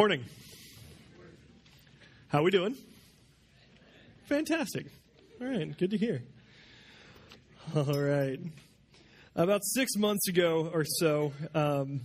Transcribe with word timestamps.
Morning. 0.00 0.24
How 2.26 2.40
are 2.40 2.42
we 2.42 2.50
doing? 2.50 2.74
Fantastic. 4.24 4.86
All 5.40 5.46
right, 5.46 5.78
good 5.78 5.92
to 5.92 5.96
hear. 5.96 6.20
All 7.76 7.84
right. 7.84 8.40
About 9.36 9.60
six 9.62 9.94
months 9.96 10.26
ago 10.26 10.68
or 10.74 10.84
so, 10.84 11.32
um, 11.54 12.00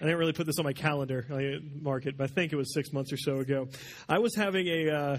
I 0.00 0.04
didn't 0.04 0.18
really 0.18 0.34
put 0.34 0.46
this 0.46 0.60
on 0.60 0.64
my 0.64 0.72
calendar, 0.72 1.26
I 1.28 1.38
didn't 1.38 1.82
mark 1.82 2.06
it, 2.06 2.16
but 2.16 2.30
I 2.30 2.32
think 2.32 2.52
it 2.52 2.56
was 2.56 2.72
six 2.72 2.92
months 2.92 3.12
or 3.12 3.16
so 3.16 3.38
ago. 3.38 3.70
I 4.08 4.20
was 4.20 4.36
having 4.36 4.68
a, 4.68 4.90
uh, 4.90 5.18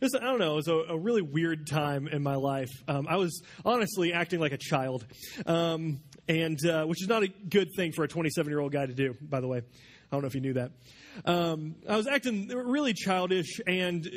this, 0.00 0.16
I 0.16 0.24
don't 0.24 0.40
know, 0.40 0.54
it 0.54 0.56
was 0.56 0.68
a, 0.68 0.74
a, 0.74 0.98
really 0.98 1.22
weird 1.22 1.68
time 1.68 2.08
in 2.08 2.20
my 2.20 2.34
life. 2.34 2.70
Um, 2.88 3.06
I 3.08 3.14
was 3.16 3.42
honestly 3.64 4.12
acting 4.12 4.40
like 4.40 4.52
a 4.52 4.58
child, 4.58 5.06
um, 5.46 6.00
and 6.28 6.58
uh, 6.66 6.84
which 6.86 7.00
is 7.00 7.08
not 7.08 7.22
a 7.22 7.28
good 7.28 7.68
thing 7.76 7.92
for 7.92 8.02
a 8.02 8.08
27 8.08 8.50
year 8.50 8.58
old 8.58 8.72
guy 8.72 8.86
to 8.86 8.92
do, 8.92 9.14
by 9.22 9.40
the 9.40 9.46
way. 9.46 9.62
I 10.10 10.16
don't 10.16 10.22
know 10.22 10.28
if 10.28 10.34
you 10.34 10.40
knew 10.40 10.54
that. 10.54 10.70
Um, 11.26 11.74
I 11.86 11.96
was 11.96 12.06
acting 12.06 12.48
really 12.48 12.94
childish 12.94 13.60
and 13.66 14.08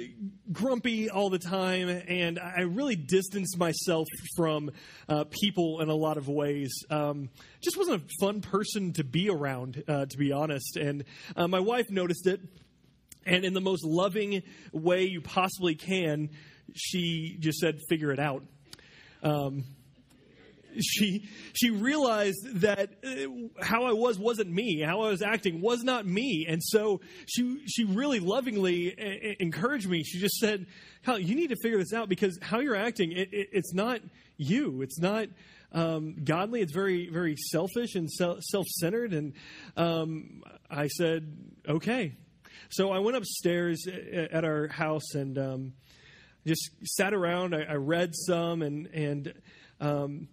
grumpy 0.53 1.09
all 1.09 1.29
the 1.29 1.39
time, 1.39 1.89
and 1.89 2.39
I 2.39 2.61
really 2.61 2.95
distanced 2.95 3.57
myself 3.57 4.07
from 4.37 4.71
uh, 5.09 5.25
people 5.29 5.81
in 5.81 5.89
a 5.89 5.93
lot 5.93 6.17
of 6.17 6.29
ways. 6.29 6.71
Um, 6.89 7.29
just 7.61 7.77
wasn't 7.77 8.03
a 8.03 8.07
fun 8.21 8.39
person 8.39 8.93
to 8.93 9.03
be 9.03 9.29
around, 9.29 9.83
uh, 9.85 10.05
to 10.05 10.17
be 10.17 10.31
honest. 10.31 10.77
And 10.77 11.03
uh, 11.35 11.49
my 11.49 11.59
wife 11.59 11.89
noticed 11.89 12.25
it, 12.25 12.39
and 13.25 13.43
in 13.43 13.53
the 13.53 13.61
most 13.61 13.83
loving 13.83 14.43
way 14.71 15.03
you 15.03 15.19
possibly 15.19 15.75
can, 15.75 16.29
she 16.73 17.35
just 17.37 17.59
said, 17.59 17.79
"Figure 17.89 18.13
it 18.13 18.19
out." 18.19 18.43
Um, 19.23 19.65
she 20.79 21.29
she 21.53 21.69
realized 21.69 22.61
that 22.61 22.91
uh, 23.03 23.63
how 23.63 23.85
I 23.85 23.93
was 23.93 24.19
wasn't 24.19 24.51
me. 24.51 24.81
How 24.81 25.01
I 25.01 25.09
was 25.09 25.21
acting 25.21 25.61
was 25.61 25.83
not 25.83 26.05
me, 26.05 26.45
and 26.47 26.61
so 26.63 27.01
she 27.25 27.61
she 27.67 27.83
really 27.85 28.19
lovingly 28.19 28.95
uh, 28.97 29.35
encouraged 29.39 29.89
me. 29.89 30.03
She 30.03 30.19
just 30.19 30.35
said, 30.35 30.65
"Hell, 31.01 31.19
you 31.19 31.35
need 31.35 31.49
to 31.49 31.57
figure 31.61 31.77
this 31.77 31.93
out 31.93 32.09
because 32.09 32.37
how 32.41 32.59
you're 32.59 32.75
acting, 32.75 33.11
it, 33.11 33.29
it, 33.31 33.49
it's 33.51 33.73
not 33.73 34.01
you. 34.37 34.81
It's 34.81 34.99
not." 34.99 35.27
Um, 35.73 36.17
godly. 36.25 36.59
It's 36.59 36.73
very, 36.73 37.07
very 37.07 37.37
selfish 37.37 37.95
and 37.95 38.11
self 38.11 38.67
centered. 38.81 39.13
And 39.13 39.31
um, 39.77 40.43
I 40.69 40.87
said, 40.87 41.33
okay. 41.65 42.17
So 42.71 42.91
I 42.91 42.99
went 42.99 43.15
upstairs 43.15 43.87
uh, 43.87 44.35
at 44.35 44.43
our 44.43 44.67
house 44.67 45.13
and 45.13 45.37
um, 45.37 45.73
just 46.45 46.71
sat 46.83 47.13
around. 47.13 47.55
I, 47.55 47.63
I, 47.63 47.75
read 47.75 48.11
some 48.13 48.61
and 48.61 48.87
and 48.87 49.33
um, 49.79 50.27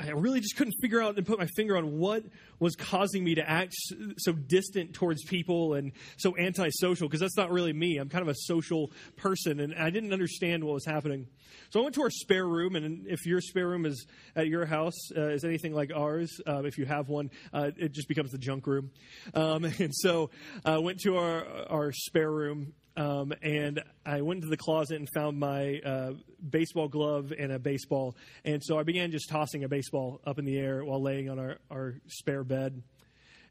I 0.00 0.10
really 0.10 0.40
just 0.40 0.56
couldn't 0.56 0.74
figure 0.80 1.02
out 1.02 1.16
and 1.16 1.26
put 1.26 1.38
my 1.38 1.48
finger 1.56 1.76
on 1.76 1.98
what 1.98 2.22
was 2.60 2.76
causing 2.76 3.24
me 3.24 3.34
to 3.34 3.48
act 3.48 3.74
so 4.18 4.32
distant 4.32 4.94
towards 4.94 5.24
people 5.24 5.74
and 5.74 5.90
so 6.16 6.36
antisocial 6.36 7.08
because 7.08 7.20
that's 7.20 7.36
not 7.36 7.50
really 7.50 7.72
me. 7.72 7.98
I'm 7.98 8.08
kind 8.08 8.22
of 8.22 8.28
a 8.28 8.36
social 8.36 8.92
person 9.16 9.58
and 9.58 9.74
I 9.74 9.90
didn't 9.90 10.12
understand 10.12 10.62
what 10.62 10.74
was 10.74 10.84
happening. 10.84 11.26
So 11.70 11.80
I 11.80 11.82
went 11.82 11.96
to 11.96 12.02
our 12.02 12.10
spare 12.10 12.46
room, 12.46 12.76
and 12.76 13.06
if 13.06 13.26
your 13.26 13.40
spare 13.40 13.68
room 13.68 13.84
is 13.84 14.06
at 14.36 14.46
your 14.46 14.64
house, 14.64 14.94
uh, 15.16 15.28
is 15.28 15.44
anything 15.44 15.74
like 15.74 15.90
ours, 15.94 16.40
uh, 16.46 16.62
if 16.64 16.78
you 16.78 16.86
have 16.86 17.08
one, 17.08 17.30
uh, 17.52 17.70
it 17.76 17.92
just 17.92 18.08
becomes 18.08 18.30
the 18.30 18.38
junk 18.38 18.66
room. 18.66 18.90
Um, 19.34 19.64
and 19.78 19.94
so 19.94 20.30
I 20.64 20.74
uh, 20.74 20.80
went 20.80 21.00
to 21.00 21.16
our, 21.16 21.44
our 21.68 21.92
spare 21.92 22.30
room 22.30 22.74
um, 22.98 23.32
and 23.42 23.80
I 24.04 24.22
went 24.22 24.38
into 24.38 24.48
the 24.48 24.56
closet 24.56 24.96
and 24.96 25.08
found 25.14 25.38
my 25.38 25.78
uh, 25.78 26.12
baseball 26.50 26.88
glove 26.88 27.32
and 27.38 27.52
a 27.52 27.58
baseball. 27.58 28.16
And 28.44 28.60
so 28.62 28.76
I 28.76 28.82
began 28.82 29.12
just 29.12 29.28
tossing 29.28 29.62
a 29.62 29.68
baseball 29.68 30.20
up 30.26 30.40
in 30.40 30.44
the 30.44 30.58
air 30.58 30.84
while 30.84 31.00
laying 31.00 31.30
on 31.30 31.38
our, 31.38 31.58
our 31.70 31.94
spare 32.08 32.42
bed. 32.42 32.82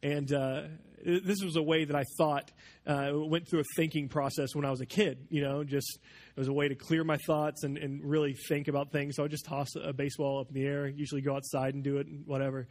And 0.04 0.32
uh, 0.34 0.64
this 1.04 1.42
was 1.42 1.56
a 1.56 1.62
way 1.64 1.86
that 1.86 1.96
I 1.96 2.04
thought, 2.18 2.52
uh, 2.86 3.12
went 3.14 3.48
through 3.50 3.62
a 3.62 3.76
thinking 3.78 4.10
process 4.10 4.54
when 4.54 4.66
I 4.66 4.70
was 4.70 4.82
a 4.82 4.86
kid. 4.86 5.28
You 5.30 5.42
know, 5.42 5.64
just 5.64 5.98
it 6.36 6.40
was 6.40 6.50
a 6.50 6.54
way 6.54 6.68
to 6.68 6.76
clear 6.76 7.06
my 7.06 7.18
thoughts 7.26 7.64
and, 7.64 7.78
and 7.78 8.04
really 8.04 8.36
think 8.50 8.68
about 8.68 8.92
things. 8.92 9.16
So 9.16 9.24
I 9.24 9.30
just 9.30 9.46
toss 9.46 9.70
a 9.82 9.94
baseball 9.94 10.42
up 10.42 10.50
in 10.50 10.56
the 10.56 10.66
air, 10.66 10.88
usually 10.88 11.22
go 11.22 11.36
outside 11.36 11.74
and 11.74 11.84
do 11.84 11.98
it, 11.98 12.08
and 12.08 12.28
whatever. 12.28 12.68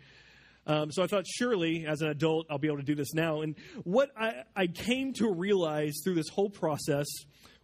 Um, 0.67 0.91
so 0.91 1.03
I 1.03 1.07
thought, 1.07 1.25
surely, 1.27 1.87
as 1.87 2.03
an 2.03 2.09
adult, 2.09 2.47
I'll 2.51 2.59
be 2.59 2.67
able 2.67 2.79
to 2.79 2.83
do 2.83 2.95
this 2.95 3.15
now. 3.15 3.43
And 3.43 3.55
what 3.85 4.11
I, 4.17 4.43
I 4.55 4.67
came 4.67 5.13
to 5.15 5.31
realize 5.31 6.01
through 6.03 6.15
this 6.15 6.29
whole 6.29 6.51
process 6.51 7.07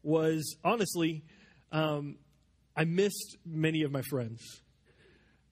was 0.03 0.57
honestly, 0.65 1.25
um, 1.73 2.17
I 2.77 2.85
missed 2.85 3.37
many 3.45 3.83
of 3.83 3.91
my 3.91 4.03
friends. 4.03 4.41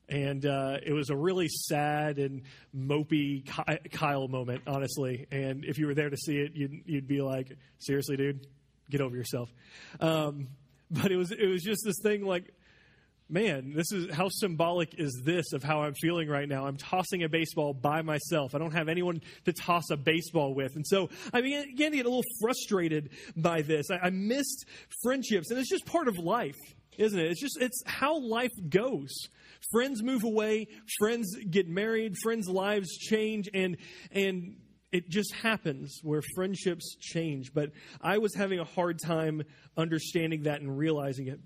And 0.08 0.44
uh, 0.44 0.78
it 0.84 0.92
was 0.92 1.10
a 1.10 1.16
really 1.16 1.46
sad 1.48 2.18
and 2.18 2.42
mopey 2.76 3.48
Kyle 3.92 4.26
moment, 4.26 4.62
honestly. 4.66 5.26
And 5.30 5.64
if 5.64 5.78
you 5.78 5.86
were 5.86 5.94
there 5.94 6.10
to 6.10 6.16
see 6.16 6.36
it, 6.36 6.52
you'd, 6.54 6.82
you'd 6.84 7.06
be 7.06 7.22
like, 7.22 7.56
seriously, 7.78 8.16
dude, 8.16 8.46
get 8.90 9.00
over 9.00 9.16
yourself. 9.16 9.48
Um, 10.00 10.48
but 10.90 11.12
it 11.12 11.16
was, 11.16 11.30
it 11.30 11.46
was 11.46 11.62
just 11.62 11.82
this 11.84 12.00
thing 12.02 12.24
like, 12.24 12.52
man, 13.30 13.72
this 13.74 13.92
is 13.92 14.12
how 14.12 14.28
symbolic 14.28 14.98
is 14.98 15.22
this 15.24 15.52
of 15.52 15.62
how 15.62 15.82
I'm 15.82 15.94
feeling 15.94 16.28
right 16.28 16.48
now? 16.48 16.66
I'm 16.66 16.76
tossing 16.76 17.22
a 17.22 17.28
baseball 17.28 17.72
by 17.72 18.02
myself. 18.02 18.54
I 18.54 18.58
don't 18.58 18.72
have 18.72 18.88
anyone 18.88 19.20
to 19.44 19.52
toss 19.52 19.90
a 19.90 19.96
baseball 19.96 20.54
with. 20.54 20.74
And 20.76 20.86
so 20.86 21.08
I 21.32 21.40
began, 21.40 21.64
to 21.64 21.72
get 21.72 21.92
a 21.92 22.08
little 22.08 22.24
frustrated 22.40 23.10
by 23.36 23.62
this. 23.62 23.90
I, 23.90 24.06
I 24.06 24.10
missed 24.10 24.66
friendships, 25.02 25.50
and 25.50 25.58
it's 25.58 25.70
just 25.70 25.86
part 25.86 26.08
of 26.08 26.18
life, 26.18 26.58
isn't 26.98 27.18
it? 27.18 27.30
It's 27.30 27.40
just, 27.40 27.60
it's 27.60 27.82
how 27.86 28.18
life 28.18 28.52
goes. 28.68 29.10
Friends 29.70 30.02
move 30.02 30.24
away, 30.24 30.66
friends 30.98 31.36
get 31.48 31.68
married, 31.68 32.14
friends' 32.22 32.48
lives 32.48 32.96
change, 32.96 33.48
and, 33.54 33.76
and, 34.10 34.56
it 34.92 35.08
just 35.08 35.32
happens 35.34 36.00
where 36.02 36.20
friendships 36.34 36.96
change. 36.98 37.52
But 37.54 37.70
I 38.00 38.18
was 38.18 38.34
having 38.34 38.58
a 38.58 38.64
hard 38.64 38.98
time 38.98 39.42
understanding 39.76 40.42
that 40.42 40.62
and 40.62 40.76
realizing 40.76 41.28
it. 41.28 41.38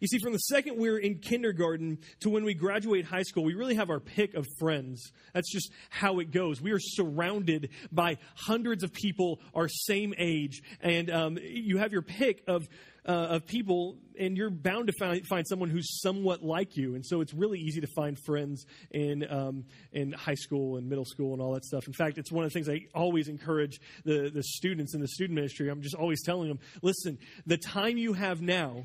You 0.00 0.08
see, 0.08 0.18
from 0.18 0.32
the 0.32 0.38
second 0.38 0.76
we're 0.76 0.98
in 0.98 1.18
kindergarten 1.18 1.98
to 2.20 2.30
when 2.30 2.44
we 2.44 2.54
graduate 2.54 3.04
high 3.04 3.22
school, 3.22 3.44
we 3.44 3.54
really 3.54 3.74
have 3.74 3.90
our 3.90 4.00
pick 4.00 4.34
of 4.34 4.46
friends. 4.58 5.12
That's 5.34 5.50
just 5.50 5.72
how 5.90 6.20
it 6.20 6.30
goes. 6.30 6.60
We 6.60 6.72
are 6.72 6.80
surrounded 6.80 7.70
by 7.90 8.18
hundreds 8.34 8.84
of 8.84 8.92
people 8.92 9.40
our 9.54 9.68
same 9.68 10.14
age, 10.18 10.62
and 10.80 11.10
um, 11.10 11.38
you 11.42 11.78
have 11.78 11.92
your 11.92 12.02
pick 12.02 12.42
of 12.46 12.68
uh, 13.08 13.12
of 13.30 13.46
people, 13.46 13.96
and 14.18 14.36
you're 14.36 14.50
bound 14.50 14.86
to 14.88 14.92
find, 14.98 15.26
find 15.26 15.48
someone 15.48 15.70
who's 15.70 16.02
somewhat 16.02 16.42
like 16.42 16.76
you. 16.76 16.94
And 16.94 17.04
so 17.04 17.22
it's 17.22 17.32
really 17.32 17.58
easy 17.58 17.80
to 17.80 17.86
find 17.96 18.18
friends 18.26 18.66
in, 18.90 19.24
um, 19.30 19.64
in 19.92 20.12
high 20.12 20.34
school 20.34 20.76
and 20.76 20.86
middle 20.86 21.06
school 21.06 21.32
and 21.32 21.40
all 21.40 21.54
that 21.54 21.64
stuff. 21.64 21.86
In 21.86 21.94
fact, 21.94 22.18
it's 22.18 22.30
one 22.30 22.44
of 22.44 22.52
the 22.52 22.54
things 22.54 22.68
I 22.68 22.86
always 22.94 23.28
encourage 23.28 23.80
the, 24.04 24.30
the 24.32 24.42
students 24.42 24.94
in 24.94 25.00
the 25.00 25.08
student 25.08 25.36
ministry. 25.36 25.70
I'm 25.70 25.80
just 25.80 25.94
always 25.94 26.22
telling 26.22 26.48
them 26.48 26.58
listen, 26.82 27.18
the 27.46 27.56
time 27.56 27.96
you 27.96 28.12
have 28.12 28.42
now 28.42 28.84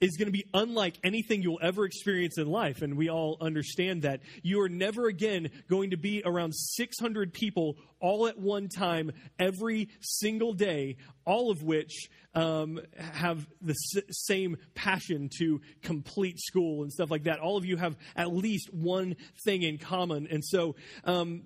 is 0.00 0.16
going 0.16 0.26
to 0.26 0.32
be 0.32 0.46
unlike 0.54 0.96
anything 1.04 1.42
you'll 1.42 1.58
ever 1.62 1.84
experience 1.84 2.38
in 2.38 2.46
life. 2.46 2.82
And 2.82 2.96
we 2.96 3.10
all 3.10 3.36
understand 3.40 4.02
that. 4.02 4.20
You 4.42 4.60
are 4.62 4.68
never 4.68 5.06
again 5.06 5.50
going 5.68 5.90
to 5.90 5.96
be 5.96 6.22
around 6.24 6.52
600 6.54 7.32
people 7.32 7.76
all 8.00 8.26
at 8.26 8.38
one 8.38 8.68
time 8.68 9.12
every 9.38 9.88
single 10.00 10.54
day, 10.54 10.96
all 11.26 11.50
of 11.50 11.62
which 11.62 12.08
um, 12.34 12.80
have 12.98 13.46
the 13.60 13.74
s- 13.96 14.02
same 14.10 14.56
passion 14.74 15.28
to 15.38 15.60
complete 15.82 16.40
school 16.40 16.82
and 16.82 16.92
stuff 16.92 17.10
like 17.10 17.24
that. 17.24 17.40
All 17.40 17.58
of 17.58 17.64
you 17.64 17.76
have 17.76 17.96
at 18.16 18.32
least 18.32 18.72
one 18.72 19.16
thing 19.44 19.62
in 19.62 19.78
common. 19.78 20.26
And 20.30 20.44
so, 20.44 20.76
um, 21.04 21.42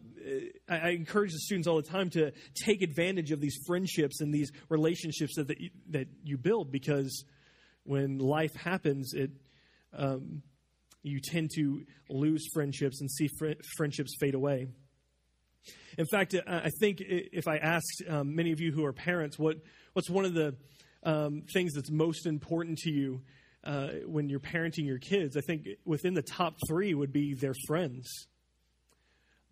I, 0.69 0.91
encourage 0.91 1.33
the 1.33 1.39
students 1.39 1.69
all 1.69 1.77
the 1.77 1.83
time 1.83 2.09
to 2.11 2.33
take 2.55 2.81
advantage 2.81 3.31
of 3.31 3.43
these 3.43 3.59
friendships 3.67 4.23
and 4.23 4.33
these 4.33 4.51
relationships 4.71 5.37
that, 5.37 5.49
that, 5.49 5.61
you, 5.61 5.71
that 5.91 6.09
you 6.23 6.39
build 6.39 6.73
because 6.73 7.25
when 7.85 8.19
life 8.19 8.55
happens, 8.55 9.13
it 9.15 9.31
um, 9.97 10.43
you 11.03 11.21
tend 11.21 11.51
to 11.55 11.85
lose 12.09 12.47
friendships 12.53 13.01
and 13.01 13.11
see 13.11 13.29
fr- 13.39 13.61
friendships 13.77 14.15
fade 14.19 14.35
away. 14.35 14.67
In 15.97 16.07
fact, 16.07 16.35
I 16.47 16.71
think 16.81 17.01
if 17.01 17.47
I 17.47 17.59
asked 17.59 18.03
um, 18.09 18.35
many 18.35 18.53
of 18.53 18.61
you 18.61 18.73
who 18.73 18.85
are 18.85 18.93
parents, 18.93 19.39
what 19.39 19.59
what's 19.93 20.11
one 20.11 20.25
of 20.25 20.35
the 20.35 20.57
um, 21.05 21.43
things 21.53 21.75
that's 21.75 21.91
most 21.91 22.27
important 22.27 22.79
to 22.79 22.91
you 22.91 23.23
uh, 23.63 23.89
when 24.07 24.29
you're 24.29 24.41
parenting 24.41 24.87
your 24.87 24.99
kids, 24.99 25.37
I 25.37 25.41
think 25.41 25.69
within 25.85 26.15
the 26.15 26.23
top 26.23 26.57
three 26.67 26.95
would 26.95 27.13
be 27.13 27.35
their 27.35 27.55
friends 27.67 28.27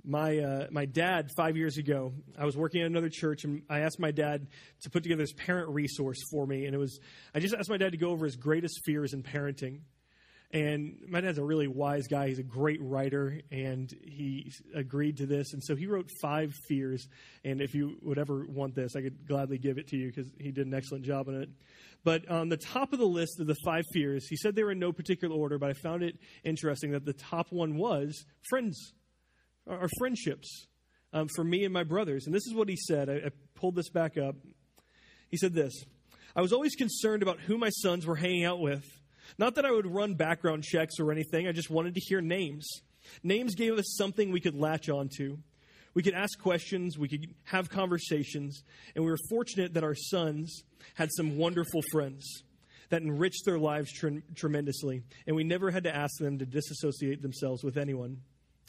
my 0.04 0.38
uh, 0.38 0.66
my 0.70 0.84
dad 0.84 1.30
five 1.36 1.56
years 1.56 1.78
ago 1.78 2.12
i 2.38 2.44
was 2.44 2.56
working 2.56 2.80
at 2.80 2.86
another 2.86 3.08
church 3.08 3.44
and 3.44 3.62
i 3.70 3.80
asked 3.80 4.00
my 4.00 4.10
dad 4.10 4.48
to 4.80 4.90
put 4.90 5.02
together 5.02 5.22
this 5.22 5.32
parent 5.32 5.68
resource 5.68 6.18
for 6.30 6.46
me 6.46 6.66
and 6.66 6.74
it 6.74 6.78
was 6.78 6.98
i 7.34 7.38
just 7.38 7.54
asked 7.54 7.70
my 7.70 7.76
dad 7.76 7.92
to 7.92 7.98
go 7.98 8.10
over 8.10 8.24
his 8.24 8.36
greatest 8.36 8.80
fears 8.84 9.12
in 9.12 9.22
parenting. 9.22 9.80
And 10.54 10.98
my 11.08 11.22
dad's 11.22 11.38
a 11.38 11.44
really 11.44 11.66
wise 11.66 12.06
guy. 12.08 12.28
He's 12.28 12.38
a 12.38 12.42
great 12.42 12.78
writer 12.82 13.40
and 13.50 13.90
he 14.04 14.52
agreed 14.74 15.16
to 15.16 15.26
this. 15.26 15.54
And 15.54 15.64
so 15.64 15.74
he 15.74 15.86
wrote 15.86 16.10
five 16.20 16.52
fears 16.68 17.08
and 17.42 17.62
if 17.62 17.74
you 17.74 17.96
would 18.02 18.18
ever 18.18 18.44
want 18.46 18.74
this 18.74 18.94
i 18.94 19.00
could 19.00 19.26
gladly 19.26 19.56
give 19.56 19.78
it 19.78 19.88
to 19.88 19.96
you 19.96 20.08
because 20.08 20.30
he 20.38 20.50
did 20.50 20.66
an 20.66 20.74
excellent 20.74 21.06
job 21.06 21.28
on 21.28 21.36
it. 21.36 21.48
But 22.04 22.28
on 22.28 22.50
the 22.50 22.58
top 22.58 22.92
of 22.92 22.98
the 22.98 23.06
list 23.06 23.40
of 23.40 23.46
the 23.46 23.56
five 23.64 23.84
fears 23.94 24.26
he 24.28 24.36
said 24.36 24.54
they 24.54 24.62
were 24.62 24.72
in 24.72 24.78
no 24.78 24.92
particular 24.92 25.34
order 25.34 25.58
but 25.58 25.70
i 25.70 25.72
found 25.72 26.02
it 26.02 26.18
interesting 26.44 26.90
that 26.90 27.04
the 27.04 27.12
top 27.12 27.46
one 27.50 27.76
was 27.76 28.24
friends 28.50 28.92
our 29.68 29.88
friendships. 29.98 30.66
um, 31.12 31.28
for 31.34 31.44
me 31.44 31.64
and 31.64 31.72
my 31.72 31.84
brothers. 31.84 32.24
And 32.26 32.34
this 32.34 32.46
is 32.46 32.54
what 32.54 32.68
he 32.68 32.76
said. 32.76 33.08
I, 33.08 33.14
I 33.14 33.30
pulled 33.54 33.76
this 33.76 33.90
back 33.90 34.16
up. 34.16 34.36
He 35.28 35.36
said 35.36 35.54
this 35.54 35.72
I 36.34 36.40
was 36.40 36.52
always 36.52 36.74
concerned 36.74 37.22
about 37.22 37.40
who 37.40 37.58
my 37.58 37.68
sons 37.70 38.06
were 38.06 38.16
hanging 38.16 38.44
out 38.44 38.60
with. 38.60 38.84
Not 39.38 39.54
that 39.54 39.64
I 39.64 39.70
would 39.70 39.86
run 39.86 40.14
background 40.14 40.64
checks 40.64 40.98
or 40.98 41.12
anything, 41.12 41.46
I 41.46 41.52
just 41.52 41.70
wanted 41.70 41.94
to 41.94 42.00
hear 42.00 42.20
names. 42.20 42.66
Names 43.22 43.54
gave 43.54 43.78
us 43.78 43.94
something 43.96 44.30
we 44.30 44.40
could 44.40 44.54
latch 44.54 44.88
onto. 44.88 45.38
We 45.94 46.02
could 46.02 46.14
ask 46.14 46.38
questions, 46.38 46.96
we 46.96 47.08
could 47.08 47.34
have 47.44 47.68
conversations, 47.68 48.62
and 48.94 49.04
we 49.04 49.10
were 49.10 49.18
fortunate 49.28 49.74
that 49.74 49.84
our 49.84 49.94
sons 49.94 50.62
had 50.94 51.10
some 51.12 51.36
wonderful 51.36 51.82
friends 51.92 52.24
that 52.88 53.02
enriched 53.02 53.44
their 53.44 53.58
lives 53.58 53.92
tre- 53.92 54.22
tremendously, 54.34 55.02
and 55.26 55.36
we 55.36 55.44
never 55.44 55.70
had 55.70 55.84
to 55.84 55.94
ask 55.94 56.18
them 56.18 56.38
to 56.38 56.46
disassociate 56.46 57.20
themselves 57.20 57.62
with 57.62 57.76
anyone. 57.76 58.22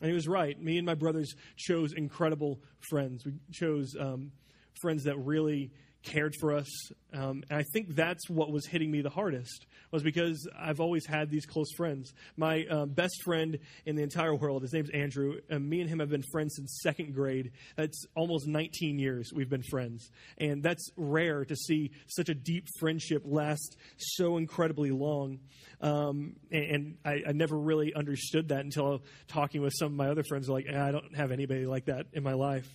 And 0.04 0.10
he 0.10 0.14
was 0.14 0.28
right. 0.28 0.62
Me 0.62 0.78
and 0.78 0.86
my 0.86 0.96
brothers 0.96 1.34
chose 1.56 1.94
incredible 1.94 2.60
friends. 2.82 3.24
We 3.26 3.36
chose 3.54 3.96
um, 3.98 4.34
friends 4.82 5.06
that 5.06 5.18
really 5.18 5.72
cared 6.04 6.36
for 6.40 6.56
us. 6.56 6.70
Um, 7.14 7.44
and 7.50 7.60
I 7.60 7.64
think 7.74 7.96
that's 7.96 8.30
what 8.30 8.52
was 8.52 8.66
hitting 8.66 8.92
me 8.92 9.02
the 9.02 9.10
hardest 9.10 9.66
was 9.92 10.02
because 10.04 10.48
I've 10.60 10.80
always 10.80 11.06
had 11.06 11.30
these 11.30 11.46
close 11.46 11.72
friends. 11.78 12.14
My 12.36 12.66
uh, 12.70 12.86
best 12.88 13.22
friend 13.24 13.60
in 13.86 13.96
the 13.96 14.02
entire 14.02 14.34
world, 14.36 14.64
his 14.64 14.74
name's 14.74 14.90
Andrew. 14.90 15.36
And 15.50 15.70
me 15.70 15.82
and 15.82 15.90
him 15.90 16.00
have 16.00 16.10
been 16.10 16.24
friends 16.32 16.56
since 16.56 16.80
second 16.82 17.14
grade. 17.14 17.52
That's 17.76 18.06
almost 18.16 18.48
19 18.48 18.98
years 18.98 19.32
we've 19.34 19.50
been 19.50 19.64
friends, 19.64 20.10
and 20.40 20.64
that's 20.64 20.90
rare 20.98 21.46
to 21.46 21.56
see 21.56 21.92
such 22.08 22.30
a 22.30 22.34
deep 22.34 22.66
friendship 22.80 23.22
last 23.24 23.78
so 23.98 24.38
incredibly 24.38 24.90
long. 24.90 25.40
Um, 25.80 26.38
and, 26.52 26.64
and 26.64 26.98
I, 27.06 27.22
I, 27.28 27.32
never 27.34 27.58
really 27.58 27.94
understood 27.94 28.50
that 28.50 28.62
until 28.62 29.04
talking 29.28 29.62
with 29.62 29.74
some 29.78 29.88
of 29.88 29.94
my 29.94 30.10
other 30.10 30.24
friends. 30.24 30.48
Like, 30.48 30.66
eh, 30.68 30.82
I 30.82 30.92
don't 30.92 31.16
have 31.16 31.32
anybody 31.32 31.66
like 31.66 31.86
that 31.86 32.08
in 32.14 32.24
my 32.24 32.34
life. 32.34 32.68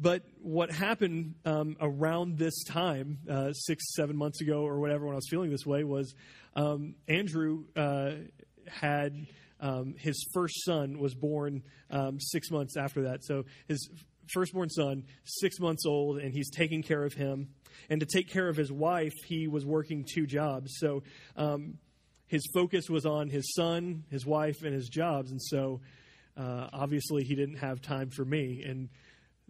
But 0.00 0.22
what 0.40 0.70
happened 0.70 1.34
um, 1.44 1.76
around 1.80 2.38
this 2.38 2.62
time, 2.64 3.18
uh, 3.28 3.52
six, 3.52 3.84
seven 3.96 4.16
months 4.16 4.40
ago, 4.40 4.64
or 4.64 4.78
whatever, 4.78 5.06
when 5.06 5.14
I 5.14 5.16
was 5.16 5.28
feeling 5.28 5.50
this 5.50 5.66
way, 5.66 5.82
was 5.82 6.14
um, 6.54 6.94
Andrew 7.08 7.64
uh, 7.76 8.12
had 8.68 9.26
um, 9.60 9.94
his 9.98 10.24
first 10.32 10.64
son 10.64 10.98
was 10.98 11.14
born 11.14 11.62
um, 11.90 12.20
six 12.20 12.50
months 12.50 12.76
after 12.76 13.02
that. 13.02 13.24
So 13.24 13.44
his 13.66 13.88
firstborn 14.32 14.70
son, 14.70 15.04
six 15.24 15.58
months 15.58 15.84
old, 15.86 16.18
and 16.18 16.32
he's 16.32 16.50
taking 16.50 16.82
care 16.82 17.04
of 17.04 17.14
him. 17.14 17.48
And 17.90 18.00
to 18.00 18.06
take 18.06 18.28
care 18.28 18.48
of 18.48 18.56
his 18.56 18.70
wife, 18.70 19.14
he 19.26 19.48
was 19.48 19.64
working 19.64 20.04
two 20.08 20.26
jobs. 20.26 20.76
So 20.78 21.02
um, 21.36 21.78
his 22.26 22.42
focus 22.54 22.88
was 22.88 23.06
on 23.06 23.28
his 23.30 23.52
son, 23.54 24.04
his 24.10 24.26
wife, 24.26 24.62
and 24.62 24.74
his 24.74 24.88
jobs. 24.88 25.30
And 25.30 25.42
so 25.42 25.80
uh, 26.36 26.68
obviously 26.72 27.24
he 27.24 27.34
didn't 27.34 27.56
have 27.56 27.80
time 27.80 28.10
for 28.10 28.24
me. 28.24 28.62
And 28.66 28.90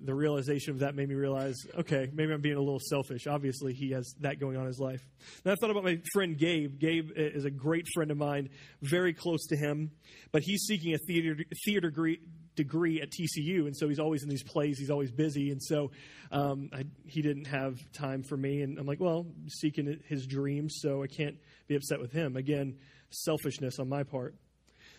the 0.02 0.14
realization 0.14 0.72
of 0.72 0.80
that 0.80 0.94
made 0.94 1.08
me 1.08 1.14
realize, 1.14 1.56
okay, 1.78 2.08
maybe 2.12 2.32
I'm 2.32 2.40
being 2.40 2.56
a 2.56 2.60
little 2.60 2.80
selfish. 2.80 3.26
Obviously, 3.26 3.72
he 3.74 3.90
has 3.92 4.14
that 4.20 4.38
going 4.38 4.56
on 4.56 4.62
in 4.62 4.68
his 4.68 4.78
life. 4.78 5.00
Then 5.42 5.52
I 5.52 5.56
thought 5.60 5.70
about 5.70 5.84
my 5.84 6.00
friend 6.12 6.38
Gabe. 6.38 6.78
Gabe 6.78 7.10
is 7.16 7.44
a 7.44 7.50
great 7.50 7.86
friend 7.94 8.10
of 8.10 8.16
mine, 8.16 8.50
very 8.82 9.12
close 9.12 9.46
to 9.48 9.56
him, 9.56 9.90
but 10.32 10.42
he's 10.42 10.62
seeking 10.62 10.94
a 10.94 10.98
theater 10.98 11.36
theater 11.64 11.88
degree, 11.90 12.20
degree 12.54 13.00
at 13.00 13.10
TCU, 13.10 13.66
and 13.66 13.76
so 13.76 13.88
he's 13.88 13.98
always 13.98 14.22
in 14.22 14.28
these 14.28 14.42
plays. 14.42 14.78
He's 14.78 14.90
always 14.90 15.10
busy, 15.10 15.50
and 15.50 15.62
so 15.62 15.90
um, 16.30 16.70
I, 16.72 16.84
he 17.06 17.22
didn't 17.22 17.46
have 17.46 17.76
time 17.92 18.22
for 18.22 18.36
me. 18.36 18.62
And 18.62 18.78
I'm 18.78 18.86
like, 18.86 19.00
well, 19.00 19.26
seeking 19.48 20.00
his 20.06 20.26
dreams, 20.26 20.78
so 20.80 21.02
I 21.02 21.06
can't 21.06 21.36
be 21.66 21.76
upset 21.76 22.00
with 22.00 22.12
him. 22.12 22.36
Again, 22.36 22.76
selfishness 23.10 23.78
on 23.78 23.88
my 23.88 24.02
part. 24.02 24.34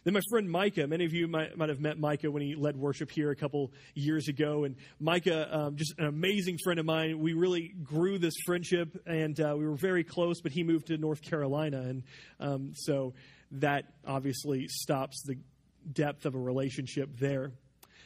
Then 0.03 0.13
my 0.13 0.21
friend 0.29 0.49
Micah, 0.49 0.87
many 0.87 1.05
of 1.05 1.13
you 1.13 1.27
might, 1.27 1.57
might 1.57 1.69
have 1.69 1.79
met 1.79 1.99
Micah 1.99 2.31
when 2.31 2.41
he 2.41 2.55
led 2.55 2.77
worship 2.77 3.11
here 3.11 3.31
a 3.31 3.35
couple 3.35 3.71
years 3.93 4.27
ago. 4.27 4.63
And 4.63 4.75
Micah, 4.99 5.55
um, 5.55 5.75
just 5.75 5.93
an 5.97 6.05
amazing 6.05 6.57
friend 6.63 6.79
of 6.79 6.85
mine. 6.85 7.19
We 7.19 7.33
really 7.33 7.73
grew 7.83 8.17
this 8.17 8.35
friendship 8.45 9.01
and 9.05 9.39
uh, 9.39 9.55
we 9.57 9.67
were 9.67 9.75
very 9.75 10.03
close, 10.03 10.41
but 10.41 10.51
he 10.51 10.63
moved 10.63 10.87
to 10.87 10.97
North 10.97 11.21
Carolina. 11.21 11.81
And 11.81 12.03
um, 12.39 12.71
so 12.75 13.13
that 13.51 13.85
obviously 14.05 14.67
stops 14.67 15.23
the 15.25 15.37
depth 15.91 16.25
of 16.25 16.35
a 16.35 16.39
relationship 16.39 17.09
there. 17.17 17.51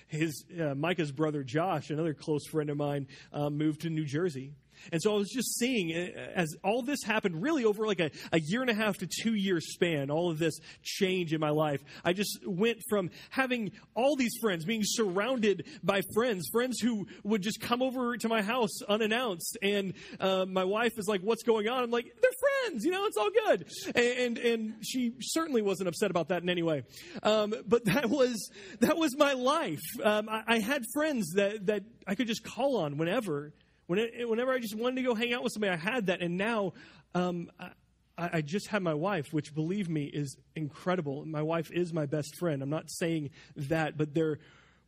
His 0.07 0.45
uh, 0.60 0.75
Micah's 0.75 1.12
brother 1.12 1.44
Josh, 1.44 1.90
another 1.90 2.13
close 2.13 2.45
friend 2.48 2.69
of 2.69 2.78
mine, 2.78 3.07
uh, 3.31 3.50
moved 3.50 3.81
to 3.81 3.90
New 3.90 4.06
Jersey. 4.06 4.54
And 4.91 5.01
so 5.01 5.13
I 5.13 5.18
was 5.18 5.30
just 5.30 5.57
seeing 5.57 5.91
uh, 5.95 6.31
as 6.35 6.56
all 6.63 6.81
this 6.81 7.03
happened 7.03 7.41
really 7.41 7.65
over 7.65 7.85
like 7.85 8.00
a, 8.00 8.12
a 8.31 8.39
year 8.39 8.62
and 8.62 8.69
a 8.69 8.74
half 8.74 8.97
to 9.00 9.07
two 9.07 9.33
year 9.33 9.59
span, 9.59 10.09
all 10.09 10.31
of 10.31 10.39
this 10.39 10.59
change 10.81 11.33
in 11.33 11.39
my 11.39 11.50
life. 11.50 11.81
I 12.03 12.13
just 12.13 12.39
went 12.45 12.80
from 12.89 13.09
having 13.30 13.71
all 13.95 14.15
these 14.15 14.33
friends, 14.41 14.65
being 14.65 14.83
surrounded 14.83 15.65
by 15.83 16.01
friends, 16.13 16.47
friends 16.51 16.80
who 16.80 17.07
would 17.24 17.41
just 17.41 17.62
come 17.62 17.81
over 17.81 18.18
to 18.18 18.30
my 18.30 18.41
house 18.41 18.81
unannounced. 18.88 19.57
And 19.62 19.94
uh, 20.19 20.45
my 20.47 20.63
wife 20.63 20.94
is 20.97 21.07
like, 21.07 21.21
What's 21.21 21.44
going 21.44 21.68
on? 21.68 21.83
I'm 21.83 21.91
like, 21.91 22.06
They're 22.21 22.31
friends, 22.63 22.85
you 22.85 22.91
know, 22.91 23.06
it's 23.06 23.18
all 23.18 23.30
good. 23.47 23.68
And, 23.95 24.38
and, 24.38 24.38
and 24.38 24.74
she 24.85 25.13
certainly 25.21 25.62
wasn't 25.62 25.89
upset 25.89 26.12
about 26.12 26.30
that 26.30 26.44
in 26.44 26.50
any 26.50 26.63
way. 26.63 26.83
Um, 27.21 27.53
but 27.68 27.85
that 27.94 28.09
was, 28.09 28.50
that 28.80 28.97
was 28.97 29.15
my 29.18 29.33
life. 29.33 29.81
Um, 30.03 30.30
I, 30.30 30.44
I 30.47 30.59
had 30.59 30.83
friends 30.94 31.33
that, 31.35 31.65
that 31.68 31.83
I 32.07 32.15
could 32.15 32.27
just 32.27 32.44
call 32.44 32.77
on 32.77 32.97
whenever. 32.97 33.53
Whenever 33.88 34.51
I 34.51 34.59
just 34.59 34.75
wanted 34.75 34.97
to 34.97 35.01
go 35.03 35.15
hang 35.15 35.33
out 35.33 35.44
with 35.44 35.53
somebody, 35.53 35.74
I 35.74 35.77
had 35.77 36.07
that. 36.07 36.21
And 36.21 36.38
now 36.38 36.74
um, 37.13 37.50
I, 38.18 38.30
I, 38.33 38.41
just 38.41 38.68
had 38.68 38.81
my 38.81 38.94
wife, 38.94 39.33
which 39.33 39.53
believe 39.53 39.89
me 39.89 40.06
is 40.06 40.38
incredible. 40.56 41.25
My 41.25 41.41
wife 41.41 41.69
is 41.71 41.94
my 41.94 42.06
best 42.06 42.35
friend. 42.39 42.62
I'm 42.62 42.69
not 42.69 42.89
saying 42.89 43.31
that, 43.56 43.97
but 43.97 44.13
there 44.13 44.39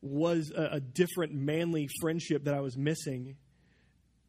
was 0.01 0.51
a, 0.55 0.75
a 0.75 0.79
different 0.79 1.33
manly 1.33 1.87
friendship 1.99 2.45
that 2.45 2.53
I 2.53 2.61
was 2.61 2.77
missing. 2.77 3.35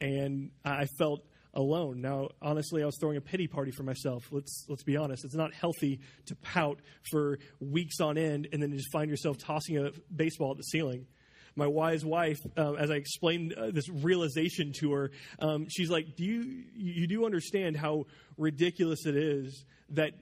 And 0.00 0.50
I 0.64 0.86
felt 0.98 1.22
alone. 1.56 2.02
Now, 2.02 2.28
honestly, 2.42 2.82
I 2.82 2.86
was 2.86 2.96
throwing 3.00 3.16
a 3.16 3.20
pity 3.20 3.48
party 3.48 3.70
for 3.70 3.82
myself. 3.82 4.24
Let's 4.30 4.66
let's 4.68 4.82
be 4.82 4.96
honest. 4.96 5.24
It's 5.24 5.34
not 5.34 5.54
healthy 5.54 6.00
to 6.26 6.36
pout 6.36 6.80
for 7.10 7.38
weeks 7.60 7.98
on 8.00 8.18
end 8.18 8.48
and 8.52 8.62
then 8.62 8.72
just 8.72 8.92
find 8.92 9.10
yourself 9.10 9.38
tossing 9.38 9.78
a 9.78 9.90
baseball 10.14 10.50
at 10.50 10.58
the 10.58 10.64
ceiling 10.64 11.06
my 11.56 11.66
wise 11.66 12.04
wife, 12.04 12.38
uh, 12.56 12.74
as 12.74 12.90
I 12.90 12.94
explained 12.94 13.54
uh, 13.54 13.70
this 13.70 13.88
realization 13.88 14.72
to 14.80 14.92
her, 14.92 15.10
um, 15.40 15.66
she's 15.68 15.90
like, 15.90 16.14
"Do 16.16 16.24
you 16.24 16.64
you 16.74 17.06
do 17.06 17.24
understand 17.24 17.76
how 17.76 18.04
ridiculous 18.36 19.06
it 19.06 19.16
is 19.16 19.64
that 19.90 20.12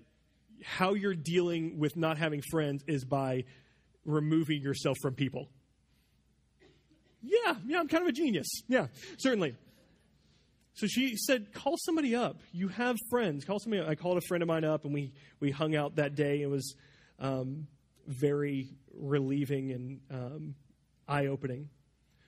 how 0.62 0.94
you're 0.94 1.14
dealing 1.14 1.78
with 1.78 1.96
not 1.96 2.16
having 2.16 2.40
friends 2.50 2.84
is 2.86 3.04
by 3.04 3.44
removing 4.04 4.62
yourself 4.62 4.96
from 5.02 5.14
people?" 5.14 5.48
Yeah, 7.20 7.54
yeah, 7.66 7.80
I'm 7.80 7.88
kind 7.88 8.02
of 8.02 8.08
a 8.08 8.12
genius. 8.12 8.46
Yeah, 8.68 8.86
certainly. 9.18 9.56
So 10.74 10.86
she 10.86 11.16
said, 11.16 11.52
"Call 11.52 11.76
somebody 11.78 12.14
up. 12.14 12.40
You 12.52 12.68
have 12.68 12.96
friends. 13.10 13.44
Call 13.44 13.58
somebody." 13.58 13.82
Up. 13.82 13.88
I 13.88 13.96
called 13.96 14.18
a 14.18 14.26
friend 14.28 14.42
of 14.42 14.48
mine 14.48 14.64
up, 14.64 14.84
and 14.84 14.94
we 14.94 15.12
we 15.40 15.50
hung 15.50 15.74
out 15.74 15.96
that 15.96 16.14
day. 16.14 16.42
It 16.42 16.50
was 16.50 16.76
um, 17.18 17.66
very 18.06 18.68
relieving 18.92 19.72
and 19.72 20.00
um, 20.10 20.54
eye 21.08 21.26
opening. 21.26 21.68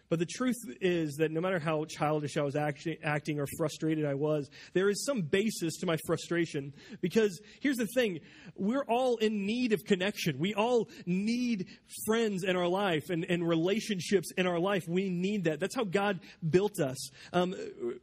But 0.08 0.18
the 0.18 0.26
truth 0.26 0.56
is 0.80 1.16
that 1.16 1.30
no 1.30 1.40
matter 1.40 1.58
how 1.58 1.84
childish 1.84 2.36
I 2.36 2.42
was 2.42 2.56
acting, 2.56 2.96
acting 3.02 3.40
or 3.40 3.46
frustrated 3.56 4.04
I 4.04 4.14
was, 4.14 4.48
there 4.72 4.88
is 4.88 5.04
some 5.04 5.22
basis 5.22 5.76
to 5.78 5.86
my 5.86 5.96
frustration. 6.06 6.72
Because 7.00 7.40
here's 7.60 7.76
the 7.76 7.88
thing 7.94 8.20
we're 8.54 8.84
all 8.84 9.16
in 9.16 9.46
need 9.46 9.72
of 9.72 9.84
connection. 9.84 10.38
We 10.38 10.54
all 10.54 10.88
need 11.04 11.66
friends 12.06 12.44
in 12.44 12.56
our 12.56 12.68
life 12.68 13.10
and, 13.10 13.24
and 13.28 13.46
relationships 13.46 14.32
in 14.36 14.46
our 14.46 14.58
life. 14.58 14.84
We 14.88 15.08
need 15.08 15.44
that. 15.44 15.60
That's 15.60 15.74
how 15.74 15.84
God 15.84 16.20
built 16.48 16.80
us. 16.80 17.10
Um, 17.32 17.54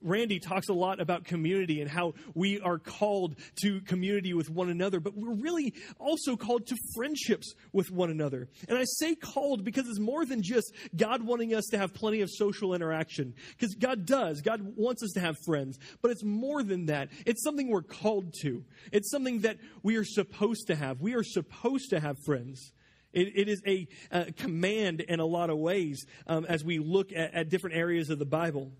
Randy 0.01 0.39
talks 0.39 0.69
a 0.69 0.73
lot 0.73 0.99
about 0.99 1.25
community 1.25 1.81
and 1.81 1.89
how 1.89 2.13
we 2.33 2.59
are 2.59 2.77
called 2.79 3.35
to 3.61 3.81
community 3.81 4.33
with 4.33 4.49
one 4.49 4.69
another, 4.69 4.99
but 4.99 5.15
we're 5.15 5.35
really 5.35 5.73
also 5.99 6.35
called 6.35 6.67
to 6.67 6.75
friendships 6.95 7.53
with 7.71 7.91
one 7.91 8.09
another. 8.09 8.47
And 8.67 8.77
I 8.77 8.83
say 8.85 9.15
called 9.15 9.63
because 9.63 9.87
it's 9.87 9.99
more 9.99 10.25
than 10.25 10.41
just 10.41 10.73
God 10.95 11.23
wanting 11.23 11.55
us 11.55 11.65
to 11.71 11.77
have 11.77 11.92
plenty 11.93 12.21
of 12.21 12.29
social 12.29 12.73
interaction. 12.73 13.33
Because 13.57 13.75
God 13.75 14.05
does. 14.05 14.41
God 14.41 14.61
wants 14.75 15.03
us 15.03 15.11
to 15.11 15.19
have 15.19 15.37
friends. 15.45 15.77
But 16.01 16.11
it's 16.11 16.23
more 16.23 16.63
than 16.63 16.87
that. 16.87 17.09
It's 17.25 17.43
something 17.43 17.69
we're 17.69 17.81
called 17.81 18.33
to. 18.41 18.63
It's 18.91 19.09
something 19.09 19.41
that 19.41 19.57
we 19.81 19.95
are 19.97 20.03
supposed 20.03 20.67
to 20.67 20.75
have. 20.75 21.01
We 21.01 21.15
are 21.15 21.23
supposed 21.23 21.89
to 21.91 21.99
have 21.99 22.17
friends. 22.25 22.71
It, 23.13 23.31
it 23.35 23.47
is 23.47 23.61
a, 23.67 23.87
a, 24.11 24.31
command 24.31 25.01
in 25.01 25.19
a 25.19 25.25
lot 25.25 25.49
of 25.49 25.57
ways 25.57 26.05
um, 26.25 26.45
as 26.45 26.63
we 26.63 26.79
look 26.79 27.11
at, 27.11 27.33
at 27.33 27.49
different 27.49 27.75
areas 27.75 28.09
of 28.09 28.17
the 28.17 28.25
Bible. 28.25 28.71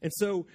And 0.00 0.12
so 0.14 0.46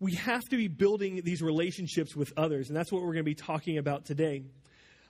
we 0.00 0.14
have 0.14 0.48
to 0.48 0.56
be 0.56 0.66
building 0.66 1.20
these 1.24 1.42
relationships 1.42 2.16
with 2.16 2.32
others. 2.36 2.68
And 2.68 2.76
that's 2.76 2.90
what 2.90 3.02
we're 3.02 3.12
going 3.12 3.18
to 3.18 3.22
be 3.24 3.34
talking 3.34 3.78
about 3.78 4.06
today. 4.06 4.42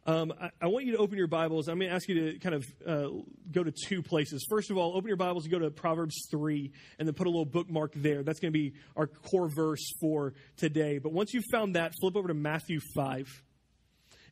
Um, 0.07 0.33
I, 0.41 0.51
I, 0.63 0.67
want 0.69 0.87
you 0.87 0.93
to 0.93 0.99
open 0.99 1.19
your 1.19 1.27
Bibles. 1.27 1.69
I'm 1.69 1.79
going 1.79 1.91
to 1.91 1.95
ask 1.95 2.09
you 2.09 2.33
to 2.33 2.39
kind 2.39 2.55
of 2.55 2.67
uh, 2.87 3.09
go 3.53 3.63
to 3.63 3.71
two 3.71 4.03
places. 4.03 4.47
First 4.49 4.71
of 4.71 4.79
all, 4.79 4.97
open 4.97 5.09
your 5.09 5.19
Bibles 5.19 5.45
and 5.45 5.53
go 5.53 5.59
to 5.59 5.71
Proverbs 5.71 6.27
3 6.31 6.73
and 6.99 7.07
then 7.07 7.15
put 7.15 7.27
a 7.27 7.31
little 7.31 7.45
bookmark 7.45 7.93
there. 7.95 8.23
That's 8.23 8.41
going 8.41 8.53
to 8.53 8.59
be 8.59 8.73
our 8.97 9.07
core 9.07 9.49
verse 9.49 9.93
for 10.01 10.33
today. 10.57 10.99
But 10.99 11.13
once 11.13 11.35
you've 11.35 11.45
found 11.53 11.75
that, 11.75 11.93
flip 12.01 12.17
over 12.17 12.29
to 12.29 12.35
Matthew 12.35 12.81
5. 12.95 13.27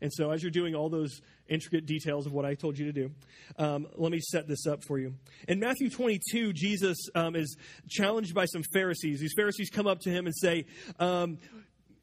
And 0.00 0.12
so, 0.12 0.30
as 0.30 0.42
you're 0.42 0.50
doing 0.50 0.74
all 0.74 0.88
those 0.88 1.20
intricate 1.48 1.84
details 1.84 2.24
of 2.24 2.32
what 2.32 2.44
I 2.44 2.54
told 2.54 2.78
you 2.78 2.86
to 2.86 2.92
do, 2.92 3.10
um, 3.58 3.88
let 3.96 4.12
me 4.12 4.20
set 4.20 4.46
this 4.46 4.66
up 4.66 4.84
for 4.86 4.98
you. 4.98 5.14
In 5.48 5.58
Matthew 5.58 5.90
22, 5.90 6.52
Jesus 6.52 6.96
um, 7.14 7.34
is 7.34 7.56
challenged 7.88 8.32
by 8.32 8.44
some 8.46 8.62
Pharisees. 8.72 9.20
These 9.20 9.34
Pharisees 9.36 9.70
come 9.70 9.86
up 9.86 10.00
to 10.02 10.10
him 10.10 10.26
and 10.26 10.34
say, 10.36 10.66
um, 11.00 11.38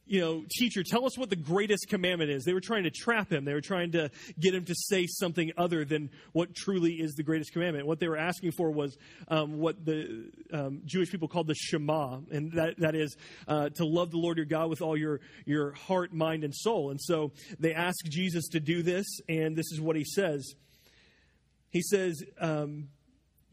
you 0.08 0.22
know, 0.22 0.44
teacher, 0.50 0.84
tell 0.84 1.06
us 1.06 1.18
what 1.18 1.30
the 1.30 1.36
greatest 1.36 1.88
commandment 1.90 2.30
is. 2.30 2.44
They 2.44 2.54
were 2.54 2.62
trying 2.62 2.84
to 2.84 2.92
trap 2.92 3.32
him. 3.32 3.44
They 3.44 3.54
were 3.54 3.62
trying 3.62 3.92
to 3.94 4.12
get 4.40 4.54
him 4.54 4.66
to 4.66 4.76
say 4.76 5.08
something 5.08 5.52
other 5.58 5.84
than 5.84 6.12
what 6.32 6.54
truly 6.54 6.94
is 6.94 7.16
the 7.16 7.24
greatest 7.24 7.54
commandment. 7.54 7.88
What 7.88 8.00
they 8.00 8.08
were 8.08 8.18
asking 8.18 8.52
for 8.52 8.70
was 8.70 8.98
um, 9.30 9.58
what 9.58 9.84
the 9.84 10.30
um, 10.54 10.82
Jewish 10.86 11.12
people 11.12 11.28
called 11.28 11.48
the 11.48 11.56
Shema, 11.56 12.20
and 12.32 12.52
that, 12.54 12.80
that 12.80 12.96
is 12.96 13.16
uh, 13.48 13.70
to 13.70 13.86
love 13.86 14.12
the 14.12 14.18
Lord 14.18 14.38
your 14.38 14.46
God 14.46 14.70
with 14.70 14.82
all 14.82 14.96
your, 14.96 15.22
your 15.46 15.72
heart, 15.74 16.14
mind, 16.14 16.44
and 16.44 16.54
soul. 16.54 16.92
And 16.92 17.02
so 17.02 17.32
they 17.60 17.74
ask 17.74 18.06
Jesus 18.06 18.50
to 18.50 18.60
do 18.60 18.84
this, 18.84 19.06
and 19.28 19.56
this 19.56 19.72
is 19.72 19.82
what 19.82 19.96
he 19.96 20.04
says. 20.04 20.54
He 21.70 21.82
says, 21.82 22.24
um, 22.40 22.90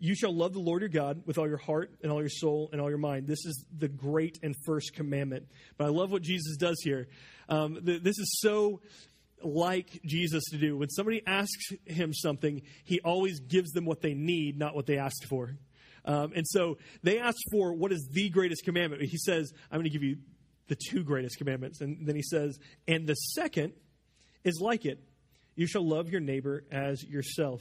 you 0.02 0.16
shall 0.16 0.34
love 0.34 0.52
the 0.52 0.58
Lord 0.58 0.82
your 0.82 0.88
God 0.88 1.22
with 1.26 1.38
all 1.38 1.46
your 1.46 1.58
heart 1.58 1.94
and 2.02 2.10
all 2.10 2.18
your 2.18 2.28
soul 2.28 2.68
and 2.72 2.80
all 2.80 2.88
your 2.88 2.98
mind. 2.98 3.28
This 3.28 3.46
is 3.46 3.64
the 3.78 3.86
great 3.86 4.36
and 4.42 4.52
first 4.66 4.94
commandment. 4.94 5.46
But 5.78 5.84
I 5.84 5.90
love 5.90 6.10
what 6.10 6.22
Jesus 6.22 6.56
does 6.56 6.76
here. 6.82 7.06
Um, 7.48 7.78
th- 7.86 8.02
this 8.02 8.18
is 8.18 8.40
so 8.40 8.80
like 9.44 10.00
Jesus 10.04 10.42
to 10.50 10.58
do. 10.58 10.76
When 10.76 10.90
somebody 10.90 11.22
asks 11.24 11.70
him 11.84 12.12
something, 12.12 12.62
he 12.82 13.00
always 13.02 13.38
gives 13.38 13.70
them 13.70 13.84
what 13.84 14.02
they 14.02 14.12
need, 14.12 14.58
not 14.58 14.74
what 14.74 14.86
they 14.86 14.98
asked 14.98 15.26
for. 15.28 15.56
Um, 16.04 16.32
and 16.34 16.48
so 16.48 16.78
they 17.04 17.20
ask 17.20 17.36
for 17.52 17.72
what 17.72 17.92
is 17.92 18.08
the 18.10 18.28
greatest 18.28 18.64
commandment. 18.64 19.04
He 19.04 19.18
says, 19.18 19.52
I'm 19.70 19.78
going 19.78 19.84
to 19.84 19.90
give 19.90 20.02
you 20.02 20.16
the 20.66 20.76
two 20.90 21.04
greatest 21.04 21.38
commandments. 21.38 21.80
And 21.80 22.08
then 22.08 22.16
he 22.16 22.22
says, 22.22 22.58
and 22.88 23.06
the 23.06 23.14
second 23.14 23.72
is 24.42 24.58
like 24.60 24.84
it 24.84 24.98
you 25.54 25.68
shall 25.68 25.88
love 25.88 26.08
your 26.08 26.20
neighbor 26.20 26.64
as 26.72 27.04
yourself. 27.04 27.60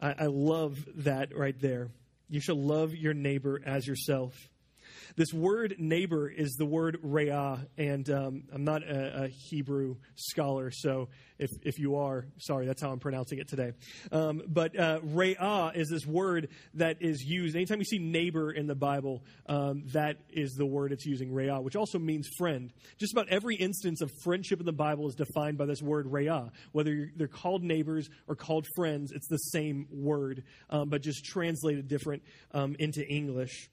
I, 0.00 0.14
I 0.20 0.26
love 0.26 0.86
that 0.96 1.36
right 1.36 1.58
there. 1.60 1.88
You 2.28 2.40
shall 2.40 2.60
love 2.60 2.94
your 2.94 3.14
neighbor 3.14 3.60
as 3.64 3.86
yourself. 3.86 4.50
This 5.16 5.32
word 5.32 5.76
neighbor 5.78 6.28
is 6.28 6.56
the 6.58 6.66
word 6.66 6.98
re'ah, 7.02 7.66
and 7.78 8.08
um, 8.10 8.42
I'm 8.52 8.64
not 8.64 8.82
a, 8.82 9.24
a, 9.24 9.28
Hebrew 9.28 9.96
scholar, 10.14 10.70
so 10.70 11.08
if, 11.38 11.48
if 11.62 11.78
you 11.78 11.96
are, 11.96 12.26
sorry, 12.36 12.66
that's 12.66 12.82
how 12.82 12.90
I'm 12.90 12.98
pronouncing 12.98 13.38
it 13.38 13.48
today. 13.48 13.72
Um, 14.12 14.42
but 14.46 14.78
uh, 14.78 15.00
re'ah 15.00 15.74
is 15.74 15.88
this 15.88 16.04
word 16.04 16.48
that 16.74 16.98
is 17.00 17.22
used. 17.22 17.56
Anytime 17.56 17.78
you 17.78 17.86
see 17.86 17.98
neighbor 17.98 18.52
in 18.52 18.66
the 18.66 18.74
Bible, 18.74 19.24
um, 19.46 19.84
that 19.94 20.18
is 20.28 20.52
the 20.52 20.66
word 20.66 20.92
it's 20.92 21.06
using, 21.06 21.30
re'ah, 21.30 21.62
which 21.62 21.76
also 21.76 21.98
means 21.98 22.28
friend. 22.36 22.70
Just 22.98 23.14
about 23.14 23.30
every 23.30 23.56
instance 23.56 24.02
of 24.02 24.10
friendship 24.22 24.60
in 24.60 24.66
the 24.66 24.72
Bible 24.72 25.08
is 25.08 25.14
defined 25.14 25.56
by 25.56 25.64
this 25.64 25.80
word 25.80 26.12
re'ah. 26.12 26.50
Whether 26.72 27.10
they're 27.16 27.26
called 27.26 27.62
neighbors 27.62 28.10
or 28.28 28.36
called 28.36 28.66
friends, 28.76 29.12
it's 29.12 29.28
the 29.28 29.38
same 29.38 29.86
word, 29.90 30.44
um, 30.68 30.90
but 30.90 31.00
just 31.00 31.24
translated 31.24 31.88
different 31.88 32.22
um, 32.52 32.76
into 32.78 33.02
English. 33.08 33.70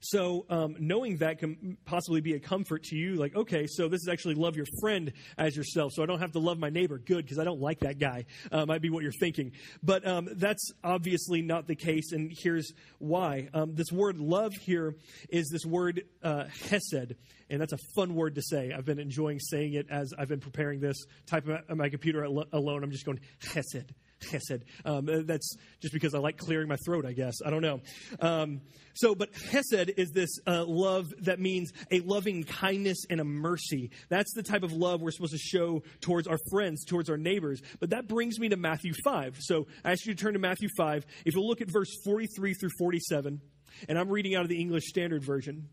So, 0.00 0.46
um, 0.50 0.76
knowing 0.78 1.16
that 1.18 1.38
can 1.38 1.76
possibly 1.84 2.20
be 2.20 2.34
a 2.34 2.40
comfort 2.40 2.84
to 2.84 2.96
you, 2.96 3.16
like, 3.16 3.34
okay, 3.34 3.66
so 3.66 3.88
this 3.88 4.02
is 4.02 4.08
actually 4.08 4.34
love 4.34 4.56
your 4.56 4.66
friend 4.80 5.12
as 5.38 5.56
yourself. 5.56 5.92
So 5.94 6.02
I 6.02 6.06
don't 6.06 6.20
have 6.20 6.32
to 6.32 6.38
love 6.38 6.58
my 6.58 6.70
neighbor. 6.70 6.98
Good, 6.98 7.24
because 7.24 7.38
I 7.38 7.44
don't 7.44 7.60
like 7.60 7.80
that 7.80 7.98
guy, 7.98 8.26
uh, 8.52 8.66
might 8.66 8.82
be 8.82 8.90
what 8.90 9.02
you're 9.02 9.12
thinking. 9.12 9.52
But 9.82 10.06
um, 10.06 10.28
that's 10.32 10.72
obviously 10.84 11.42
not 11.42 11.66
the 11.66 11.74
case, 11.76 12.12
and 12.12 12.32
here's 12.36 12.72
why. 12.98 13.48
Um, 13.54 13.74
this 13.74 13.90
word 13.90 14.18
love 14.18 14.52
here 14.54 14.96
is 15.30 15.48
this 15.50 15.64
word 15.64 16.02
uh, 16.22 16.44
hesed, 16.68 17.14
and 17.50 17.60
that's 17.60 17.72
a 17.72 17.78
fun 17.94 18.14
word 18.14 18.34
to 18.36 18.42
say. 18.42 18.72
I've 18.76 18.84
been 18.84 18.98
enjoying 18.98 19.40
saying 19.40 19.74
it 19.74 19.86
as 19.90 20.12
I've 20.18 20.28
been 20.28 20.40
preparing 20.40 20.80
this. 20.80 21.04
Type 21.26 21.48
on 21.68 21.78
my 21.78 21.88
computer 21.88 22.22
alone, 22.24 22.82
I'm 22.82 22.90
just 22.90 23.04
going 23.04 23.20
hesed 23.52 23.92
Hesed. 24.30 24.64
Um, 24.84 25.08
uh, 25.08 25.22
that's 25.24 25.56
just 25.80 25.92
because 25.92 26.14
I 26.14 26.18
like 26.18 26.38
clearing 26.38 26.68
my 26.68 26.76
throat, 26.84 27.04
I 27.06 27.12
guess. 27.12 27.34
I 27.44 27.50
don't 27.50 27.62
know. 27.62 27.80
Um, 28.20 28.60
so, 28.94 29.14
but 29.14 29.28
Hesed 29.34 29.92
is 29.96 30.10
this 30.12 30.38
uh, 30.46 30.64
love 30.66 31.12
that 31.20 31.38
means 31.38 31.72
a 31.90 32.00
loving 32.00 32.44
kindness 32.44 33.04
and 33.10 33.20
a 33.20 33.24
mercy. 33.24 33.90
That's 34.08 34.32
the 34.34 34.42
type 34.42 34.62
of 34.62 34.72
love 34.72 35.02
we're 35.02 35.10
supposed 35.10 35.32
to 35.32 35.38
show 35.38 35.82
towards 36.00 36.26
our 36.26 36.38
friends, 36.50 36.84
towards 36.84 37.10
our 37.10 37.18
neighbors. 37.18 37.60
But 37.78 37.90
that 37.90 38.08
brings 38.08 38.38
me 38.38 38.48
to 38.48 38.56
Matthew 38.56 38.92
5. 39.04 39.36
So 39.40 39.66
I 39.84 39.92
ask 39.92 40.06
you 40.06 40.14
to 40.14 40.22
turn 40.22 40.32
to 40.32 40.38
Matthew 40.38 40.68
5. 40.76 41.04
If 41.24 41.34
you 41.34 41.42
look 41.42 41.60
at 41.60 41.70
verse 41.70 41.90
43 42.04 42.54
through 42.54 42.70
47, 42.78 43.40
and 43.88 43.98
I'm 43.98 44.08
reading 44.08 44.34
out 44.34 44.42
of 44.42 44.48
the 44.48 44.58
English 44.58 44.84
Standard 44.86 45.22
Version. 45.22 45.68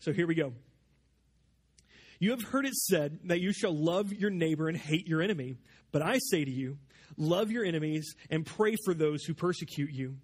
So 0.00 0.12
here 0.12 0.26
we 0.26 0.34
go. 0.34 0.54
You 2.18 2.30
have 2.30 2.42
heard 2.42 2.66
it 2.66 2.74
said 2.74 3.18
that 3.24 3.40
you 3.40 3.52
shall 3.52 3.74
love 3.76 4.12
your 4.12 4.30
neighbor 4.30 4.68
and 4.68 4.78
hate 4.78 5.08
your 5.08 5.20
enemy. 5.20 5.56
But 5.90 6.02
I 6.02 6.18
say 6.30 6.44
to 6.44 6.50
you, 6.50 6.78
love 7.16 7.50
your 7.50 7.64
enemies 7.64 8.14
and 8.30 8.46
pray 8.46 8.76
for 8.84 8.94
those 8.94 9.24
who 9.24 9.34
persecute 9.34 9.90
you, 9.90 10.16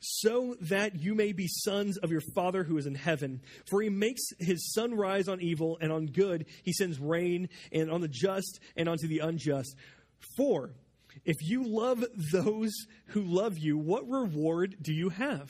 so 0.00 0.56
that 0.60 0.94
you 0.96 1.14
may 1.14 1.32
be 1.32 1.46
sons 1.48 1.96
of 1.98 2.10
your 2.10 2.22
Father 2.34 2.64
who 2.64 2.76
is 2.76 2.86
in 2.86 2.94
heaven. 2.94 3.40
For 3.70 3.82
he 3.82 3.88
makes 3.88 4.22
his 4.38 4.72
sun 4.72 4.94
rise 4.94 5.28
on 5.28 5.40
evil 5.40 5.78
and 5.80 5.90
on 5.90 6.06
good, 6.06 6.46
he 6.62 6.72
sends 6.72 6.98
rain 6.98 7.48
and 7.72 7.90
on 7.90 8.00
the 8.00 8.08
just 8.08 8.60
and 8.76 8.88
onto 8.88 9.08
the 9.08 9.20
unjust. 9.20 9.74
For 10.36 10.70
if 11.24 11.36
you 11.40 11.64
love 11.64 12.04
those 12.32 12.72
who 13.06 13.22
love 13.22 13.58
you, 13.58 13.78
what 13.78 14.08
reward 14.08 14.76
do 14.82 14.92
you 14.92 15.08
have? 15.08 15.48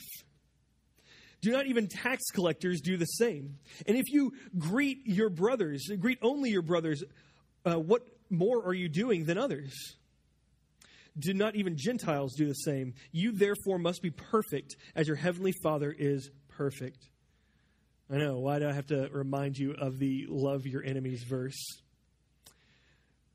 Do 1.41 1.51
not 1.51 1.67
even 1.67 1.87
tax 1.87 2.23
collectors 2.33 2.81
do 2.81 2.97
the 2.97 3.05
same? 3.05 3.59
And 3.85 3.95
if 3.95 4.05
you 4.07 4.31
greet 4.57 5.05
your 5.05 5.29
brothers, 5.29 5.87
greet 5.99 6.17
only 6.21 6.49
your 6.49 6.63
brothers, 6.63 7.03
uh, 7.65 7.75
what 7.75 8.07
more 8.29 8.65
are 8.65 8.73
you 8.73 8.89
doing 8.89 9.25
than 9.25 9.37
others? 9.37 9.73
Do 11.19 11.33
not 11.33 11.55
even 11.55 11.77
Gentiles 11.77 12.33
do 12.35 12.47
the 12.47 12.53
same? 12.53 12.93
You 13.11 13.31
therefore 13.31 13.79
must 13.79 14.01
be 14.01 14.11
perfect 14.11 14.75
as 14.95 15.07
your 15.07 15.17
heavenly 15.17 15.53
Father 15.63 15.93
is 15.97 16.29
perfect. 16.49 17.09
I 18.09 18.17
know, 18.17 18.39
why 18.39 18.59
do 18.59 18.67
I 18.67 18.73
have 18.73 18.87
to 18.87 19.09
remind 19.11 19.57
you 19.57 19.73
of 19.73 19.99
the 19.99 20.27
love 20.29 20.65
your 20.65 20.83
enemies 20.83 21.23
verse? 21.23 21.57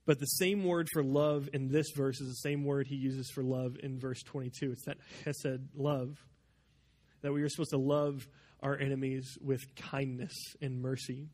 But 0.06 0.18
the 0.18 0.26
same 0.26 0.64
word 0.64 0.88
for 0.92 1.02
love 1.02 1.48
in 1.52 1.68
this 1.68 1.86
verse 1.94 2.20
is 2.20 2.28
the 2.28 2.48
same 2.48 2.64
word 2.64 2.86
he 2.88 2.96
uses 2.96 3.30
for 3.30 3.42
love 3.42 3.76
in 3.82 3.98
verse 3.98 4.22
22. 4.22 4.72
It's 4.72 4.84
that 4.86 4.98
Hesed 5.24 5.60
love 5.76 6.16
that 7.20 7.32
we 7.32 7.42
are 7.42 7.48
supposed 7.48 7.70
to 7.70 7.78
love 7.78 8.26
our 8.60 8.76
enemies 8.78 9.38
with 9.40 9.60
kindness 9.76 10.34
and 10.60 10.80
mercy. 10.80 11.28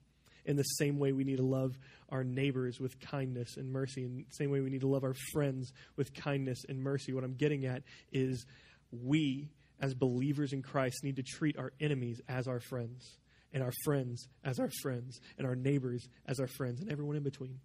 In 0.49 0.57
the 0.57 0.63
same 0.63 0.99
way, 0.99 1.13
we 1.13 1.25
need 1.25 1.37
to 1.37 1.45
love 1.45 1.79
our 2.09 2.25
neighbors 2.25 2.81
with 2.81 2.99
kindness 3.01 3.59
and 3.59 3.71
mercy. 3.71 4.05
and 4.05 4.21
the 4.21 4.25
same 4.31 4.51
way, 4.51 4.63
we 4.63 4.71
need 4.71 4.81
to 4.81 4.89
love 4.89 5.05
our 5.05 5.15
friends 5.35 5.71
with 5.97 6.15
kindness 6.15 6.65
and 6.67 6.83
mercy. 6.83 7.13
What 7.13 7.23
I'm 7.23 7.35
getting 7.35 7.67
at 7.67 7.83
is 8.13 8.47
we, 8.91 9.51
as 9.79 9.93
believers 9.93 10.55
in 10.55 10.63
Christ, 10.63 11.05
need 11.05 11.17
to 11.17 11.23
treat 11.23 11.59
our 11.59 11.73
enemies 11.81 12.23
as 12.31 12.49
our 12.49 12.61
friends, 12.61 13.19
and 13.53 13.63
our 13.63 13.75
friends 13.85 14.27
as 14.43 14.59
our 14.59 14.71
friends, 14.81 15.21
and 15.37 15.47
our 15.47 15.55
neighbors 15.55 16.09
as 16.27 16.41
our 16.41 16.49
friends, 16.57 16.81
and 16.81 16.91
everyone 16.91 17.17
in 17.17 17.23
between. 17.23 17.61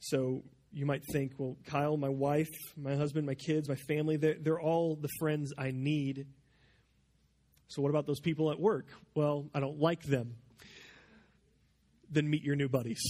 So, 0.00 0.42
you 0.72 0.84
might 0.84 1.02
think, 1.12 1.34
well, 1.38 1.56
Kyle, 1.64 1.96
my 1.96 2.08
wife, 2.08 2.50
my 2.76 2.96
husband, 2.96 3.24
my 3.24 3.36
kids, 3.36 3.68
my 3.68 3.76
family, 3.86 4.16
they're, 4.16 4.34
they're 4.40 4.60
all 4.60 4.96
the 4.96 5.08
friends 5.20 5.52
I 5.56 5.70
need. 5.70 6.26
So, 7.68 7.82
what 7.82 7.90
about 7.90 8.06
those 8.06 8.20
people 8.20 8.50
at 8.50 8.60
work? 8.60 8.86
Well, 9.14 9.48
I 9.54 9.60
don't 9.60 9.78
like 9.78 10.02
them. 10.02 10.36
Then 12.10 12.28
meet 12.28 12.42
your 12.42 12.56
new 12.56 12.68
buddies. 12.68 13.02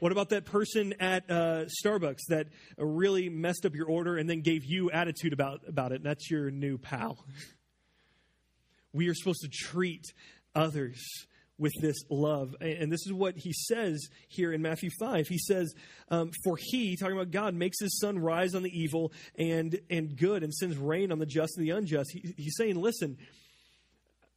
What 0.00 0.10
about 0.10 0.30
that 0.30 0.44
person 0.44 0.94
at 0.98 1.30
uh, 1.30 1.66
Starbucks 1.84 2.22
that 2.28 2.48
really 2.76 3.28
messed 3.28 3.64
up 3.64 3.74
your 3.74 3.86
order 3.86 4.16
and 4.16 4.28
then 4.28 4.40
gave 4.40 4.64
you 4.64 4.90
attitude 4.90 5.32
about, 5.32 5.60
about 5.68 5.92
it? 5.92 6.02
That's 6.02 6.30
your 6.30 6.50
new 6.50 6.78
pal. 6.78 7.24
We 8.94 9.08
are 9.08 9.14
supposed 9.14 9.40
to 9.40 9.48
treat 9.48 10.04
others 10.54 11.02
with 11.62 11.72
this 11.80 11.96
love. 12.10 12.54
And 12.60 12.92
this 12.92 13.06
is 13.06 13.12
what 13.12 13.36
he 13.38 13.52
says 13.52 14.08
here 14.28 14.52
in 14.52 14.60
Matthew 14.60 14.90
5. 14.98 15.28
He 15.28 15.38
says, 15.38 15.72
um, 16.10 16.32
For 16.44 16.58
he, 16.58 16.96
talking 16.96 17.16
about 17.16 17.30
God, 17.30 17.54
makes 17.54 17.78
his 17.80 17.98
sun 18.00 18.18
rise 18.18 18.54
on 18.54 18.64
the 18.64 18.70
evil 18.70 19.12
and, 19.38 19.78
and 19.88 20.16
good 20.16 20.42
and 20.42 20.52
sends 20.52 20.76
rain 20.76 21.12
on 21.12 21.20
the 21.20 21.26
just 21.26 21.56
and 21.56 21.64
the 21.64 21.70
unjust. 21.70 22.10
He, 22.12 22.34
he's 22.36 22.56
saying, 22.56 22.74
Listen, 22.74 23.16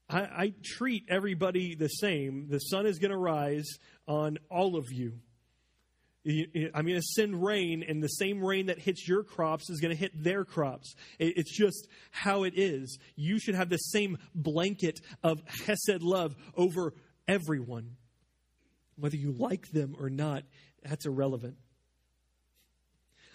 I, 0.08 0.20
I 0.20 0.54
treat 0.64 1.06
everybody 1.10 1.74
the 1.74 1.88
same. 1.88 2.48
The 2.48 2.60
sun 2.60 2.86
is 2.86 3.00
going 3.00 3.12
to 3.12 3.18
rise 3.18 3.68
on 4.08 4.38
all 4.50 4.78
of 4.78 4.86
you. 4.92 5.14
I'm 6.28 6.88
going 6.88 7.00
to 7.00 7.02
send 7.02 7.44
rain, 7.44 7.86
and 7.88 8.02
the 8.02 8.08
same 8.08 8.44
rain 8.44 8.66
that 8.66 8.80
hits 8.80 9.08
your 9.08 9.24
crops 9.24 9.70
is 9.70 9.80
going 9.80 9.94
to 9.94 10.00
hit 10.00 10.12
their 10.24 10.44
crops. 10.44 10.96
It's 11.20 11.56
just 11.56 11.88
how 12.10 12.46
it 12.46 12.54
is. 12.56 12.98
You 13.16 13.38
should 13.40 13.54
have 13.54 13.70
the 13.70 13.78
same 13.78 14.18
blanket 14.34 15.00
of 15.24 15.40
Hesed 15.68 16.02
love 16.02 16.36
over 16.56 16.94
everyone. 17.28 17.98
Whether 18.98 19.18
you 19.18 19.34
like 19.34 19.72
them 19.72 19.96
or 20.00 20.10
not, 20.10 20.44
that's 20.84 21.06
irrelevant. 21.06 21.58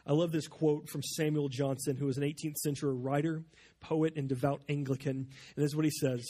I 0.06 0.12
love 0.12 0.32
this 0.32 0.48
quote 0.48 0.88
from 0.88 1.02
Samuel 1.02 1.48
Johnson, 1.48 1.96
who 1.96 2.06
was 2.06 2.16
an 2.16 2.24
18th 2.24 2.56
century 2.56 2.94
writer, 2.94 3.42
poet, 3.80 4.14
and 4.16 4.28
devout 4.28 4.62
Anglican. 4.68 5.16
And 5.16 5.56
this 5.56 5.66
is 5.66 5.76
what 5.76 5.84
he 5.84 5.90
says 5.90 6.26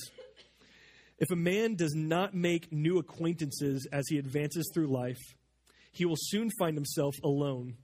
If 1.18 1.30
a 1.30 1.36
man 1.36 1.76
does 1.76 1.94
not 1.94 2.34
make 2.34 2.72
new 2.72 2.98
acquaintances 2.98 3.86
as 3.92 4.04
he 4.08 4.18
advances 4.18 4.70
through 4.74 4.88
life, 4.88 5.20
he 5.92 6.04
will 6.04 6.16
soon 6.18 6.50
find 6.58 6.76
himself 6.76 7.14
alone. 7.22 7.76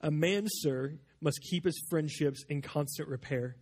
A 0.00 0.10
man, 0.10 0.46
sir, 0.48 0.94
must 1.20 1.40
keep 1.50 1.64
his 1.64 1.80
friendships 1.90 2.44
in 2.48 2.62
constant 2.62 3.08
repair. 3.08 3.56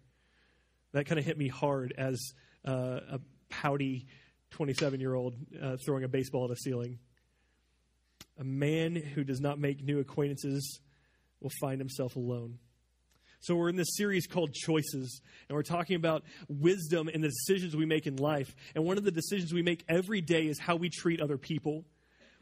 That 0.92 1.06
kind 1.06 1.18
of 1.18 1.24
hit 1.24 1.36
me 1.36 1.48
hard 1.48 1.92
as 1.96 2.18
uh, 2.66 3.00
a 3.10 3.20
pouty 3.48 4.06
27 4.50 5.00
year 5.00 5.14
old 5.14 5.34
uh, 5.62 5.76
throwing 5.84 6.04
a 6.04 6.08
baseball 6.08 6.44
at 6.44 6.50
a 6.50 6.56
ceiling. 6.56 6.98
A 8.38 8.44
man 8.44 8.94
who 8.94 9.24
does 9.24 9.40
not 9.40 9.58
make 9.58 9.82
new 9.82 9.98
acquaintances 9.98 10.80
will 11.40 11.52
find 11.60 11.80
himself 11.80 12.16
alone. 12.16 12.58
So, 13.40 13.54
we're 13.54 13.68
in 13.68 13.76
this 13.76 13.96
series 13.96 14.26
called 14.26 14.52
Choices, 14.52 15.20
and 15.48 15.54
we're 15.54 15.62
talking 15.62 15.94
about 15.94 16.24
wisdom 16.48 17.08
and 17.08 17.22
the 17.22 17.28
decisions 17.28 17.76
we 17.76 17.86
make 17.86 18.06
in 18.06 18.16
life. 18.16 18.54
And 18.74 18.84
one 18.84 18.98
of 18.98 19.04
the 19.04 19.12
decisions 19.12 19.52
we 19.52 19.62
make 19.62 19.84
every 19.88 20.20
day 20.20 20.46
is 20.46 20.58
how 20.58 20.74
we 20.74 20.90
treat 20.90 21.20
other 21.20 21.38
people. 21.38 21.84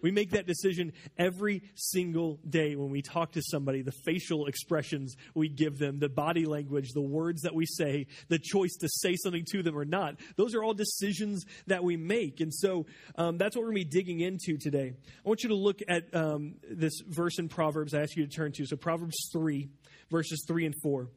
We 0.03 0.11
make 0.11 0.31
that 0.33 0.47
decision 0.47 0.93
every 1.19 1.63
single 1.75 2.39
day 2.49 2.77
when 2.77 2.91
we 2.91 3.03
talk 3.03 3.33
to 3.33 3.43
somebody, 3.43 3.83
the 3.83 3.93
facial 4.05 4.47
expressions 4.47 5.17
we 5.35 5.49
give 5.49 5.79
them, 5.79 5.99
the 5.99 6.09
body 6.09 6.45
language, 6.45 6.93
the 6.93 7.01
words 7.01 7.43
that 7.43 7.55
we 7.55 7.67
say, 7.67 8.07
the 8.29 8.39
choice 8.39 8.75
to 8.81 8.89
say 8.89 9.17
something 9.17 9.45
to 9.53 9.63
them 9.63 9.77
or 9.77 9.85
not. 9.85 10.17
Those 10.37 10.55
are 10.55 10.63
all 10.63 10.75
decisions 10.75 11.45
that 11.67 11.83
we 11.83 11.97
make. 11.97 12.41
And 12.41 12.53
so 12.53 12.87
um, 13.17 13.39
that's 13.39 13.57
what 13.57 13.63
we're 13.63 13.73
going 13.73 13.85
to 13.85 13.91
be 13.91 13.99
digging 13.99 14.21
into 14.21 14.59
today. 14.59 14.93
I 14.95 15.29
want 15.29 15.43
you 15.43 15.49
to 15.51 15.57
look 15.57 15.81
at 15.89 16.15
um, 16.15 16.57
this 16.71 17.01
verse 17.07 17.39
in 17.39 17.49
Proverbs 17.49 17.95
I 17.95 18.03
ask 18.03 18.17
you 18.17 18.27
to 18.27 18.33
turn 18.33 18.53
to. 18.53 18.67
So, 18.67 18.77
Proverbs 18.77 19.17
3, 19.33 19.69
verses 20.11 20.45
3 20.47 20.67
and 20.67 20.75
4. 20.83 21.09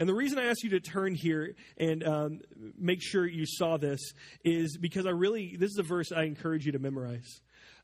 And 0.00 0.08
the 0.08 0.14
reason 0.14 0.38
I 0.38 0.46
asked 0.46 0.62
you 0.62 0.70
to 0.70 0.80
turn 0.80 1.14
here 1.14 1.54
and 1.76 2.02
um, 2.06 2.40
make 2.78 3.02
sure 3.02 3.26
you 3.26 3.44
saw 3.46 3.76
this 3.76 4.00
is 4.44 4.78
because 4.78 5.06
I 5.06 5.10
really, 5.10 5.56
this 5.58 5.70
is 5.70 5.78
a 5.78 5.82
verse 5.82 6.10
I 6.12 6.24
encourage 6.24 6.64
you 6.66 6.72
to 6.72 6.78
memorize. 6.78 7.40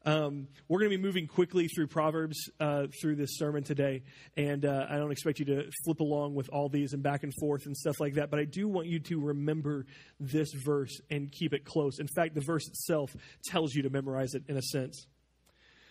Um, 0.07 0.49
we're 0.66 0.78
going 0.78 0.90
to 0.90 0.97
be 0.97 1.02
moving 1.02 1.26
quickly 1.26 1.69
through 1.69 1.88
Proverbs 1.88 2.49
uh, 2.59 2.87
through 3.02 3.16
this 3.16 3.37
sermon 3.37 3.62
today, 3.62 4.02
and 4.35 4.64
uh, 4.64 4.87
I 4.88 4.97
don't 4.97 5.12
expect 5.12 5.38
you 5.40 5.45
to 5.47 5.71
flip 5.85 6.00
along 6.00 6.35
with 6.35 6.49
all 6.49 6.71
these 6.71 6.95
and 6.95 7.02
back 7.02 7.23
and 7.23 7.35
forth 7.38 7.66
and 7.66 7.76
stuff 7.76 8.00
like 8.00 8.14
that, 8.14 8.30
but 8.30 8.40
I 8.40 8.45
do 8.45 8.66
want 8.66 8.87
you 8.87 8.99
to 9.00 9.21
remember 9.21 9.85
this 10.19 10.52
verse 10.54 10.99
and 11.11 11.30
keep 11.30 11.52
it 11.52 11.66
close. 11.66 11.99
In 11.99 12.09
fact, 12.16 12.35
the 12.35 12.40
verse 12.40 12.66
itself 12.66 13.14
tells 13.45 13.75
you 13.75 13.83
to 13.83 13.90
memorize 13.90 14.33
it 14.33 14.42
in 14.49 14.57
a 14.57 14.62
sense. 14.62 15.07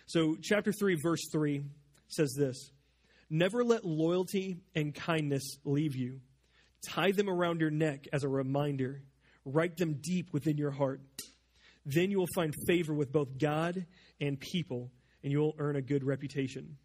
So, 0.08 0.36
chapter 0.42 0.72
3, 0.72 0.98
verse 1.04 1.22
3 1.32 1.63
says 2.08 2.34
this 2.36 2.72
Never 3.30 3.63
let 3.63 3.86
loyalty 3.86 4.58
and 4.74 4.94
kindness 4.94 5.58
leave 5.66 5.96
you. 5.96 6.22
Tie 6.84 7.12
them 7.12 7.30
around 7.30 7.62
your 7.62 7.70
neck 7.70 8.08
as 8.12 8.24
a 8.24 8.30
reminder, 8.30 9.04
write 9.46 9.78
them 9.78 10.00
deep 10.01 10.34
within 10.34 10.58
your 10.58 10.72
heart. 10.72 11.01
Then 11.93 12.12
you 12.12 12.19
will 12.19 12.27
find 12.36 12.53
favor 12.67 12.93
with 12.93 13.12
both 13.12 13.38
God 13.38 13.86
and 14.22 14.39
people, 14.39 14.91
and 15.24 15.31
you 15.31 15.39
will 15.39 15.55
earn 15.58 15.75
a 15.75 15.81
good 15.81 16.03
reputation. 16.03 16.77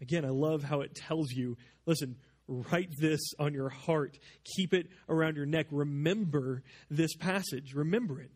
Again, 0.00 0.24
I 0.24 0.28
love 0.28 0.62
how 0.62 0.80
it 0.80 0.94
tells 0.94 1.30
you 1.30 1.56
listen, 1.86 2.16
write 2.46 2.90
this 3.00 3.20
on 3.38 3.54
your 3.54 3.68
heart, 3.68 4.18
keep 4.56 4.72
it 4.72 4.86
around 5.08 5.36
your 5.36 5.46
neck. 5.46 5.66
Remember 5.70 6.62
this 6.90 7.14
passage, 7.16 7.74
remember 7.74 8.20
it. 8.20 8.30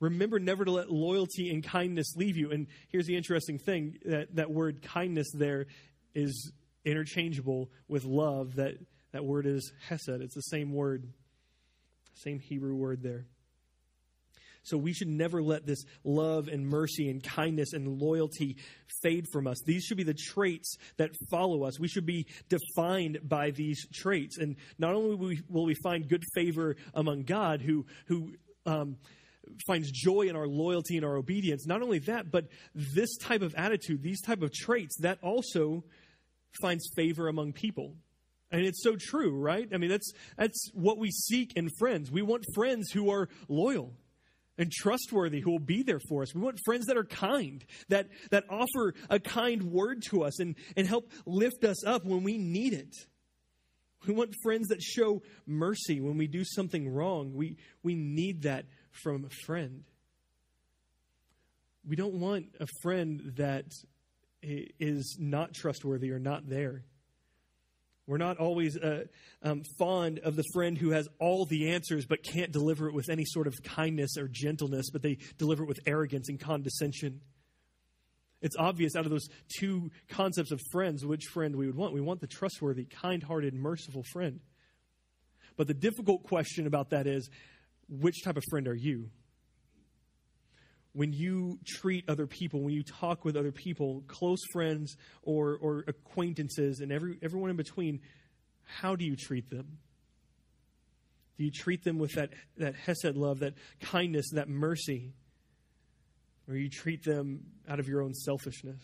Remember 0.00 0.40
never 0.40 0.64
to 0.64 0.70
let 0.70 0.90
loyalty 0.90 1.50
and 1.50 1.62
kindness 1.62 2.14
leave 2.16 2.36
you. 2.36 2.50
And 2.50 2.66
here's 2.88 3.06
the 3.06 3.16
interesting 3.16 3.58
thing 3.58 3.98
that, 4.06 4.34
that 4.34 4.50
word 4.50 4.82
kindness 4.82 5.28
there 5.34 5.66
is 6.14 6.52
interchangeable 6.84 7.70
with 7.86 8.04
love. 8.04 8.56
That, 8.56 8.74
that 9.12 9.24
word 9.24 9.46
is 9.46 9.72
hesed. 9.86 10.08
It's 10.08 10.34
the 10.34 10.40
same 10.40 10.72
word, 10.72 11.06
same 12.14 12.40
Hebrew 12.40 12.74
word 12.74 13.02
there. 13.02 13.26
So 14.62 14.76
we 14.76 14.92
should 14.92 15.08
never 15.08 15.42
let 15.42 15.66
this 15.66 15.84
love 16.04 16.48
and 16.48 16.66
mercy 16.66 17.08
and 17.08 17.22
kindness 17.22 17.72
and 17.72 18.00
loyalty 18.00 18.56
fade 19.02 19.26
from 19.32 19.46
us. 19.46 19.58
These 19.64 19.84
should 19.84 19.96
be 19.96 20.04
the 20.04 20.14
traits 20.14 20.76
that 20.98 21.10
follow 21.30 21.64
us. 21.64 21.80
We 21.80 21.88
should 21.88 22.06
be 22.06 22.26
defined 22.48 23.20
by 23.22 23.50
these 23.50 23.86
traits. 23.92 24.38
And 24.38 24.56
not 24.78 24.94
only 24.94 25.40
will 25.48 25.64
we, 25.64 25.74
find 25.82 26.08
good 26.08 26.24
favor 26.34 26.76
among 26.92 27.22
God, 27.22 27.62
who, 27.62 27.86
who, 28.06 28.32
um, 28.66 28.96
finds 29.66 29.90
joy 29.90 30.22
in 30.22 30.36
our 30.36 30.46
loyalty 30.46 30.96
and 30.96 31.04
our 31.04 31.16
obedience 31.16 31.66
not 31.66 31.82
only 31.82 31.98
that 31.98 32.30
but 32.30 32.46
this 32.74 33.16
type 33.16 33.42
of 33.42 33.54
attitude 33.56 34.02
these 34.02 34.20
type 34.20 34.42
of 34.42 34.52
traits 34.52 34.96
that 35.00 35.18
also 35.22 35.82
finds 36.60 36.88
favor 36.94 37.26
among 37.26 37.52
people 37.52 37.94
and 38.52 38.64
it's 38.64 38.82
so 38.82 38.96
true 38.96 39.34
right 39.34 39.68
i 39.72 39.76
mean 39.76 39.90
that's 39.90 40.12
that's 40.36 40.70
what 40.74 40.98
we 40.98 41.10
seek 41.10 41.52
in 41.56 41.68
friends 41.78 42.10
we 42.10 42.22
want 42.22 42.44
friends 42.54 42.90
who 42.90 43.10
are 43.10 43.28
loyal 43.48 43.92
and 44.58 44.70
trustworthy 44.70 45.40
who 45.40 45.50
will 45.50 45.58
be 45.58 45.82
there 45.82 46.00
for 46.08 46.22
us. 46.22 46.34
We 46.34 46.40
want 46.40 46.58
friends 46.64 46.86
that 46.86 46.96
are 46.96 47.04
kind, 47.04 47.64
that, 47.88 48.08
that 48.30 48.44
offer 48.50 48.94
a 49.08 49.18
kind 49.18 49.64
word 49.64 50.02
to 50.10 50.24
us 50.24 50.38
and, 50.40 50.54
and 50.76 50.86
help 50.86 51.10
lift 51.26 51.64
us 51.64 51.84
up 51.84 52.04
when 52.04 52.22
we 52.22 52.36
need 52.36 52.74
it. 52.74 52.94
We 54.06 54.14
want 54.14 54.34
friends 54.42 54.68
that 54.68 54.82
show 54.82 55.22
mercy 55.46 56.00
when 56.00 56.16
we 56.16 56.26
do 56.26 56.44
something 56.44 56.88
wrong. 56.88 57.34
We, 57.34 57.56
we 57.82 57.94
need 57.94 58.42
that 58.42 58.66
from 58.90 59.24
a 59.24 59.30
friend. 59.44 59.84
We 61.86 61.96
don't 61.96 62.14
want 62.14 62.46
a 62.60 62.66
friend 62.82 63.32
that 63.36 63.66
is 64.42 65.16
not 65.18 65.52
trustworthy 65.52 66.10
or 66.10 66.18
not 66.18 66.48
there. 66.48 66.84
We're 68.10 68.18
not 68.18 68.38
always 68.38 68.76
uh, 68.76 69.04
um, 69.40 69.62
fond 69.78 70.18
of 70.18 70.34
the 70.34 70.42
friend 70.52 70.76
who 70.76 70.90
has 70.90 71.08
all 71.20 71.44
the 71.44 71.70
answers 71.70 72.06
but 72.06 72.24
can't 72.24 72.50
deliver 72.50 72.88
it 72.88 72.92
with 72.92 73.08
any 73.08 73.24
sort 73.24 73.46
of 73.46 73.54
kindness 73.62 74.16
or 74.18 74.26
gentleness, 74.26 74.90
but 74.90 75.00
they 75.00 75.18
deliver 75.38 75.62
it 75.62 75.68
with 75.68 75.78
arrogance 75.86 76.28
and 76.28 76.40
condescension. 76.40 77.20
It's 78.42 78.56
obvious 78.58 78.96
out 78.96 79.04
of 79.04 79.12
those 79.12 79.28
two 79.60 79.92
concepts 80.08 80.50
of 80.50 80.60
friends 80.72 81.06
which 81.06 81.26
friend 81.26 81.54
we 81.54 81.68
would 81.68 81.76
want. 81.76 81.94
We 81.94 82.00
want 82.00 82.20
the 82.20 82.26
trustworthy, 82.26 82.84
kind 82.84 83.22
hearted, 83.22 83.54
merciful 83.54 84.02
friend. 84.12 84.40
But 85.56 85.68
the 85.68 85.74
difficult 85.74 86.24
question 86.24 86.66
about 86.66 86.90
that 86.90 87.06
is 87.06 87.30
which 87.88 88.24
type 88.24 88.36
of 88.36 88.42
friend 88.50 88.66
are 88.66 88.74
you? 88.74 89.10
When 90.92 91.12
you 91.12 91.58
treat 91.64 92.08
other 92.08 92.26
people, 92.26 92.60
when 92.60 92.74
you 92.74 92.82
talk 92.82 93.24
with 93.24 93.36
other 93.36 93.52
people, 93.52 94.02
close 94.08 94.40
friends 94.52 94.96
or, 95.22 95.56
or 95.60 95.84
acquaintances, 95.86 96.80
and 96.80 96.90
every, 96.90 97.18
everyone 97.22 97.50
in 97.50 97.56
between, 97.56 98.00
how 98.64 98.96
do 98.96 99.04
you 99.04 99.16
treat 99.16 99.48
them? 99.50 99.78
Do 101.38 101.44
you 101.44 101.50
treat 101.50 101.84
them 101.84 101.98
with 101.98 102.12
that, 102.14 102.30
that 102.58 102.74
Hesed 102.74 103.16
love, 103.16 103.38
that 103.40 103.54
kindness, 103.80 104.30
that 104.32 104.48
mercy? 104.48 105.12
Or 106.48 106.56
you 106.56 106.68
treat 106.68 107.04
them 107.04 107.44
out 107.68 107.78
of 107.78 107.88
your 107.88 108.02
own 108.02 108.12
selfishness? 108.12 108.82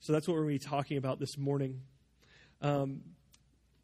So 0.00 0.12
that's 0.12 0.28
what 0.28 0.34
we're 0.34 0.42
going 0.42 0.58
to 0.58 0.64
be 0.64 0.70
talking 0.70 0.96
about 0.98 1.18
this 1.18 1.38
morning. 1.38 1.80
Um, 2.60 3.00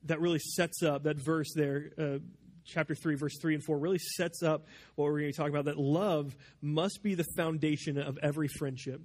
that 0.05 0.21
really 0.21 0.39
sets 0.39 0.83
up 0.83 1.05
that 1.05 1.17
verse 1.17 1.49
there, 1.55 1.93
uh, 1.99 2.19
chapter 2.65 2.95
3, 2.95 3.15
verse 3.17 3.39
3 3.41 3.55
and 3.55 3.65
4 3.65 3.79
really 3.79 3.99
sets 4.17 4.43
up 4.43 4.67
what 4.95 5.05
we're 5.05 5.21
going 5.21 5.33
to 5.33 5.37
talk 5.37 5.49
about 5.51 5.67
that 5.67 5.79
love 5.79 6.37
must 6.61 7.03
be 7.03 7.15
the 7.15 7.27
foundation 7.37 7.99
of 7.99 8.19
every 8.23 8.49
friendship. 8.49 9.01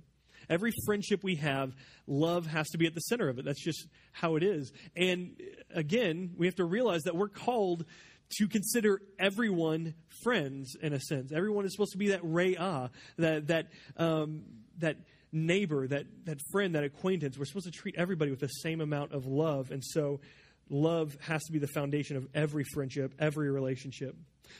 Every 0.49 0.71
friendship 0.85 1.23
we 1.23 1.35
have, 1.37 1.73
love 2.07 2.45
has 2.47 2.69
to 2.69 2.77
be 2.77 2.85
at 2.85 2.93
the 2.93 3.01
center 3.01 3.29
of 3.29 3.39
it. 3.39 3.45
That's 3.45 3.63
just 3.63 3.87
how 4.11 4.35
it 4.35 4.43
is. 4.43 4.71
And 4.95 5.41
again, 5.73 6.33
we 6.37 6.45
have 6.45 6.55
to 6.55 6.65
realize 6.65 7.03
that 7.03 7.15
we're 7.15 7.29
called 7.29 7.85
to 8.37 8.47
consider 8.47 9.01
everyone 9.19 9.93
friends 10.23 10.75
in 10.81 10.93
a 10.93 10.99
sense. 10.99 11.31
Everyone 11.31 11.65
is 11.65 11.73
supposed 11.73 11.91
to 11.93 11.97
be 11.97 12.09
that 12.09 12.23
re'ah, 12.23 12.89
that 13.17 13.47
that 13.47 13.67
um, 13.97 14.43
that 14.79 14.97
neighbor, 15.31 15.87
that 15.87 16.05
that 16.25 16.39
friend, 16.51 16.75
that 16.75 16.83
acquaintance. 16.83 17.37
We're 17.37 17.45
supposed 17.45 17.67
to 17.67 17.71
treat 17.71 17.95
everybody 17.97 18.31
with 18.31 18.39
the 18.39 18.47
same 18.47 18.81
amount 18.81 19.13
of 19.13 19.25
love. 19.25 19.71
And 19.71 19.83
so 19.83 20.19
love 20.69 21.15
has 21.21 21.43
to 21.43 21.51
be 21.51 21.59
the 21.59 21.67
foundation 21.67 22.17
of 22.17 22.27
every 22.33 22.63
friendship, 22.73 23.13
every 23.19 23.49
relationship. 23.51 24.15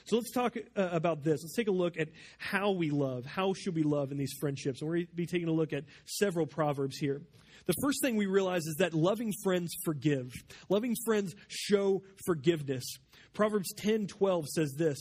So 0.06 0.16
let's 0.18 0.32
talk 0.32 0.56
uh, 0.58 0.90
about 0.92 1.24
this. 1.24 1.42
Let's 1.44 1.56
take 1.56 1.68
a 1.68 1.72
look 1.72 2.00
at 2.00 2.10
how 2.38 2.72
we 2.72 2.90
love. 2.90 3.26
How 3.26 3.54
should 3.54 3.76
we 3.76 3.84
love 3.84 4.12
in 4.12 4.18
these 4.18 4.34
friendships? 4.40 4.82
And 4.82 4.90
we're 4.90 4.98
going 4.98 5.08
to 5.08 5.16
be 5.16 5.26
taking 5.26 5.48
a 5.48 5.54
look 5.54 5.74
at 5.74 5.86
several 6.06 6.46
proverbs 6.46 6.98
here. 6.98 7.22
The 7.66 7.74
first 7.82 8.00
thing 8.02 8.16
we 8.16 8.28
realize 8.28 8.66
is 8.66 8.76
that 8.80 8.94
loving 8.94 9.32
friends 9.44 9.74
forgive. 9.84 10.32
Loving 10.70 10.96
friends 11.06 11.34
show 11.48 12.04
forgiveness. 12.26 12.84
Proverbs 13.34 13.74
10:12 13.76 14.46
says 14.48 14.74
this: 14.78 14.98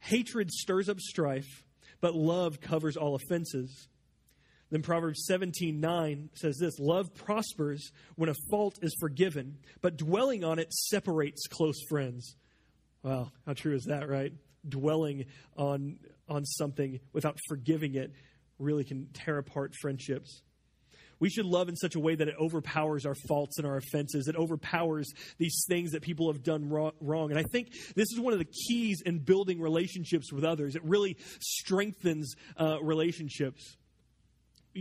Hatred 0.00 0.50
stirs 0.50 0.88
up 0.88 1.00
strife, 1.00 1.64
but 2.00 2.14
love 2.14 2.60
covers 2.60 2.96
all 2.96 3.14
offenses. 3.14 3.88
Then 4.70 4.82
Proverbs 4.82 5.26
17 5.26 5.80
9 5.80 6.30
says 6.34 6.58
this 6.58 6.78
Love 6.78 7.14
prospers 7.14 7.92
when 8.16 8.28
a 8.28 8.34
fault 8.50 8.78
is 8.82 8.96
forgiven, 8.98 9.58
but 9.80 9.96
dwelling 9.96 10.44
on 10.44 10.58
it 10.58 10.72
separates 10.72 11.46
close 11.46 11.80
friends. 11.88 12.34
Wow, 13.02 13.30
how 13.46 13.52
true 13.52 13.74
is 13.74 13.84
that, 13.84 14.08
right? 14.08 14.32
Dwelling 14.68 15.26
on, 15.56 15.98
on 16.28 16.44
something 16.44 16.98
without 17.12 17.38
forgiving 17.48 17.94
it 17.94 18.12
really 18.58 18.84
can 18.84 19.06
tear 19.12 19.38
apart 19.38 19.74
friendships. 19.80 20.42
We 21.18 21.30
should 21.30 21.46
love 21.46 21.68
in 21.68 21.76
such 21.76 21.94
a 21.94 22.00
way 22.00 22.14
that 22.14 22.28
it 22.28 22.34
overpowers 22.38 23.06
our 23.06 23.14
faults 23.26 23.58
and 23.58 23.66
our 23.66 23.76
offenses. 23.76 24.28
It 24.28 24.36
overpowers 24.36 25.10
these 25.38 25.64
things 25.66 25.92
that 25.92 26.02
people 26.02 26.30
have 26.30 26.42
done 26.42 26.68
wrong. 26.68 27.30
And 27.30 27.38
I 27.38 27.42
think 27.44 27.72
this 27.94 28.12
is 28.12 28.20
one 28.20 28.34
of 28.34 28.38
the 28.38 28.44
keys 28.44 29.02
in 29.06 29.20
building 29.20 29.60
relationships 29.60 30.30
with 30.30 30.44
others. 30.44 30.76
It 30.76 30.84
really 30.84 31.16
strengthens 31.40 32.34
uh, 32.58 32.82
relationships 32.82 33.76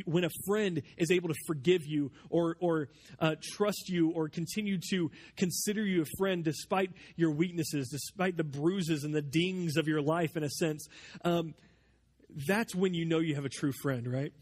when 0.05 0.23
a 0.23 0.29
friend 0.45 0.81
is 0.97 1.11
able 1.11 1.29
to 1.29 1.35
forgive 1.47 1.81
you 1.85 2.11
or, 2.29 2.57
or 2.59 2.89
uh, 3.19 3.35
trust 3.41 3.89
you 3.89 4.11
or 4.11 4.29
continue 4.29 4.77
to 4.91 5.11
consider 5.37 5.85
you 5.85 6.01
a 6.01 6.05
friend 6.17 6.43
despite 6.43 6.91
your 7.15 7.31
weaknesses, 7.31 7.89
despite 7.89 8.37
the 8.37 8.43
bruises 8.43 9.03
and 9.03 9.13
the 9.13 9.21
dings 9.21 9.77
of 9.77 9.87
your 9.87 10.01
life, 10.01 10.35
in 10.35 10.43
a 10.43 10.49
sense, 10.49 10.87
um, 11.23 11.53
that's 12.47 12.75
when 12.75 12.93
you 12.93 13.05
know 13.05 13.19
you 13.19 13.35
have 13.35 13.45
a 13.45 13.49
true 13.49 13.71
friend, 13.81 14.11
right? 14.11 14.33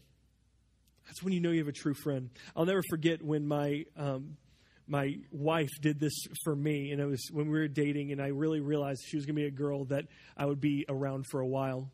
That's 1.06 1.22
when 1.22 1.32
you 1.32 1.40
know 1.40 1.50
you 1.50 1.58
have 1.58 1.68
a 1.68 1.72
true 1.72 1.94
friend. 1.94 2.30
I'll 2.56 2.64
never 2.64 2.82
forget 2.88 3.22
when 3.22 3.46
my 3.46 3.84
um, 3.96 4.36
my 4.86 5.16
wife 5.30 5.70
did 5.80 5.98
this 5.98 6.14
for 6.42 6.54
me, 6.54 6.90
and 6.90 7.00
it 7.00 7.06
was 7.06 7.30
when 7.32 7.46
we 7.46 7.58
were 7.58 7.68
dating, 7.68 8.12
and 8.12 8.20
I 8.20 8.28
really 8.28 8.60
realized 8.60 9.02
she 9.06 9.16
was 9.16 9.24
going 9.24 9.36
to 9.36 9.42
be 9.42 9.46
a 9.46 9.50
girl 9.50 9.84
that 9.86 10.06
I 10.36 10.46
would 10.46 10.60
be 10.60 10.84
around 10.88 11.26
for 11.30 11.40
a 11.40 11.46
while. 11.46 11.90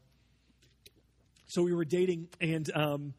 So 1.46 1.62
we 1.62 1.72
were 1.72 1.84
dating, 1.84 2.28
and 2.40 2.70
um, 2.74 3.14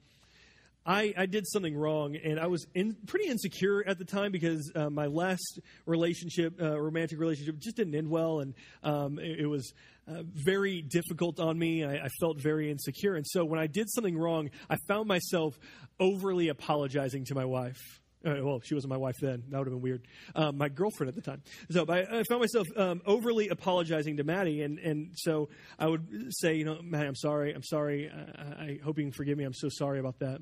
I, 0.86 1.14
I 1.16 1.26
did 1.28 1.48
something 1.48 1.76
wrong, 1.76 2.16
and 2.16 2.40
I 2.40 2.48
was 2.48 2.66
in, 2.74 2.96
pretty 3.06 3.30
insecure 3.30 3.84
at 3.88 4.00
the 4.00 4.06
time 4.06 4.32
because 4.32 4.72
uh, 4.76 4.90
my 4.90 5.06
last 5.06 5.60
relationship, 5.86 6.60
uh, 6.60 6.80
romantic 6.80 7.20
relationship, 7.20 7.60
just 7.60 7.76
didn't 7.76 7.94
end 7.94 8.10
well, 8.10 8.40
and 8.40 8.56
um, 8.84 9.20
it, 9.20 9.42
it, 9.42 9.46
was 9.46 9.74
uh, 10.08 10.24
very 10.26 10.82
difficult 10.82 11.40
on 11.40 11.58
me. 11.58 11.84
I, 11.84 12.06
I, 12.06 12.10
felt 12.20 12.42
very 12.42 12.72
insecure, 12.72 13.16
and 13.16 13.26
so 13.28 13.46
when 13.46 13.60
I 13.60 13.68
did 13.68 13.92
something 13.92 14.18
wrong, 14.18 14.50
I 14.72 14.78
found 14.88 15.08
myself 15.08 15.60
overly 16.00 16.50
apologizing 16.50 17.26
to 17.26 17.36
my 17.36 17.46
wife. 17.46 17.80
Uh, 18.26 18.36
well, 18.42 18.60
she 18.64 18.74
wasn't 18.74 18.90
my 18.90 18.98
wife 18.98 19.16
then. 19.22 19.44
That 19.50 19.60
would 19.60 19.68
have 19.68 19.74
been 19.74 19.82
weird. 19.82 20.08
Um, 20.36 20.58
my 20.58 20.70
girlfriend 20.70 21.10
at 21.10 21.16
the 21.16 21.22
time. 21.22 21.42
So 21.70 21.86
I, 21.90 22.20
I 22.20 22.24
found 22.24 22.42
myself 22.42 22.68
um, 22.76 23.02
overly 23.06 23.50
apologizing 23.50 24.18
to 24.18 24.24
Maddie, 24.24 24.64
and, 24.64 24.80
and 24.80 25.12
so 25.16 25.50
I 25.78 25.88
would 25.88 26.08
say, 26.30 26.56
you 26.56 26.66
know, 26.66 26.80
Maddie, 26.82 27.08
I'm 27.08 27.16
sorry. 27.16 27.54
I'm 27.54 27.64
sorry. 27.64 28.12
I, 28.12 28.64
I 28.64 28.80
hope 28.84 28.98
you 28.98 29.04
can 29.04 29.12
forgive 29.12 29.38
me. 29.38 29.44
I'm 29.44 29.54
so 29.54 29.70
sorry 29.70 30.00
about 30.00 30.18
that. 30.20 30.40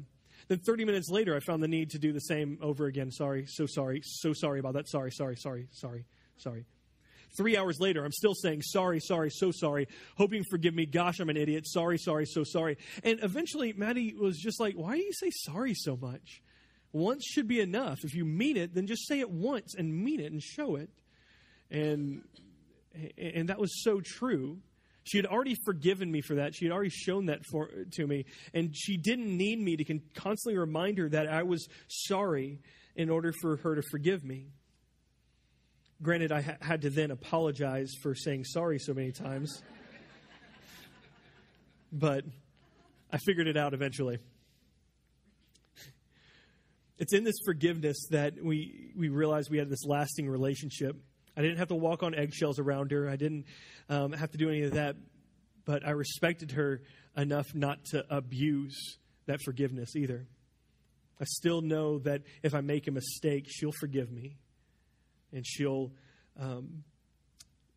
Then 0.50 0.60
30 0.60 0.84
minutes 0.84 1.10
later, 1.12 1.36
I 1.36 1.40
found 1.40 1.62
the 1.62 1.68
need 1.68 1.92
to 1.92 2.00
do 2.00 2.12
the 2.12 2.20
same 2.20 2.58
over 2.60 2.88
again. 2.88 3.12
Sorry, 3.12 3.46
so 3.48 3.68
sorry, 3.68 4.02
so 4.04 4.34
sorry 4.34 4.60
about 4.60 4.74
that. 4.74 4.90
Sorry, 4.90 5.12
sorry, 5.12 5.36
sorry, 5.36 5.68
sorry, 5.72 6.06
sorry. 6.38 6.66
Three 7.38 7.56
hours 7.56 7.80
later, 7.80 8.04
I'm 8.04 8.12
still 8.12 8.34
saying 8.34 8.64
sorry, 8.64 9.00
sorry, 9.00 9.30
so 9.30 9.52
sorry, 9.52 9.88
hoping 10.18 10.44
forgive 10.50 10.74
me. 10.74 10.88
Gosh, 10.88 11.20
I'm 11.20 11.30
an 11.30 11.38
idiot. 11.38 11.68
Sorry, 11.68 12.00
sorry, 12.00 12.26
so 12.26 12.44
sorry. 12.44 12.80
And 13.04 13.20
eventually, 13.22 13.74
Maddie 13.74 14.16
was 14.20 14.40
just 14.40 14.60
like, 14.60 14.74
Why 14.74 14.96
do 14.96 15.04
you 15.04 15.14
say 15.14 15.30
sorry 15.30 15.76
so 15.76 15.96
much? 15.96 16.42
Once 16.92 17.24
should 17.24 17.48
be 17.48 17.60
enough. 17.60 18.00
If 18.04 18.16
you 18.16 18.26
mean 18.26 18.58
it, 18.58 18.74
then 18.74 18.88
just 18.88 19.08
say 19.08 19.20
it 19.20 19.30
once 19.30 19.76
and 19.76 20.04
mean 20.04 20.20
it 20.20 20.32
and 20.32 20.42
show 20.42 20.76
it. 20.76 20.90
And 21.70 22.24
and 23.20 23.50
that 23.50 23.60
was 23.60 23.84
so 23.84 24.02
true. 24.04 24.58
She 25.10 25.18
had 25.18 25.26
already 25.26 25.56
forgiven 25.66 26.12
me 26.12 26.22
for 26.22 26.36
that. 26.36 26.54
She 26.54 26.66
had 26.66 26.72
already 26.72 26.92
shown 26.92 27.26
that 27.28 27.40
for, 27.52 27.68
to 27.94 28.06
me. 28.06 28.26
And 28.54 28.76
she 28.76 28.96
didn't 28.96 29.36
need 29.36 29.60
me 29.60 29.76
to 29.76 30.00
constantly 30.14 30.56
remind 30.56 31.00
her 31.00 31.10
that 31.10 31.28
I 31.28 31.42
was 31.42 31.68
sorry 31.88 32.60
in 32.96 33.10
order 33.10 33.34
for 33.42 33.58
her 33.58 33.76
to 33.76 33.82
forgive 33.90 34.24
me. 34.24 34.52
Granted, 36.02 36.32
I 36.32 36.42
ha- 36.42 36.58
had 36.62 36.84
to 36.84 36.92
then 36.92 37.10
apologize 37.10 37.92
for 38.04 38.14
saying 38.14 38.44
sorry 38.44 38.78
so 38.78 38.94
many 38.94 39.12
times. 39.12 39.64
but 41.92 42.24
I 43.12 43.18
figured 43.18 43.48
it 43.48 43.58
out 43.58 43.74
eventually. 43.74 44.20
It's 47.00 47.14
in 47.14 47.24
this 47.24 47.38
forgiveness 47.46 48.08
that 48.12 48.34
we, 48.44 48.92
we 48.96 49.10
realized 49.10 49.50
we 49.50 49.58
had 49.58 49.70
this 49.70 49.86
lasting 49.86 50.30
relationship. 50.30 50.96
I 51.40 51.42
didn't 51.42 51.60
have 51.60 51.70
to 51.70 51.76
walk 51.76 52.04
on 52.04 52.14
eggshells 52.14 52.60
around 52.60 52.92
her. 52.92 53.08
I 53.08 53.16
didn't 53.16 53.46
um, 53.88 54.12
have 54.12 54.30
to 54.32 54.38
do 54.38 54.50
any 54.50 54.64
of 54.64 54.74
that. 54.74 54.98
But 55.64 55.88
I 55.88 55.92
respected 55.92 56.52
her 56.52 56.82
enough 57.16 57.46
not 57.56 57.86
to 57.92 58.04
abuse 58.10 58.98
that 59.26 59.40
forgiveness 59.46 59.96
either. 59.96 60.28
I 61.18 61.24
still 61.24 61.62
know 61.62 62.00
that 62.00 62.24
if 62.44 62.54
I 62.54 62.60
make 62.60 62.90
a 62.90 62.92
mistake, 62.92 63.46
she'll 63.48 63.72
forgive 63.80 64.12
me, 64.12 64.36
and 65.32 65.48
she'll 65.48 65.94
um, 66.38 66.84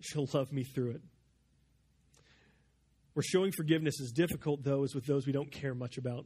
she'll 0.00 0.28
love 0.34 0.50
me 0.50 0.64
through 0.64 0.90
it. 0.92 1.02
Where 3.12 3.22
showing 3.22 3.52
forgiveness 3.52 4.00
is 4.00 4.10
difficult, 4.10 4.64
though, 4.64 4.82
is 4.82 4.92
with 4.92 5.06
those 5.06 5.24
we 5.24 5.32
don't 5.32 5.52
care 5.52 5.74
much 5.74 5.98
about 5.98 6.24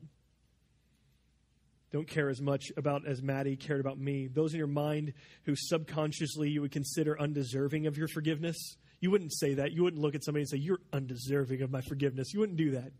don't 1.92 2.09
care 2.09 2.29
as 2.29 2.40
much 2.40 2.72
about 2.77 3.07
as 3.07 3.22
Maddie 3.22 3.57
cared 3.57 3.81
about 3.81 3.99
me. 3.99 4.27
Those 4.27 4.53
in 4.53 4.59
your 4.59 4.66
mind 4.66 5.12
who 5.44 5.55
subconsciously 5.57 6.51
you 6.51 6.61
would 6.61 6.72
consider 6.72 7.18
undeserving 7.20 7.87
of 7.87 7.96
your 7.96 8.09
forgiveness. 8.09 8.57
You 9.01 9.11
wouldn't 9.11 9.33
say 9.33 9.55
that. 9.55 9.72
You 9.72 9.85
wouldn't 9.85 10.03
look 10.03 10.14
at 10.14 10.25
somebody 10.25 10.42
and 10.42 10.49
say, 10.49 10.59
You're 10.59 10.81
undeserving 10.92 11.62
of 11.62 11.70
my 11.70 11.83
forgiveness. 11.83 12.33
You 12.33 12.40
wouldn't 12.40 12.59
do 12.59 12.72
that. 12.72 12.92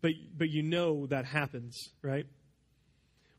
But, 0.00 0.12
but 0.36 0.50
you 0.50 0.62
know 0.62 1.06
that 1.06 1.24
happens, 1.24 1.78
right? 2.02 2.26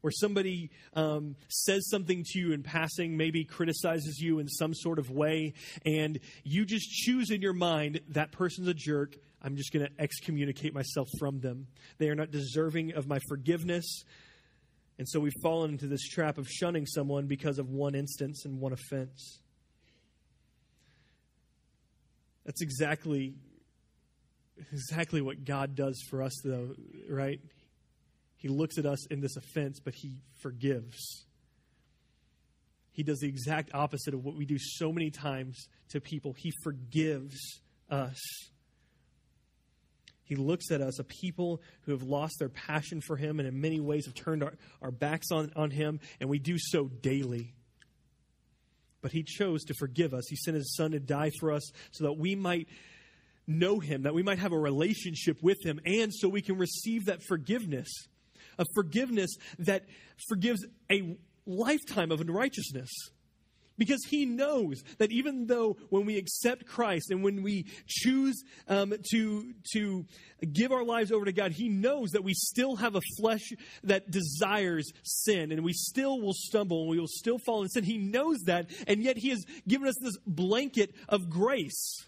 Where 0.04 0.12
somebody 0.12 0.70
um, 0.96 1.38
says 1.48 1.90
something 1.90 2.26
to 2.26 2.40
you 2.40 2.52
in 2.52 2.62
passing, 2.62 3.16
maybe 3.16 3.46
criticizes 3.46 4.20
you 4.20 4.40
in 4.40 4.50
some 4.50 4.74
sort 4.74 5.00
of 5.00 5.10
way, 5.10 5.54
and 5.86 6.20
you 6.44 6.66
just 6.66 6.90
choose 6.92 7.32
in 7.32 7.42
your 7.42 7.54
mind 7.54 8.02
that 8.10 8.34
person's 8.34 8.68
a 8.68 8.74
jerk. 8.74 9.16
I'm 9.42 9.56
just 9.56 9.72
going 9.72 9.86
to 9.86 9.92
excommunicate 9.98 10.74
myself 10.74 11.08
from 11.20 11.40
them. 11.40 11.68
They 12.00 12.10
are 12.10 12.16
not 12.16 12.32
deserving 12.32 12.96
of 12.96 13.08
my 13.08 13.20
forgiveness. 13.30 14.04
And 14.98 15.08
so 15.08 15.22
we've 15.22 15.32
fallen 15.42 15.72
into 15.72 15.88
this 15.88 16.06
trap 16.10 16.38
of 16.38 16.50
shunning 16.50 16.86
someone 16.86 17.28
because 17.28 17.58
of 17.58 17.70
one 17.70 17.96
instance 17.96 18.44
and 18.44 18.60
one 18.60 18.74
offense. 18.74 19.40
That's 22.46 22.62
exactly 22.62 23.36
exactly 24.58 25.22
what 25.22 25.46
God 25.46 25.76
does 25.76 26.02
for 26.10 26.22
us 26.22 26.34
though, 26.44 26.76
right? 27.10 27.40
He 28.44 28.50
looks 28.50 28.78
at 28.78 28.86
us 28.86 29.08
in 29.08 29.22
this 29.22 29.38
offense, 29.38 29.80
but 29.80 29.96
he 29.96 30.18
forgives. 30.42 31.24
He 32.92 33.02
does 33.02 33.20
the 33.20 33.30
exact 33.30 33.74
opposite 33.74 34.14
of 34.14 34.26
what 34.26 34.36
we 34.36 34.46
do 34.46 34.58
so 34.60 34.92
many 34.92 35.12
times 35.12 35.70
to 35.92 36.02
people. 36.02 36.34
He 36.34 36.52
forgives 36.62 37.38
us. 37.90 38.20
He 40.26 40.36
looks 40.36 40.72
at 40.72 40.82
us, 40.82 41.00
a 41.00 41.06
people 41.06 41.62
who 41.84 41.94
have 41.94 42.04
lost 42.04 42.36
their 42.38 42.50
passion 42.50 43.00
for 43.00 43.16
Him 43.16 43.40
and 43.40 43.48
in 43.48 43.62
many 43.62 43.80
ways 43.80 44.08
have 44.08 44.14
turned 44.14 44.44
our, 44.44 44.56
our 44.82 44.92
backs 44.92 45.28
on, 45.32 45.54
on 45.56 45.72
Him, 45.72 46.02
and 46.20 46.30
we 46.30 46.38
do 46.38 46.58
so 46.60 46.90
daily. 46.90 47.54
But 49.02 49.14
He 49.14 49.24
chose 49.24 49.64
to 49.66 49.74
forgive 49.74 50.14
us. 50.14 50.26
He 50.28 50.36
sent 50.36 50.56
His 50.56 50.76
Son 50.76 50.92
to 50.92 51.00
die 51.00 51.32
for 51.40 51.54
us 51.54 51.72
so 51.92 52.04
that 52.04 52.18
we 52.18 52.36
might 52.36 52.68
know 53.48 53.80
Him, 53.80 54.02
that 54.02 54.14
we 54.14 54.22
might 54.22 54.40
have 54.40 54.52
a 54.52 54.60
relationship 54.60 55.42
with 55.42 55.66
Him, 55.66 55.80
and 55.86 56.14
so 56.14 56.28
we 56.28 56.42
can 56.42 56.58
receive 56.58 57.06
that 57.06 57.24
forgiveness. 57.24 57.88
A 58.58 58.66
forgiveness 58.76 59.36
that 59.60 59.86
forgives 60.28 60.66
a 60.92 61.18
lifetime 61.46 62.12
of 62.12 62.22
unrighteousness. 62.22 62.90
Because 63.78 64.06
he 64.08 64.26
knows 64.26 64.84
that 65.00 65.12
even 65.12 65.48
though 65.48 65.78
when 65.90 66.06
we 66.06 66.18
accept 66.18 66.68
Christ 66.68 67.10
and 67.10 67.24
when 67.24 67.42
we 67.42 67.66
choose 67.88 68.44
um, 68.68 68.94
to, 69.12 69.54
to 69.74 70.06
give 70.52 70.72
our 70.72 70.86
lives 70.86 71.12
over 71.12 71.26
to 71.26 71.34
God, 71.34 71.54
he 71.54 71.70
knows 71.70 72.12
that 72.12 72.24
we 72.24 72.34
still 72.36 72.76
have 72.76 72.96
a 72.96 73.02
flesh 73.18 73.52
that 73.84 74.12
desires 74.12 74.92
sin 75.02 75.52
and 75.52 75.64
we 75.64 75.74
still 75.74 76.22
will 76.22 76.36
stumble 76.36 76.82
and 76.82 76.90
we 76.92 77.00
will 77.00 77.08
still 77.08 77.40
fall 77.40 77.64
in 77.64 77.70
sin. 77.70 77.84
He 77.84 77.98
knows 77.98 78.42
that, 78.46 78.70
and 78.86 79.02
yet 79.02 79.18
he 79.18 79.30
has 79.30 79.44
given 79.68 79.88
us 79.88 79.96
this 80.00 80.18
blanket 80.28 80.94
of 81.10 81.30
grace. 81.30 82.06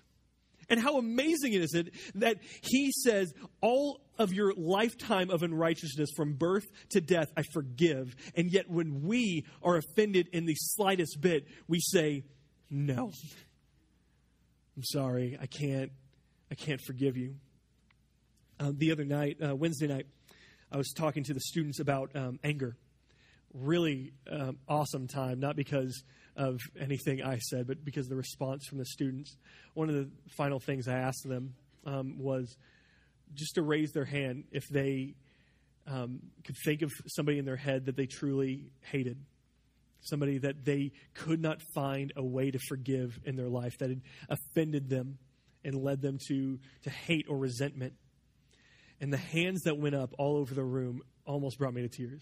And 0.69 0.79
how 0.79 0.97
amazing 0.97 1.53
is 1.53 1.73
it 1.73 1.93
that 2.15 2.37
he 2.61 2.91
says, 2.91 3.33
All 3.61 4.01
of 4.17 4.33
your 4.33 4.53
lifetime 4.55 5.29
of 5.29 5.43
unrighteousness 5.43 6.09
from 6.15 6.33
birth 6.33 6.65
to 6.91 7.01
death, 7.01 7.27
I 7.37 7.43
forgive. 7.53 8.15
And 8.35 8.51
yet, 8.51 8.69
when 8.69 9.03
we 9.03 9.45
are 9.61 9.77
offended 9.77 10.29
in 10.33 10.45
the 10.45 10.55
slightest 10.55 11.21
bit, 11.21 11.47
we 11.67 11.79
say, 11.79 12.23
No. 12.69 13.11
I'm 14.75 14.83
sorry. 14.83 15.37
I 15.41 15.45
can't. 15.45 15.91
I 16.51 16.55
can't 16.55 16.81
forgive 16.81 17.17
you. 17.17 17.35
Uh, 18.59 18.71
the 18.75 18.91
other 18.91 19.03
night, 19.03 19.37
uh, 19.45 19.55
Wednesday 19.55 19.87
night, 19.87 20.05
I 20.71 20.77
was 20.77 20.93
talking 20.95 21.23
to 21.23 21.33
the 21.33 21.39
students 21.39 21.79
about 21.79 22.15
um, 22.15 22.39
anger. 22.43 22.77
Really 23.53 24.13
um, 24.29 24.57
awesome 24.67 25.07
time, 25.07 25.39
not 25.39 25.55
because 25.55 26.03
of 26.35 26.59
anything 26.79 27.23
I 27.23 27.37
said, 27.37 27.67
but 27.67 27.83
because 27.83 28.07
of 28.07 28.09
the 28.09 28.15
response 28.15 28.65
from 28.67 28.77
the 28.77 28.85
students. 28.85 29.37
One 29.73 29.89
of 29.89 29.95
the 29.95 30.09
final 30.35 30.59
things 30.59 30.87
I 30.87 30.97
asked 30.97 31.27
them 31.27 31.53
um, 31.85 32.17
was 32.19 32.57
just 33.33 33.55
to 33.55 33.61
raise 33.61 33.91
their 33.91 34.05
hand 34.05 34.45
if 34.51 34.67
they 34.69 35.15
um, 35.87 36.19
could 36.43 36.55
think 36.65 36.81
of 36.81 36.91
somebody 37.07 37.37
in 37.37 37.45
their 37.45 37.55
head 37.55 37.85
that 37.85 37.95
they 37.95 38.05
truly 38.05 38.65
hated. 38.81 39.17
Somebody 40.01 40.37
that 40.39 40.65
they 40.65 40.91
could 41.13 41.41
not 41.41 41.61
find 41.73 42.13
a 42.15 42.23
way 42.23 42.51
to 42.51 42.59
forgive 42.67 43.19
in 43.25 43.35
their 43.35 43.49
life, 43.49 43.77
that 43.79 43.89
had 43.89 44.01
offended 44.29 44.89
them 44.89 45.17
and 45.63 45.83
led 45.83 46.01
them 46.01 46.19
to, 46.27 46.59
to 46.83 46.89
hate 46.89 47.25
or 47.27 47.37
resentment. 47.37 47.93
And 49.01 49.11
the 49.11 49.17
hands 49.17 49.63
that 49.63 49.77
went 49.77 49.95
up 49.95 50.13
all 50.19 50.37
over 50.37 50.53
the 50.53 50.63
room 50.63 51.01
almost 51.25 51.57
brought 51.57 51.73
me 51.73 51.81
to 51.81 51.89
tears. 51.89 52.21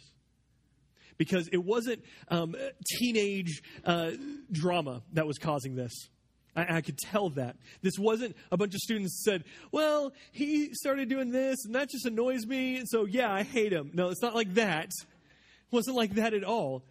Because 1.18 1.48
it 1.50 1.64
wasn't 1.64 2.04
um, 2.30 2.56
teenage 2.98 3.62
uh, 3.86 4.12
drama 4.52 5.02
that 5.14 5.28
was 5.28 5.38
causing 5.38 5.76
this. 5.76 6.10
I, 6.56 6.78
I, 6.78 6.82
could 6.82 6.98
tell 6.98 7.30
that. 7.32 7.56
This 7.82 7.98
wasn't 7.98 8.36
a 8.52 8.58
bunch 8.58 8.76
of 8.76 8.80
students 8.80 9.24
said, 9.24 9.44
well, 9.72 10.14
he 10.32 10.74
started 10.74 11.10
doing 11.10 11.32
this 11.32 11.66
and 11.66 11.76
that 11.76 11.90
just 11.90 12.06
annoys 12.06 12.46
me, 12.46 12.78
and 12.78 12.88
so 12.88 13.06
yeah, 13.06 13.32
I 13.32 13.44
hate 13.44 13.74
him. 13.74 13.92
No, 13.94 14.10
it's 14.10 14.22
not 14.22 14.36
like 14.36 14.54
that. 14.56 14.86
It 14.86 15.72
wasn't 15.72 15.98
like 15.98 16.16
that 16.16 16.34
at 16.34 16.44
all. 16.44 16.84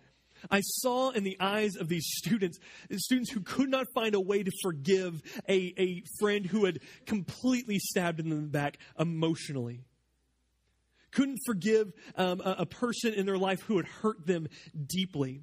I 0.51 0.61
saw 0.61 1.11
in 1.11 1.23
the 1.23 1.37
eyes 1.39 1.77
of 1.77 1.89
these 1.89 2.05
students, 2.17 2.59
students 2.97 3.31
who 3.31 3.41
could 3.41 3.69
not 3.69 3.87
find 3.95 4.15
a 4.15 4.21
way 4.21 4.43
to 4.43 4.51
forgive 4.63 5.23
a, 5.49 5.73
a 5.79 6.03
friend 6.19 6.45
who 6.45 6.65
had 6.65 6.81
completely 7.07 7.79
stabbed 7.79 8.19
them 8.19 8.33
in 8.33 8.43
the 8.43 8.49
back 8.49 8.79
emotionally. 8.99 9.85
Couldn't 11.13 11.39
forgive 11.47 11.93
um, 12.17 12.41
a, 12.41 12.57
a 12.61 12.67
person 12.67 13.15
in 13.15 13.27
their 13.27 13.39
life 13.39 13.61
who 13.63 13.77
had 13.77 13.87
hurt 13.87 14.27
them 14.27 14.49
deeply. 14.87 15.43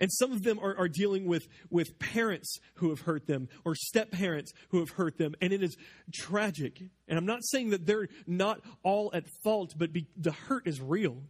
And 0.00 0.12
some 0.12 0.32
of 0.32 0.42
them 0.42 0.58
are, 0.60 0.76
are 0.76 0.88
dealing 0.88 1.26
with, 1.26 1.48
with 1.70 1.98
parents 1.98 2.58
who 2.74 2.90
have 2.90 3.00
hurt 3.00 3.26
them 3.26 3.48
or 3.64 3.74
step 3.74 4.10
parents 4.12 4.52
who 4.70 4.78
have 4.78 4.90
hurt 4.90 5.18
them. 5.18 5.34
And 5.40 5.52
it 5.52 5.62
is 5.62 5.76
tragic. 6.14 6.80
And 7.08 7.18
I'm 7.18 7.26
not 7.26 7.44
saying 7.44 7.70
that 7.70 7.86
they're 7.86 8.08
not 8.26 8.60
all 8.82 9.10
at 9.12 9.24
fault, 9.42 9.74
but 9.76 9.92
be, 9.92 10.06
the 10.16 10.32
hurt 10.32 10.66
is 10.66 10.80
real. 10.80 11.22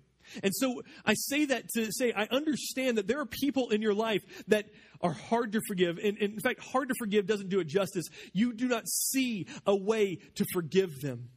And 0.42 0.54
so 0.54 0.82
I 1.06 1.14
say 1.14 1.46
that 1.46 1.68
to 1.74 1.90
say 1.90 2.12
I 2.12 2.24
understand 2.30 2.98
that 2.98 3.06
there 3.06 3.20
are 3.20 3.26
people 3.26 3.70
in 3.70 3.80
your 3.80 3.94
life 3.94 4.22
that 4.48 4.66
are 5.00 5.12
hard 5.12 5.52
to 5.52 5.60
forgive. 5.66 5.96
And, 5.98 6.18
and 6.18 6.34
in 6.34 6.40
fact, 6.40 6.60
hard 6.60 6.88
to 6.88 6.94
forgive 6.98 7.26
doesn't 7.26 7.48
do 7.48 7.60
it 7.60 7.66
justice. 7.66 8.04
You 8.34 8.52
do 8.52 8.68
not 8.68 8.86
see 8.86 9.46
a 9.66 9.74
way 9.74 10.18
to 10.34 10.44
forgive 10.52 11.00
them. 11.00 11.30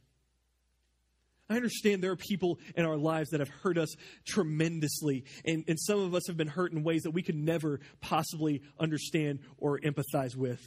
I 1.50 1.56
understand 1.56 2.02
there 2.02 2.12
are 2.12 2.16
people 2.16 2.58
in 2.76 2.84
our 2.84 2.96
lives 2.96 3.30
that 3.30 3.40
have 3.40 3.48
hurt 3.48 3.76
us 3.76 3.94
tremendously, 4.26 5.24
and, 5.44 5.64
and 5.68 5.78
some 5.78 6.00
of 6.00 6.14
us 6.14 6.22
have 6.26 6.36
been 6.36 6.48
hurt 6.48 6.72
in 6.72 6.82
ways 6.82 7.02
that 7.02 7.10
we 7.10 7.22
could 7.22 7.36
never 7.36 7.80
possibly 8.00 8.62
understand 8.78 9.40
or 9.58 9.78
empathize 9.80 10.36
with. 10.36 10.60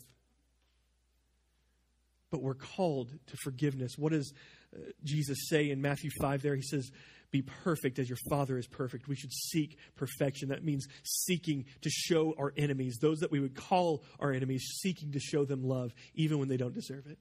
But 2.29 2.41
we're 2.41 2.55
called 2.55 3.11
to 3.27 3.37
forgiveness. 3.37 3.93
What 3.97 4.11
does 4.11 4.33
uh, 4.75 4.79
Jesus 5.03 5.47
say 5.47 5.69
in 5.69 5.81
Matthew 5.81 6.09
5 6.19 6.41
there? 6.41 6.55
He 6.55 6.61
says, 6.61 6.91
Be 7.31 7.41
perfect 7.41 7.97
as 7.97 8.09
your 8.09 8.17
Father 8.29 8.57
is 8.57 8.67
perfect. 8.67 9.07
We 9.07 9.15
should 9.15 9.31
seek 9.31 9.77
perfection. 9.95 10.49
That 10.49 10.63
means 10.63 10.85
seeking 11.03 11.65
to 11.81 11.89
show 11.89 12.35
our 12.37 12.53
enemies, 12.57 12.97
those 13.01 13.19
that 13.19 13.31
we 13.31 13.39
would 13.39 13.55
call 13.55 14.03
our 14.19 14.31
enemies, 14.31 14.65
seeking 14.81 15.13
to 15.13 15.19
show 15.19 15.45
them 15.45 15.63
love, 15.63 15.93
even 16.13 16.37
when 16.39 16.49
they 16.49 16.57
don't 16.57 16.73
deserve 16.73 17.07
it. 17.07 17.17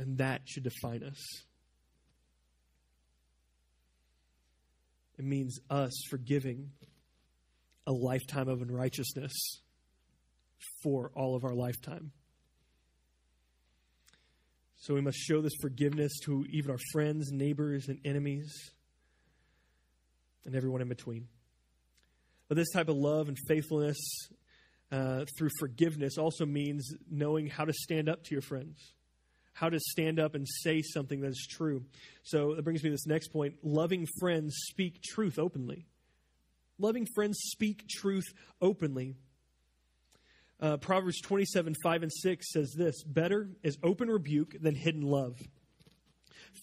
And 0.00 0.16
that 0.16 0.40
should 0.46 0.62
define 0.62 1.02
us. 1.02 1.22
It 5.18 5.26
means 5.26 5.58
us 5.68 5.92
forgiving 6.08 6.70
a 7.86 7.92
lifetime 7.92 8.48
of 8.48 8.62
unrighteousness 8.62 9.32
for 10.82 11.10
all 11.14 11.36
of 11.36 11.44
our 11.44 11.54
lifetime. 11.54 12.12
So 14.78 14.94
we 14.94 15.02
must 15.02 15.18
show 15.18 15.42
this 15.42 15.52
forgiveness 15.60 16.18
to 16.24 16.46
even 16.48 16.70
our 16.70 16.78
friends, 16.92 17.30
neighbors, 17.30 17.88
and 17.88 17.98
enemies, 18.02 18.50
and 20.46 20.54
everyone 20.54 20.80
in 20.80 20.88
between. 20.88 21.28
But 22.48 22.56
this 22.56 22.70
type 22.70 22.88
of 22.88 22.96
love 22.96 23.28
and 23.28 23.36
faithfulness 23.46 23.98
uh, 24.90 25.26
through 25.36 25.50
forgiveness 25.58 26.16
also 26.16 26.46
means 26.46 26.90
knowing 27.10 27.48
how 27.48 27.66
to 27.66 27.74
stand 27.74 28.08
up 28.08 28.24
to 28.24 28.34
your 28.34 28.40
friends 28.40 28.94
how 29.60 29.68
to 29.68 29.78
stand 29.78 30.18
up 30.18 30.34
and 30.34 30.46
say 30.48 30.80
something 30.80 31.20
that 31.20 31.28
is 31.28 31.46
true. 31.48 31.84
So 32.22 32.54
that 32.54 32.62
brings 32.62 32.82
me 32.82 32.88
to 32.88 32.94
this 32.94 33.06
next 33.06 33.28
point. 33.28 33.56
Loving 33.62 34.06
friends 34.18 34.56
speak 34.70 35.02
truth 35.02 35.38
openly. 35.38 35.86
Loving 36.78 37.06
friends 37.14 37.38
speak 37.42 37.86
truth 37.86 38.24
openly. 38.62 39.16
Uh, 40.58 40.78
Proverbs 40.78 41.20
27, 41.20 41.74
5 41.82 42.02
and 42.02 42.10
6 42.10 42.52
says 42.52 42.74
this 42.76 43.02
Better 43.04 43.50
is 43.62 43.76
open 43.82 44.08
rebuke 44.08 44.56
than 44.58 44.74
hidden 44.74 45.02
love. 45.02 45.36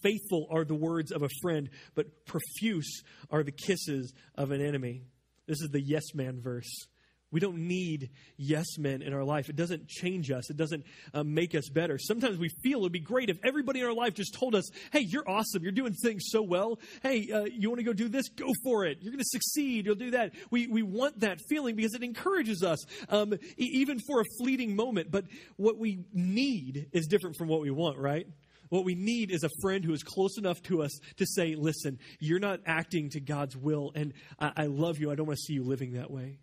Faithful 0.02 0.48
are 0.50 0.66
the 0.66 0.76
words 0.76 1.12
of 1.12 1.22
a 1.22 1.30
friend, 1.44 1.70
but 1.94 2.26
profuse 2.26 3.04
are 3.30 3.44
the 3.44 3.52
kisses 3.52 4.12
of 4.34 4.50
an 4.50 4.60
enemy. 4.60 5.04
This 5.46 5.62
is 5.62 5.70
the 5.72 5.82
yes 5.82 6.16
man 6.16 6.42
verse. 6.42 6.88
We 7.30 7.42
don't 7.42 7.68
need 7.68 8.12
yes 8.38 8.78
men 8.78 9.02
in 9.02 9.13
our 9.13 9.24
life. 9.24 9.50
It 9.50 9.58
doesn't 9.58 9.88
change 9.88 10.32
us. 10.32 10.50
It 10.50 10.56
doesn't 10.56 10.86
uh, 11.13 11.24
make 11.24 11.56
us 11.56 11.68
better. 11.68 11.98
Sometimes 11.98 12.38
we 12.38 12.50
feel 12.63 12.80
it 12.80 12.84
would 12.84 12.92
be 12.94 13.00
great 13.00 13.30
if 13.30 13.38
everybody 13.44 13.82
in 13.82 13.86
our 13.86 13.94
life 13.94 14.13
just 14.13 14.34
told 14.34 14.56
us, 14.56 14.70
hey, 14.94 15.02
you're 15.02 15.30
awesome. 15.30 15.62
You're 15.62 15.74
doing 15.74 15.94
things 15.94 16.24
so 16.28 16.42
well. 16.42 16.80
Hey, 17.04 17.30
uh, 17.32 17.44
you 17.44 17.70
want 17.70 17.80
to 17.80 17.84
go 17.84 17.92
do 17.92 18.08
this? 18.08 18.30
Go 18.30 18.48
for 18.63 18.86
it. 18.86 19.00
You're 19.02 19.12
going 19.12 19.20
to 19.20 19.26
succeed. 19.26 19.86
You'll 19.86 19.96
do 19.96 20.12
that. 20.12 20.34
We, 20.52 20.68
we 20.68 20.84
want 20.84 21.20
that 21.20 21.40
feeling 21.50 21.76
because 21.76 21.96
it 21.96 22.04
encourages 22.04 22.63
us, 22.63 22.86
um, 23.10 23.34
e- 23.34 23.40
even 23.58 24.00
for 24.08 24.22
a 24.22 24.26
fleeting 24.40 24.76
moment. 24.76 25.12
But 25.12 25.26
what 25.58 25.78
we 25.78 26.06
need 26.13 26.88
is 26.94 27.08
different 27.08 27.36
from 27.36 27.50
what 27.50 27.60
we 27.60 27.72
want, 27.72 27.98
right? 27.98 28.26
What 28.70 28.86
we 28.86 28.96
need 28.96 29.32
is 29.32 29.44
a 29.44 29.50
friend 29.62 29.84
who 29.84 29.94
is 29.94 30.04
close 30.04 30.38
enough 30.38 30.62
to 30.63 30.82
us 30.82 30.98
to 31.18 31.26
say, 31.26 31.56
listen, 31.56 32.00
you're 32.20 32.40
not 32.40 32.62
acting 32.66 33.10
to 33.12 33.20
God's 33.20 33.56
will, 33.56 33.92
and 33.96 34.13
I, 34.40 34.52
I 34.56 34.66
love 34.66 34.98
you. 35.00 35.12
I 35.12 35.16
don't 35.16 35.28
want 35.28 35.38
to 35.38 35.44
see 35.44 35.54
you 35.54 35.63
living 35.63 35.94
that 35.94 36.12
way. 36.12 36.40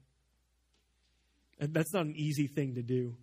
That's 1.59 1.93
not 1.93 2.07
an 2.07 2.17
easy 2.17 2.47
thing 2.47 2.75
to 2.75 2.83
do. 2.83 3.17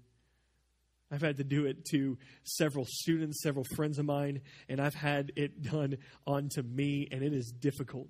I've 1.12 1.22
had 1.22 1.38
to 1.38 1.44
do 1.44 1.65
it 1.65 1.84
to 1.91 2.17
several 2.44 2.86
students, 2.88 3.41
several 3.44 3.65
friends 3.76 4.00
of 4.00 4.06
mine, 4.06 4.41
and 4.70 4.80
I've 4.80 4.96
had 4.96 5.34
it 5.36 5.62
done 5.62 5.98
onto 6.26 6.62
me, 6.62 7.08
and 7.12 7.22
it 7.22 7.34
is 7.34 7.52
difficult. 7.52 8.08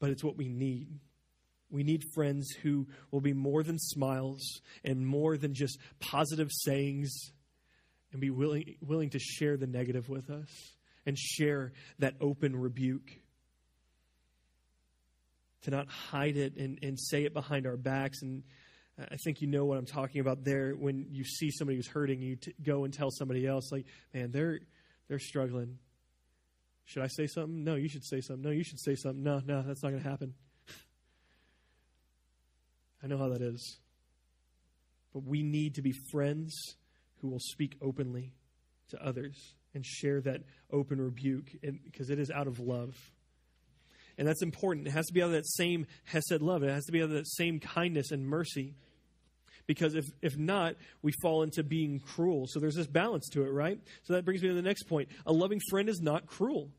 But 0.00 0.10
it's 0.10 0.24
what 0.24 0.36
we 0.36 0.48
need. 0.48 0.88
We 1.70 1.84
need 1.84 2.02
friends 2.14 2.50
who 2.62 2.88
will 3.10 3.20
be 3.20 3.32
more 3.32 3.62
than 3.62 3.78
smiles 3.78 4.60
and 4.84 5.06
more 5.06 5.36
than 5.36 5.54
just 5.54 5.78
positive 6.00 6.50
sayings 6.50 7.12
and 8.12 8.20
be 8.20 8.30
willing, 8.30 8.76
willing 8.80 9.10
to 9.10 9.18
share 9.18 9.56
the 9.56 9.66
negative 9.66 10.08
with 10.08 10.30
us 10.30 10.48
and 11.06 11.18
share 11.18 11.72
that 12.00 12.14
open 12.20 12.56
rebuke 12.56 13.10
to 15.64 15.70
not 15.70 15.88
hide 15.88 16.36
it 16.36 16.56
and, 16.56 16.78
and 16.82 16.98
say 16.98 17.24
it 17.24 17.34
behind 17.34 17.66
our 17.66 17.76
backs. 17.76 18.22
And 18.22 18.42
I 18.98 19.16
think 19.24 19.40
you 19.40 19.48
know 19.48 19.64
what 19.64 19.78
I'm 19.78 19.86
talking 19.86 20.20
about 20.20 20.44
there. 20.44 20.72
When 20.72 21.06
you 21.10 21.24
see 21.24 21.50
somebody 21.50 21.76
who's 21.76 21.88
hurting, 21.88 22.20
you 22.20 22.36
t- 22.36 22.54
go 22.62 22.84
and 22.84 22.94
tell 22.94 23.10
somebody 23.10 23.46
else, 23.46 23.72
like, 23.72 23.86
man, 24.12 24.30
they're 24.30 24.60
they're 25.08 25.18
struggling. 25.18 25.78
Should 26.84 27.02
I 27.02 27.08
say 27.08 27.26
something? 27.26 27.64
No, 27.64 27.76
you 27.76 27.88
should 27.88 28.04
say 28.04 28.20
something. 28.20 28.42
No, 28.42 28.50
you 28.50 28.62
should 28.62 28.80
say 28.80 28.94
something. 28.94 29.22
No, 29.22 29.40
no, 29.44 29.62
that's 29.62 29.82
not 29.82 29.90
going 29.90 30.02
to 30.02 30.08
happen. 30.08 30.34
I 33.02 33.06
know 33.06 33.16
how 33.16 33.30
that 33.30 33.40
is. 33.40 33.78
But 35.14 35.24
we 35.24 35.42
need 35.42 35.76
to 35.76 35.82
be 35.82 35.92
friends 36.10 36.54
who 37.20 37.28
will 37.28 37.40
speak 37.40 37.76
openly 37.80 38.34
to 38.90 39.02
others 39.02 39.54
and 39.74 39.84
share 39.84 40.20
that 40.22 40.42
open 40.70 41.00
rebuke 41.00 41.50
because 41.84 42.10
it 42.10 42.18
is 42.18 42.30
out 42.30 42.46
of 42.46 42.60
love. 42.60 42.94
And 44.16 44.26
that's 44.28 44.42
important. 44.42 44.86
It 44.86 44.92
has 44.92 45.06
to 45.06 45.12
be 45.12 45.22
out 45.22 45.26
of 45.26 45.32
that 45.32 45.46
same 45.46 45.86
Hesed 46.04 46.40
love. 46.40 46.62
It 46.62 46.70
has 46.70 46.84
to 46.86 46.92
be 46.92 47.00
out 47.00 47.10
of 47.10 47.10
that 47.10 47.28
same 47.28 47.58
kindness 47.58 48.10
and 48.10 48.26
mercy. 48.26 48.74
Because 49.66 49.94
if, 49.94 50.04
if 50.20 50.36
not, 50.36 50.76
we 51.02 51.12
fall 51.22 51.42
into 51.42 51.62
being 51.62 51.98
cruel. 51.98 52.46
So 52.46 52.60
there's 52.60 52.74
this 52.76 52.86
balance 52.86 53.28
to 53.30 53.44
it, 53.44 53.48
right? 53.48 53.78
So 54.02 54.12
that 54.12 54.24
brings 54.24 54.42
me 54.42 54.48
to 54.48 54.54
the 54.54 54.62
next 54.62 54.84
point. 54.84 55.08
A 55.26 55.32
loving 55.32 55.60
friend 55.70 55.88
is 55.88 56.00
not 56.00 56.26
cruel. 56.26 56.70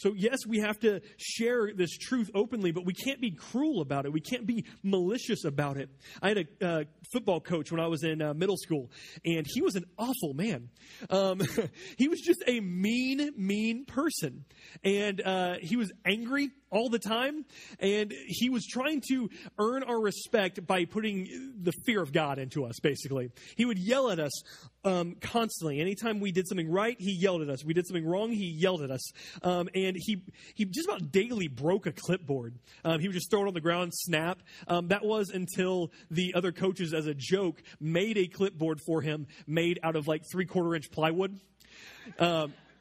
So, 0.00 0.14
yes, 0.16 0.38
we 0.48 0.60
have 0.60 0.80
to 0.80 1.02
share 1.18 1.72
this 1.74 1.90
truth 1.98 2.30
openly, 2.34 2.70
but 2.70 2.86
we 2.86 2.94
can't 2.94 3.20
be 3.20 3.32
cruel 3.32 3.82
about 3.82 4.06
it. 4.06 4.12
We 4.14 4.22
can't 4.22 4.46
be 4.46 4.64
malicious 4.82 5.44
about 5.44 5.76
it. 5.76 5.90
I 6.22 6.28
had 6.28 6.38
a 6.38 6.66
uh, 6.66 6.84
football 7.12 7.38
coach 7.38 7.70
when 7.70 7.80
I 7.80 7.86
was 7.86 8.02
in 8.02 8.22
uh, 8.22 8.32
middle 8.32 8.56
school, 8.56 8.90
and 9.26 9.46
he 9.46 9.60
was 9.60 9.76
an 9.76 9.84
awful 9.98 10.32
man. 10.32 10.70
Um, 11.10 11.42
he 11.98 12.08
was 12.08 12.20
just 12.20 12.42
a 12.46 12.60
mean, 12.60 13.30
mean 13.36 13.84
person. 13.84 14.46
And 14.82 15.20
uh, 15.20 15.56
he 15.60 15.76
was 15.76 15.92
angry 16.06 16.48
all 16.70 16.88
the 16.88 16.98
time. 16.98 17.44
And 17.78 18.12
he 18.26 18.50
was 18.50 18.66
trying 18.66 19.02
to 19.10 19.30
earn 19.58 19.82
our 19.82 20.00
respect 20.00 20.66
by 20.66 20.84
putting 20.84 21.52
the 21.60 21.72
fear 21.84 22.02
of 22.02 22.12
God 22.12 22.38
into 22.38 22.64
us, 22.64 22.80
basically. 22.80 23.30
He 23.56 23.64
would 23.64 23.78
yell 23.78 24.10
at 24.10 24.18
us 24.18 24.42
um, 24.84 25.16
constantly. 25.20 25.80
Anytime 25.80 26.20
we 26.20 26.32
did 26.32 26.48
something 26.48 26.70
right, 26.70 26.96
he 26.98 27.12
yelled 27.12 27.42
at 27.42 27.50
us. 27.50 27.64
We 27.64 27.74
did 27.74 27.86
something 27.86 28.06
wrong, 28.06 28.30
he 28.30 28.46
yelled 28.46 28.82
at 28.82 28.90
us. 28.90 29.12
Um, 29.42 29.68
and 29.74 29.96
he, 29.98 30.22
he 30.54 30.64
just 30.64 30.88
about 30.88 31.12
daily 31.12 31.48
broke 31.48 31.86
a 31.86 31.92
clipboard. 31.92 32.54
Um, 32.84 33.00
he 33.00 33.08
would 33.08 33.14
just 33.14 33.30
throw 33.30 33.44
it 33.44 33.48
on 33.48 33.54
the 33.54 33.60
ground, 33.60 33.92
snap. 33.94 34.40
Um, 34.66 34.88
that 34.88 35.04
was 35.04 35.30
until 35.30 35.92
the 36.10 36.34
other 36.34 36.52
coaches, 36.52 36.94
as 36.94 37.06
a 37.06 37.14
joke, 37.14 37.62
made 37.80 38.16
a 38.16 38.26
clipboard 38.26 38.80
for 38.86 39.02
him 39.02 39.26
made 39.46 39.78
out 39.82 39.96
of 39.96 40.08
like 40.08 40.22
three 40.30 40.46
quarter 40.46 40.74
inch 40.74 40.90
plywood. 40.90 41.38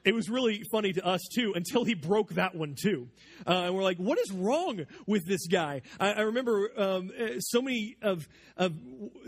It 0.05 0.13
was 0.13 0.29
really 0.29 0.63
funny 0.71 0.93
to 0.93 1.05
us 1.05 1.21
too 1.33 1.53
until 1.55 1.83
he 1.83 1.93
broke 1.93 2.29
that 2.35 2.55
one 2.55 2.75
too. 2.81 3.09
Uh, 3.45 3.63
and 3.65 3.75
we're 3.75 3.83
like, 3.83 3.97
what 3.97 4.17
is 4.17 4.31
wrong 4.31 4.85
with 5.05 5.25
this 5.25 5.47
guy? 5.47 5.81
I, 5.99 6.13
I 6.13 6.21
remember 6.21 6.69
um, 6.77 7.12
eh, 7.17 7.35
so 7.39 7.62
many 7.62 7.97
of, 8.01 8.27
of 8.55 8.73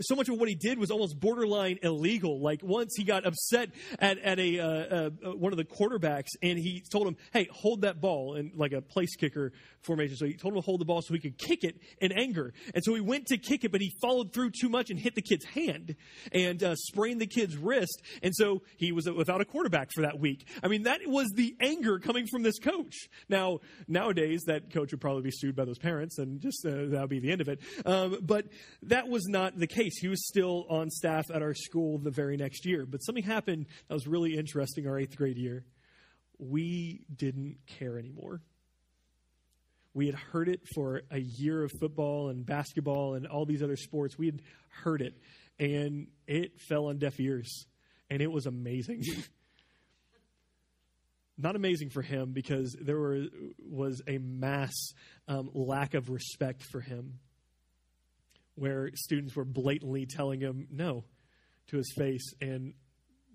so 0.00 0.14
much 0.14 0.28
of 0.28 0.38
what 0.38 0.48
he 0.48 0.54
did 0.54 0.78
was 0.78 0.90
almost 0.90 1.20
borderline 1.20 1.78
illegal. 1.82 2.40
Like 2.40 2.60
once 2.62 2.94
he 2.96 3.04
got 3.04 3.26
upset 3.26 3.70
at 3.98 4.18
at 4.18 4.38
a 4.38 4.60
uh, 4.60 4.66
uh, 4.66 5.10
one 5.36 5.52
of 5.52 5.58
the 5.58 5.64
quarterbacks 5.64 6.30
and 6.42 6.58
he 6.58 6.82
told 6.90 7.06
him, 7.06 7.16
"Hey, 7.32 7.48
hold 7.50 7.82
that 7.82 8.00
ball," 8.00 8.36
in 8.36 8.52
like 8.54 8.72
a 8.72 8.80
place 8.80 9.14
kicker 9.16 9.52
formation. 9.82 10.16
So 10.16 10.26
he 10.26 10.34
told 10.34 10.54
him 10.54 10.60
to 10.60 10.64
hold 10.64 10.80
the 10.80 10.84
ball 10.84 11.02
so 11.02 11.14
he 11.14 11.20
could 11.20 11.38
kick 11.38 11.64
it 11.64 11.76
in 12.00 12.12
anger. 12.12 12.52
And 12.74 12.82
so 12.84 12.94
he 12.94 13.00
went 13.00 13.26
to 13.26 13.38
kick 13.38 13.64
it, 13.64 13.72
but 13.72 13.80
he 13.80 13.92
followed 14.00 14.32
through 14.32 14.50
too 14.50 14.68
much 14.68 14.90
and 14.90 14.98
hit 14.98 15.14
the 15.14 15.22
kid's 15.22 15.44
hand 15.44 15.96
and 16.32 16.62
uh, 16.62 16.74
sprained 16.76 17.20
the 17.20 17.26
kid's 17.26 17.56
wrist. 17.56 18.02
And 18.22 18.34
so 18.34 18.62
he 18.76 18.92
was 18.92 19.10
without 19.10 19.40
a 19.40 19.44
quarterback 19.44 19.90
for 19.94 20.02
that 20.02 20.18
week. 20.18 20.46
I 20.62 20.68
mean, 20.68 20.84
that 20.84 21.00
was 21.06 21.28
the 21.34 21.56
anger 21.60 21.98
coming 21.98 22.26
from 22.26 22.42
this 22.42 22.58
coach. 22.58 22.94
Now, 23.28 23.60
nowadays, 23.88 24.42
that 24.46 24.72
coach 24.72 24.92
would 24.92 25.00
probably 25.00 25.22
be 25.22 25.30
sued 25.32 25.56
by 25.56 25.64
those 25.64 25.78
parents, 25.78 26.18
and 26.18 26.40
just 26.40 26.64
uh, 26.64 26.70
that 26.70 27.00
would 27.00 27.10
be 27.10 27.18
the 27.18 27.32
end 27.32 27.40
of 27.40 27.48
it. 27.48 27.60
Um, 27.84 28.18
but 28.22 28.46
that 28.82 29.08
was 29.08 29.26
not 29.26 29.58
the 29.58 29.66
case. 29.66 29.98
He 30.00 30.08
was 30.08 30.26
still 30.28 30.66
on 30.68 30.90
staff 30.90 31.24
at 31.34 31.42
our 31.42 31.54
school 31.54 31.98
the 31.98 32.10
very 32.10 32.36
next 32.36 32.64
year. 32.64 32.86
But 32.86 32.98
something 32.98 33.24
happened 33.24 33.66
that 33.88 33.94
was 33.94 34.06
really 34.06 34.36
interesting 34.36 34.86
our 34.86 34.98
eighth 34.98 35.16
grade 35.16 35.36
year. 35.36 35.64
We 36.38 37.04
didn't 37.14 37.58
care 37.66 37.98
anymore. 37.98 38.40
We 39.94 40.06
had 40.06 40.14
heard 40.14 40.48
it 40.48 40.60
for 40.74 41.02
a 41.10 41.18
year 41.18 41.64
of 41.64 41.70
football 41.78 42.30
and 42.30 42.46
basketball 42.46 43.14
and 43.14 43.26
all 43.26 43.44
these 43.44 43.62
other 43.62 43.76
sports. 43.76 44.16
We 44.16 44.26
had 44.26 44.42
heard 44.70 45.02
it, 45.02 45.18
and 45.58 46.06
it 46.26 46.60
fell 46.60 46.86
on 46.86 46.98
deaf 46.98 47.20
ears, 47.20 47.66
and 48.08 48.22
it 48.22 48.30
was 48.30 48.46
amazing. 48.46 49.04
Not 51.38 51.56
amazing 51.56 51.90
for 51.90 52.02
him 52.02 52.32
because 52.32 52.76
there 52.80 52.98
were, 52.98 53.24
was 53.58 54.02
a 54.06 54.18
mass 54.18 54.74
um, 55.28 55.50
lack 55.54 55.94
of 55.94 56.10
respect 56.10 56.62
for 56.62 56.80
him, 56.80 57.18
where 58.54 58.90
students 58.94 59.34
were 59.34 59.44
blatantly 59.44 60.06
telling 60.06 60.40
him 60.40 60.68
no 60.70 61.04
to 61.68 61.78
his 61.78 61.92
face, 61.96 62.34
and 62.40 62.74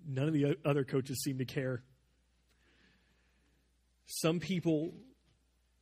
none 0.06 0.28
of 0.28 0.32
the 0.32 0.56
other 0.64 0.84
coaches 0.84 1.22
seemed 1.22 1.40
to 1.40 1.44
care. 1.44 1.82
Some 4.06 4.38
people 4.40 4.94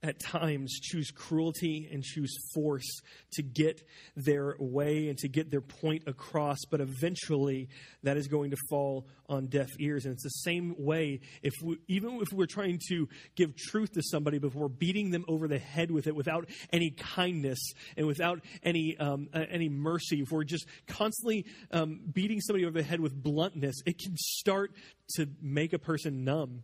at 0.07 0.21
times 0.21 0.79
choose 0.81 1.11
cruelty 1.11 1.89
and 1.93 2.03
choose 2.03 2.35
force 2.55 3.01
to 3.33 3.43
get 3.43 3.83
their 4.17 4.55
way 4.59 5.09
and 5.09 5.19
to 5.19 5.29
get 5.29 5.51
their 5.51 5.61
point 5.61 6.05
across, 6.07 6.59
but 6.71 6.81
eventually 6.81 7.69
that 8.03 8.17
is 8.17 8.29
going 8.29 8.51
to 8.51 8.57
fall 8.69 9.07
on 9.29 9.47
deaf 9.47 9.69
ears. 9.81 10.05
And 10.05 10.15
it's 10.15 10.23
the 10.23 10.29
same 10.29 10.75
way 10.79 11.21
if 11.43 11.53
we, 11.63 11.79
even 11.89 12.21
if 12.21 12.29
we're 12.33 12.47
trying 12.47 12.79
to 12.89 13.09
give 13.35 13.57
truth 13.57 13.93
to 13.93 14.03
somebody, 14.03 14.39
but 14.39 14.55
we're 14.55 14.69
beating 14.69 15.11
them 15.11 15.25
over 15.29 15.49
the 15.49 15.59
head 15.59 15.91
with 15.91 16.07
it 16.07 16.15
without 16.15 16.49
any 16.73 16.91
kindness 16.91 17.59
and 17.97 18.07
without 18.07 18.41
any 18.63 18.97
um, 18.99 19.29
uh, 19.35 19.45
any 19.51 19.69
mercy, 19.69 20.21
if 20.21 20.31
we're 20.31 20.45
just 20.45 20.67
constantly 20.87 21.45
um, 21.73 22.01
beating 22.13 22.41
somebody 22.41 22.65
over 22.65 22.79
the 22.79 22.85
head 22.85 23.01
with 23.01 23.15
bluntness, 23.15 23.77
it 23.87 23.99
can 23.99 24.17
start 24.17 24.73
to 25.17 25.29
make 25.41 25.73
a 25.73 25.79
person 25.79 26.25
numb 26.25 26.63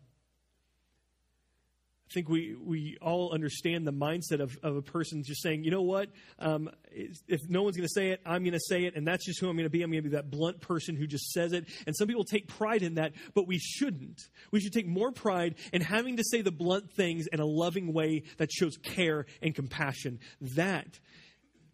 I 2.12 2.14
think 2.14 2.28
we, 2.28 2.54
we 2.62 2.98
all 3.00 3.32
understand 3.32 3.86
the 3.86 3.92
mindset 3.92 4.40
of, 4.40 4.54
of 4.62 4.76
a 4.76 4.82
person 4.82 5.22
just 5.24 5.42
saying, 5.42 5.64
you 5.64 5.70
know 5.70 5.80
what, 5.80 6.10
um, 6.38 6.68
if 6.90 7.40
no 7.48 7.62
one's 7.62 7.74
going 7.74 7.88
to 7.88 7.92
say 7.92 8.10
it, 8.10 8.20
I'm 8.26 8.42
going 8.42 8.52
to 8.52 8.60
say 8.60 8.84
it, 8.84 8.96
and 8.96 9.06
that's 9.06 9.24
just 9.24 9.40
who 9.40 9.48
I'm 9.48 9.56
going 9.56 9.64
to 9.64 9.70
be. 9.70 9.82
I'm 9.82 9.90
going 9.90 10.02
to 10.02 10.10
be 10.10 10.16
that 10.16 10.30
blunt 10.30 10.60
person 10.60 10.94
who 10.94 11.06
just 11.06 11.30
says 11.32 11.54
it. 11.54 11.64
And 11.86 11.96
some 11.96 12.08
people 12.08 12.24
take 12.24 12.48
pride 12.48 12.82
in 12.82 12.96
that, 12.96 13.14
but 13.34 13.48
we 13.48 13.58
shouldn't. 13.58 14.20
We 14.50 14.60
should 14.60 14.74
take 14.74 14.86
more 14.86 15.10
pride 15.10 15.54
in 15.72 15.80
having 15.80 16.18
to 16.18 16.22
say 16.22 16.42
the 16.42 16.52
blunt 16.52 16.92
things 16.92 17.28
in 17.32 17.40
a 17.40 17.46
loving 17.46 17.94
way 17.94 18.24
that 18.36 18.52
shows 18.52 18.76
care 18.76 19.24
and 19.40 19.54
compassion. 19.54 20.18
That 20.54 20.98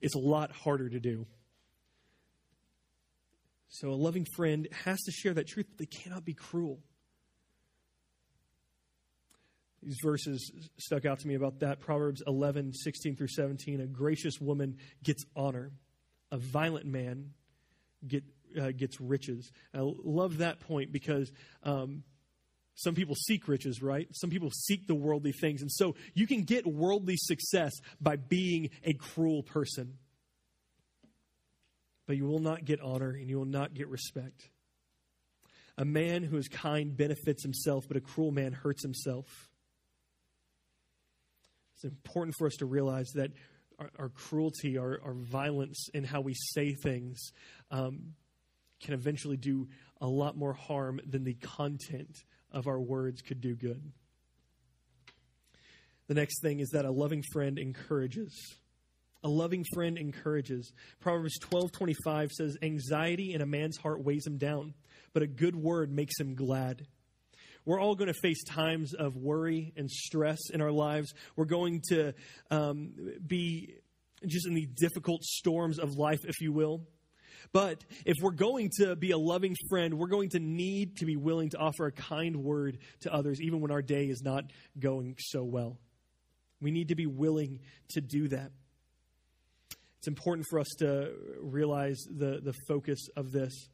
is 0.01 0.15
a 0.15 0.21
lot 0.21 0.53
harder 0.53 0.89
to 0.89 1.01
do. 1.01 1.27
So 3.71 3.89
a 3.89 3.91
loving 3.91 4.27
friend 4.37 4.69
has 4.85 5.03
to 5.03 5.11
share 5.11 5.35
that 5.35 5.49
truth, 5.49 5.67
but 5.69 5.79
they 5.79 5.87
cannot 5.87 6.25
be 6.25 6.35
cruel. 6.35 6.79
These 9.83 9.99
verses 10.03 10.51
stuck 10.79 11.05
out 11.05 11.21
to 11.21 11.29
me 11.29 11.35
about 11.35 11.61
that. 11.61 11.81
Proverbs 11.81 12.23
11, 12.27 12.73
16 12.73 13.17
through 13.17 13.29
17. 13.29 13.81
A 13.81 13.87
gracious 13.87 14.41
woman 14.41 14.77
gets 15.03 15.25
honor, 15.37 15.71
a 16.33 16.37
violent 16.37 16.87
man 16.87 17.31
get, 18.07 18.25
uh, 18.61 18.73
gets 18.73 19.01
riches. 19.01 19.51
I 19.73 19.79
love 19.83 20.39
that 20.39 20.61
point 20.61 20.93
because 20.93 21.31
um, 21.63 22.03
some 22.75 22.95
people 22.95 23.15
seek 23.15 23.49
riches, 23.49 23.83
right? 23.83 24.09
Some 24.13 24.31
people 24.31 24.51
seek 24.51 24.87
the 24.87 24.95
worldly 24.95 25.33
things. 25.33 25.63
And 25.63 25.71
so 25.71 25.95
you 26.15 26.27
can 26.27 26.43
get 26.43 26.67
worldly 26.67 27.17
success 27.17 27.73
by 28.01 28.17
being 28.17 28.71
a 28.85 28.95
cruel 28.95 29.43
person. 29.43 29.95
But 32.07 32.17
you 32.17 32.25
will 32.25 32.39
not 32.39 32.65
get 32.65 32.81
honor 32.81 33.11
and 33.11 33.29
you 33.29 33.37
will 33.37 33.45
not 33.45 33.75
get 33.75 33.89
respect. 33.89 34.49
A 35.77 35.85
man 35.85 36.25
who 36.25 36.37
is 36.37 36.49
kind 36.49 36.97
benefits 36.97 37.43
himself, 37.43 37.87
but 37.87 37.97
a 37.97 38.01
cruel 38.01 38.33
man 38.33 38.53
hurts 38.53 38.83
himself. 38.83 39.48
It's 41.79 41.85
important 41.85 42.35
for 42.37 42.49
us 42.49 42.57
to 42.57 42.67
realize 42.67 43.07
that 43.15 43.31
our, 43.79 43.89
our 44.01 44.09
cruelty, 44.09 44.79
our, 44.79 44.99
our, 45.05 45.15
violence 45.15 45.89
in 45.95 46.03
how 46.03 46.21
we 46.21 46.35
say 46.35 46.75
things 46.75 47.31
um, 47.71 48.15
can 48.83 48.95
eventually 48.95 49.37
do 49.37 49.69
a 50.01 50.07
lot 50.09 50.37
more 50.37 50.55
harm 50.55 50.99
than 51.09 51.23
the 51.23 51.35
content 51.35 52.25
of 52.51 52.67
our 52.67 52.81
words 52.81 53.23
could 53.23 53.41
do 53.41 53.55
good. 53.55 53.93
The 56.09 56.15
next 56.15 56.43
thing 56.43 56.59
is 56.59 56.71
that 56.71 56.85
a 56.85 56.91
loving 56.91 57.23
friend 57.33 57.61
encourages. 57.61 58.35
A 59.23 59.29
loving 59.29 59.65
friend 59.73 59.97
encourages. 59.97 60.73
Proverbs 60.99 61.39
12:25 61.39 62.33
says 62.33 62.57
anxiety 62.61 63.35
in 63.35 63.41
a 63.41 63.47
man's 63.47 63.77
heart 63.77 64.03
weighs 64.03 64.27
him 64.27 64.37
down, 64.37 64.75
but 65.13 65.23
a 65.23 65.29
good 65.29 65.55
word 65.55 65.93
makes 65.93 66.19
him 66.19 66.35
glad. 66.35 66.89
We're 67.69 67.83
all 67.83 67.95
going 67.95 68.09
to 68.09 68.19
face 68.23 68.43
times 68.45 68.95
of 68.95 69.15
worry 69.15 69.75
and 69.77 69.91
stress 69.91 70.39
in 70.55 70.63
our 70.63 70.73
lives. 70.73 71.13
We're 71.37 71.45
going 71.45 71.83
to 71.91 72.15
um, 72.51 72.95
be 73.27 73.75
just 74.27 74.47
in 74.47 74.55
the 74.55 74.65
difficult 74.65 75.23
storms 75.23 75.79
of 75.79 75.91
life, 75.99 76.21
if 76.25 76.41
you 76.41 76.51
will. 76.51 76.81
But 77.53 77.85
if 78.07 78.15
we're 78.23 78.31
going 78.31 78.71
to 78.79 78.97
be 78.97 79.11
a 79.11 79.19
loving 79.19 79.55
friend, 79.69 79.99
we're 79.99 80.09
going 80.09 80.31
to 80.31 80.39
need 80.39 80.97
to 80.97 81.05
be 81.05 81.17
willing 81.17 81.51
to 81.51 81.59
offer 81.59 81.85
a 81.85 81.93
kind 81.93 82.37
word 82.37 82.79
to 83.01 83.13
others, 83.13 83.39
even 83.43 83.61
when 83.61 83.71
our 83.71 83.83
day 83.83 84.07
is 84.07 84.23
not 84.23 84.45
going 84.79 85.17
so 85.19 85.45
well. 85.45 85.77
We 86.63 86.71
need 86.71 86.89
to 86.89 86.95
be 86.95 87.05
willing 87.05 87.61
to 87.91 88.01
do 88.01 88.29
that. 88.29 88.51
It's 89.99 90.09
important 90.09 90.47
for 90.49 90.59
us 90.59 90.69
to 90.79 91.13
realize 91.43 91.99
the, 92.09 92.41
the 92.43 92.55
focus 92.67 93.09
of 93.15 93.31
this. 93.31 93.69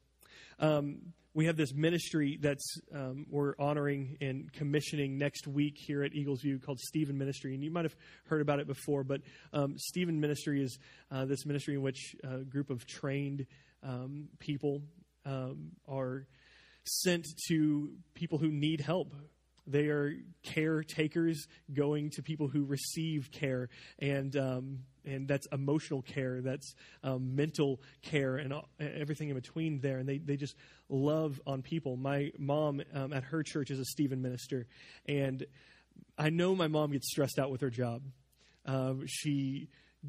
Um, 0.59 1.12
we 1.35 1.47
have 1.47 1.57
this 1.57 1.75
ministry 1.75 2.38
that's 2.40 2.79
um, 2.94 3.27
we're 3.29 3.55
honoring 3.59 4.16
and 4.20 4.53
commissioning 4.53 5.18
next 5.18 5.49
week 5.49 5.75
here 5.77 6.05
at 6.05 6.14
Eagles 6.14 6.40
View 6.42 6.61
called 6.61 6.79
Stephen 6.79 7.18
Ministry, 7.18 7.55
and 7.55 7.62
you 7.62 7.70
might 7.70 7.85
have 7.85 7.97
heard 8.27 8.40
about 8.40 8.61
it 8.61 8.68
before. 8.68 9.03
But 9.03 9.20
um, 9.53 9.75
Stephen 9.77 10.20
Ministry 10.20 10.62
is 10.62 10.79
uh, 11.11 11.25
this 11.25 11.44
ministry 11.44 11.75
in 11.75 11.83
which 11.83 12.14
a 12.23 12.38
group 12.38 12.70
of 12.70 12.87
trained 12.87 13.47
um, 13.83 14.29
people 14.38 14.83
um, 15.27 15.73
are 15.88 16.27
sent 16.85 17.27
to 17.49 17.90
people 18.14 18.38
who 18.38 18.51
need 18.51 18.81
help, 18.81 19.14
they 19.66 19.87
are 19.87 20.14
caretakers 20.42 21.47
going 21.73 22.11
to 22.11 22.23
people 22.23 22.47
who 22.49 22.64
receive 22.64 23.31
care, 23.33 23.68
and 23.99 24.37
um, 24.37 24.79
and 25.05 25.29
that's 25.29 25.47
emotional 25.53 26.03
care, 26.03 26.40
that's 26.40 26.75
um, 27.03 27.35
mental 27.35 27.81
care, 28.03 28.37
and 28.37 28.55
everything 28.79 29.29
in 29.29 29.35
between 29.35 29.81
there. 29.81 29.99
And 29.99 30.09
they 30.09 30.19
they 30.19 30.37
just 30.37 30.57
love 30.88 31.40
on 31.47 31.62
people. 31.62 31.97
My 31.97 32.33
mom 32.38 32.83
um, 32.93 33.12
at 33.12 33.25
her 33.25 33.43
church 33.43 33.71
is 33.71 33.79
a 33.79 33.85
Stephen 33.85 34.23
minister, 34.23 34.67
and 35.07 35.45
I 36.19 36.31
know 36.31 36.55
my 36.55 36.69
mom 36.69 36.93
gets 36.93 37.11
stressed 37.11 37.38
out 37.38 37.51
with 37.51 37.61
her 37.61 37.71
job. 37.71 38.03
Um, 38.67 39.05
she 39.07 39.69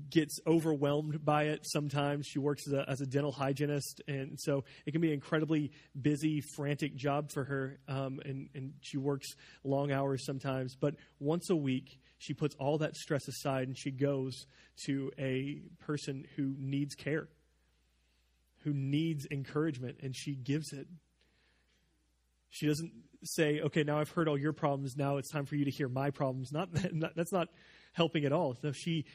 gets 0.10 0.39
overwhelmed 0.45 1.23
by 1.23 1.43
it 1.45 1.62
sometimes. 1.63 2.27
She 2.27 2.39
works 2.39 2.67
as 2.67 2.73
a, 2.73 2.89
as 2.89 3.01
a, 3.01 3.05
dental 3.05 3.31
hygienist, 3.31 4.01
and 4.08 4.38
so 4.39 4.63
it 4.86 4.91
can 4.91 5.01
be 5.01 5.08
an 5.08 5.13
incredibly 5.13 5.71
busy, 5.99 6.41
frantic 6.55 6.95
job 6.95 7.31
for 7.31 7.43
her, 7.45 7.79
um, 7.88 8.19
and, 8.25 8.49
and 8.53 8.73
she 8.81 8.97
works 8.97 9.27
long 9.63 9.91
hours 9.91 10.25
sometimes. 10.25 10.75
But 10.75 10.95
once 11.19 11.49
a 11.49 11.55
week, 11.55 11.99
she 12.17 12.34
puts 12.34 12.56
all 12.56 12.78
that 12.80 12.95
stress 12.95 13.28
aside 13.28 13.67
and 13.67 13.78
she 13.78 13.91
goes 13.91 14.45
to 14.86 15.12
a 15.19 15.62
person 15.80 16.25
who 16.36 16.56
needs 16.58 16.95
care, 16.95 17.28
who 18.63 18.73
needs 18.73 19.28
encouragement, 19.32 19.97
and 20.01 20.15
she 20.15 20.36
gives 20.36 20.71
it. 20.73 20.88
She 22.49 22.68
doesn't 22.68 22.91
say, 23.24 23.59
okay, 23.61 23.84
now 23.84 23.99
I've 23.99 24.09
heard 24.09 24.28
all 24.28 24.38
your 24.38 24.53
problems. 24.53 24.95
Now 24.95 25.18
it's 25.18 25.30
time 25.30 25.45
for 25.45 25.55
you 25.55 25.66
to 25.66 25.72
hear 25.72 25.89
my 25.89 26.09
problems. 26.09 26.51
Not, 26.51 26.70
not 26.93 27.16
that's 27.16 27.34
not 27.34 27.49
helping 27.93 28.26
at 28.26 28.32
all. 28.32 28.55
So 28.61 28.72
she 28.72 29.05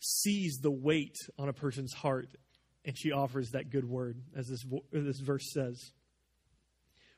sees 0.00 0.58
the 0.62 0.70
weight 0.70 1.16
on 1.38 1.48
a 1.48 1.52
person's 1.52 1.92
heart 1.92 2.28
and 2.84 2.96
she 2.98 3.12
offers 3.12 3.50
that 3.50 3.70
good 3.70 3.84
word, 3.84 4.22
as 4.34 4.48
this, 4.48 4.64
this 4.90 5.20
verse 5.20 5.52
says. 5.52 5.92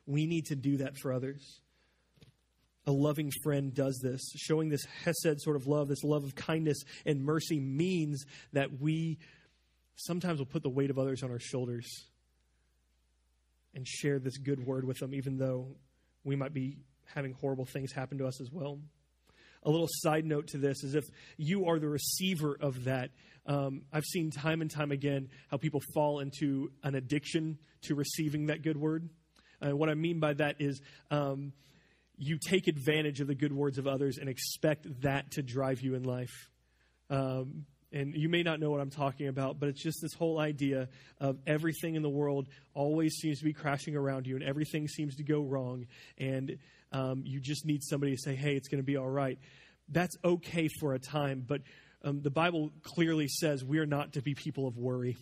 We 0.05 0.25
need 0.25 0.47
to 0.47 0.55
do 0.55 0.77
that 0.77 0.97
for 0.97 1.13
others. 1.13 1.61
A 2.85 2.91
loving 2.91 3.31
friend 3.43 3.73
does 3.73 3.99
this. 4.03 4.21
Showing 4.35 4.69
this 4.69 4.85
Hesed 5.03 5.41
sort 5.41 5.55
of 5.55 5.67
love, 5.67 5.87
this 5.87 6.03
love 6.03 6.23
of 6.23 6.35
kindness 6.35 6.81
and 7.05 7.23
mercy, 7.23 7.59
means 7.59 8.25
that 8.51 8.79
we 8.79 9.17
sometimes 9.95 10.39
will 10.39 10.45
put 10.45 10.63
the 10.63 10.69
weight 10.69 10.89
of 10.89 10.99
others 10.99 11.23
on 11.23 11.31
our 11.31 11.39
shoulders 11.39 11.87
and 13.73 13.87
share 13.87 14.19
this 14.19 14.37
good 14.37 14.65
word 14.65 14.85
with 14.85 14.99
them, 14.99 15.13
even 15.13 15.37
though 15.37 15.67
we 16.23 16.35
might 16.35 16.53
be 16.53 16.77
having 17.13 17.33
horrible 17.33 17.65
things 17.65 17.91
happen 17.91 18.17
to 18.17 18.27
us 18.27 18.39
as 18.41 18.51
well. 18.51 18.79
A 19.63 19.69
little 19.69 19.87
side 19.89 20.25
note 20.25 20.47
to 20.47 20.57
this 20.57 20.83
is 20.83 20.93
if 20.93 21.05
you 21.37 21.67
are 21.67 21.79
the 21.79 21.87
receiver 21.87 22.57
of 22.59 22.83
that, 22.83 23.11
um, 23.45 23.83
I've 23.91 24.03
seen 24.03 24.29
time 24.29 24.61
and 24.61 24.69
time 24.69 24.91
again 24.91 25.29
how 25.49 25.57
people 25.57 25.81
fall 25.93 26.19
into 26.19 26.71
an 26.83 26.95
addiction 26.95 27.57
to 27.83 27.95
receiving 27.95 28.47
that 28.47 28.61
good 28.61 28.77
word. 28.77 29.09
Uh, 29.61 29.75
what 29.75 29.89
I 29.89 29.93
mean 29.93 30.19
by 30.19 30.33
that 30.33 30.57
is 30.59 30.81
um, 31.11 31.53
you 32.23 32.37
take 32.37 32.67
advantage 32.67 33.19
of 33.19 33.27
the 33.27 33.35
good 33.35 33.53
words 33.53 33.77
of 33.77 33.87
others 33.87 34.17
and 34.17 34.29
expect 34.29 35.01
that 35.01 35.31
to 35.31 35.41
drive 35.41 35.81
you 35.81 35.95
in 35.95 36.03
life. 36.03 36.49
Um, 37.09 37.65
and 37.91 38.15
you 38.15 38.27
may 38.27 38.41
not 38.41 38.59
know 38.59 38.71
what 38.71 38.81
I'm 38.81 38.89
talking 38.89 39.27
about, 39.27 39.59
but 39.59 39.69
it's 39.69 39.83
just 39.83 39.99
this 40.01 40.13
whole 40.13 40.39
idea 40.39 40.89
of 41.19 41.37
everything 41.45 41.95
in 41.95 42.01
the 42.01 42.09
world 42.09 42.47
always 42.73 43.13
seems 43.15 43.39
to 43.39 43.45
be 43.45 43.53
crashing 43.53 43.95
around 43.95 44.25
you 44.25 44.35
and 44.35 44.43
everything 44.43 44.87
seems 44.87 45.15
to 45.17 45.23
go 45.23 45.41
wrong. 45.41 45.85
And 46.17 46.57
um, 46.91 47.21
you 47.25 47.39
just 47.39 47.65
need 47.65 47.83
somebody 47.83 48.15
to 48.15 48.21
say, 48.21 48.35
hey, 48.35 48.55
it's 48.55 48.67
going 48.67 48.81
to 48.81 48.85
be 48.85 48.97
all 48.97 49.09
right. 49.09 49.37
That's 49.89 50.15
okay 50.23 50.69
for 50.79 50.93
a 50.93 50.99
time, 50.99 51.43
but 51.45 51.61
um, 52.03 52.21
the 52.21 52.31
Bible 52.31 52.71
clearly 52.83 53.27
says 53.27 53.63
we're 53.63 53.85
not 53.85 54.13
to 54.13 54.21
be 54.21 54.33
people 54.33 54.67
of 54.67 54.77
worry. 54.77 55.17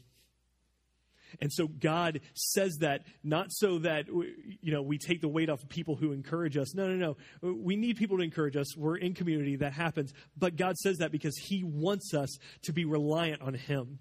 And 1.40 1.52
so 1.52 1.68
God 1.68 2.22
says 2.34 2.78
that 2.82 3.04
not 3.24 3.48
so 3.50 3.80
that 3.80 4.08
you 4.08 4.72
know 4.72 4.82
we 4.82 4.98
take 4.98 5.22
the 5.22 5.28
weight 5.28 5.50
off 5.50 5.64
of 5.64 5.70
people 5.70 5.96
who 5.96 6.12
encourage 6.12 6.58
us. 6.58 6.76
No, 6.76 6.88
no, 6.88 7.16
no. 7.42 7.54
We 7.54 7.76
need 7.76 7.98
people 7.98 8.18
to 8.18 8.24
encourage 8.24 8.56
us. 8.56 8.76
We're 8.76 8.98
in 8.98 9.14
community 9.14 9.58
that 9.58 9.74
happens. 9.74 10.14
But 10.38 10.56
God 10.56 10.76
says 10.78 10.98
that 10.98 11.12
because 11.12 11.38
he 11.38 11.64
wants 11.64 12.14
us 12.14 12.38
to 12.64 12.74
be 12.74 12.86
reliant 12.86 13.42
on 13.42 13.54
him. 13.54 14.00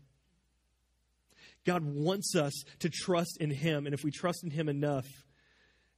God 1.67 1.85
wants 1.85 2.35
us 2.35 2.53
to 2.81 2.89
trust 2.89 3.37
in 3.39 3.51
him, 3.51 3.87
and 3.87 3.95
if 3.95 4.03
we 4.03 4.11
trust 4.11 4.45
in 4.45 4.51
him 4.51 4.69
enough 4.69 5.07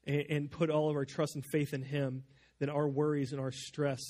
and, 0.05 0.25
and 0.29 0.51
put 0.51 0.71
all 0.71 0.91
of 0.91 0.97
our 0.97 1.05
trust 1.05 1.37
and 1.37 1.45
faith 1.53 1.73
in 1.73 1.83
him, 1.83 2.25
then 2.59 2.69
our 2.69 2.89
worries 2.89 3.33
and 3.33 3.41
our 3.41 3.53
stress 3.53 4.01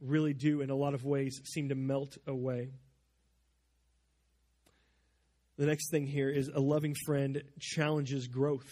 really 0.00 0.34
do 0.34 0.60
in 0.60 0.70
a 0.70 0.74
lot 0.74 0.94
of 0.94 1.04
ways 1.04 1.40
seem 1.44 1.68
to 1.70 1.74
melt 1.74 2.16
away. 2.26 2.70
The 5.58 5.66
next 5.66 5.90
thing 5.90 6.06
here 6.06 6.28
is 6.28 6.48
a 6.48 6.60
loving 6.60 6.94
friend 7.06 7.42
challenges 7.58 8.26
growth. 8.26 8.70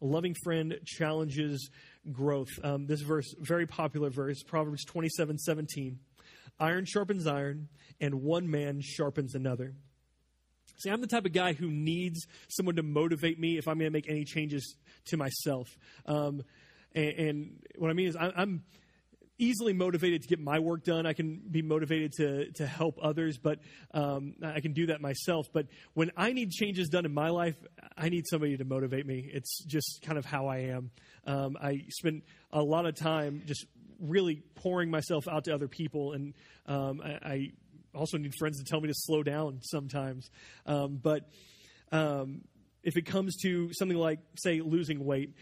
A 0.00 0.06
loving 0.06 0.34
friend 0.44 0.78
challenges 0.84 1.70
growth. 2.12 2.50
Um, 2.62 2.86
this 2.86 3.00
verse, 3.00 3.34
very 3.40 3.66
popular 3.66 4.10
verse, 4.10 4.42
Proverbs 4.44 4.84
27 4.84 5.38
17. 5.38 5.98
Iron 6.60 6.84
sharpens 6.84 7.26
iron, 7.26 7.68
and 8.00 8.22
one 8.22 8.48
man 8.48 8.80
sharpens 8.80 9.34
another. 9.34 9.74
See, 10.78 10.90
I'm 10.90 11.00
the 11.00 11.06
type 11.06 11.26
of 11.26 11.32
guy 11.32 11.52
who 11.54 11.70
needs 11.70 12.26
someone 12.48 12.76
to 12.76 12.82
motivate 12.82 13.38
me 13.38 13.58
if 13.58 13.66
I'm 13.66 13.78
going 13.78 13.90
to 13.90 13.92
make 13.92 14.08
any 14.08 14.24
changes 14.24 14.76
to 15.06 15.16
myself. 15.16 15.76
Um, 16.04 16.44
and, 16.94 17.12
and, 17.18 17.62
what 17.78 17.90
I 17.90 17.94
mean 17.94 18.08
is, 18.08 18.16
I, 18.16 18.32
I'm 18.36 18.62
easily 19.38 19.72
motivated 19.72 20.22
to 20.22 20.28
get 20.28 20.40
my 20.40 20.58
work 20.58 20.84
done. 20.84 21.06
I 21.06 21.12
can 21.12 21.40
be 21.50 21.62
motivated 21.62 22.12
to, 22.12 22.50
to 22.52 22.66
help 22.66 22.98
others, 23.02 23.38
but 23.38 23.58
um, 23.92 24.34
I 24.42 24.60
can 24.60 24.72
do 24.72 24.86
that 24.86 25.00
myself. 25.00 25.46
But 25.52 25.66
when 25.94 26.10
I 26.16 26.32
need 26.32 26.50
changes 26.50 26.88
done 26.88 27.04
in 27.04 27.12
my 27.12 27.28
life, 27.28 27.56
I 27.96 28.08
need 28.08 28.26
somebody 28.28 28.56
to 28.56 28.64
motivate 28.64 29.06
me. 29.06 29.28
It's 29.32 29.62
just 29.64 30.02
kind 30.02 30.18
of 30.18 30.24
how 30.24 30.46
I 30.46 30.58
am. 30.58 30.90
Um, 31.26 31.56
I 31.60 31.82
spend 31.88 32.22
a 32.52 32.62
lot 32.62 32.86
of 32.86 32.94
time 32.94 33.42
just 33.46 33.66
really 34.00 34.42
pouring 34.54 34.90
myself 34.90 35.26
out 35.28 35.44
to 35.44 35.54
other 35.54 35.68
people, 35.68 36.12
and 36.12 36.34
um, 36.66 37.00
I, 37.04 37.28
I, 37.28 37.52
also 37.94 38.18
need 38.18 38.34
friends 38.38 38.58
to 38.58 38.64
tell 38.64 38.78
me 38.78 38.88
to 38.88 38.94
slow 38.94 39.22
down 39.22 39.58
sometimes. 39.62 40.28
Um, 40.66 41.00
but 41.02 41.30
um, 41.92 42.42
if 42.82 42.98
it 42.98 43.06
comes 43.06 43.36
to 43.36 43.72
something 43.72 43.96
like, 43.96 44.18
say, 44.36 44.60
losing 44.60 45.02
weight, 45.02 45.32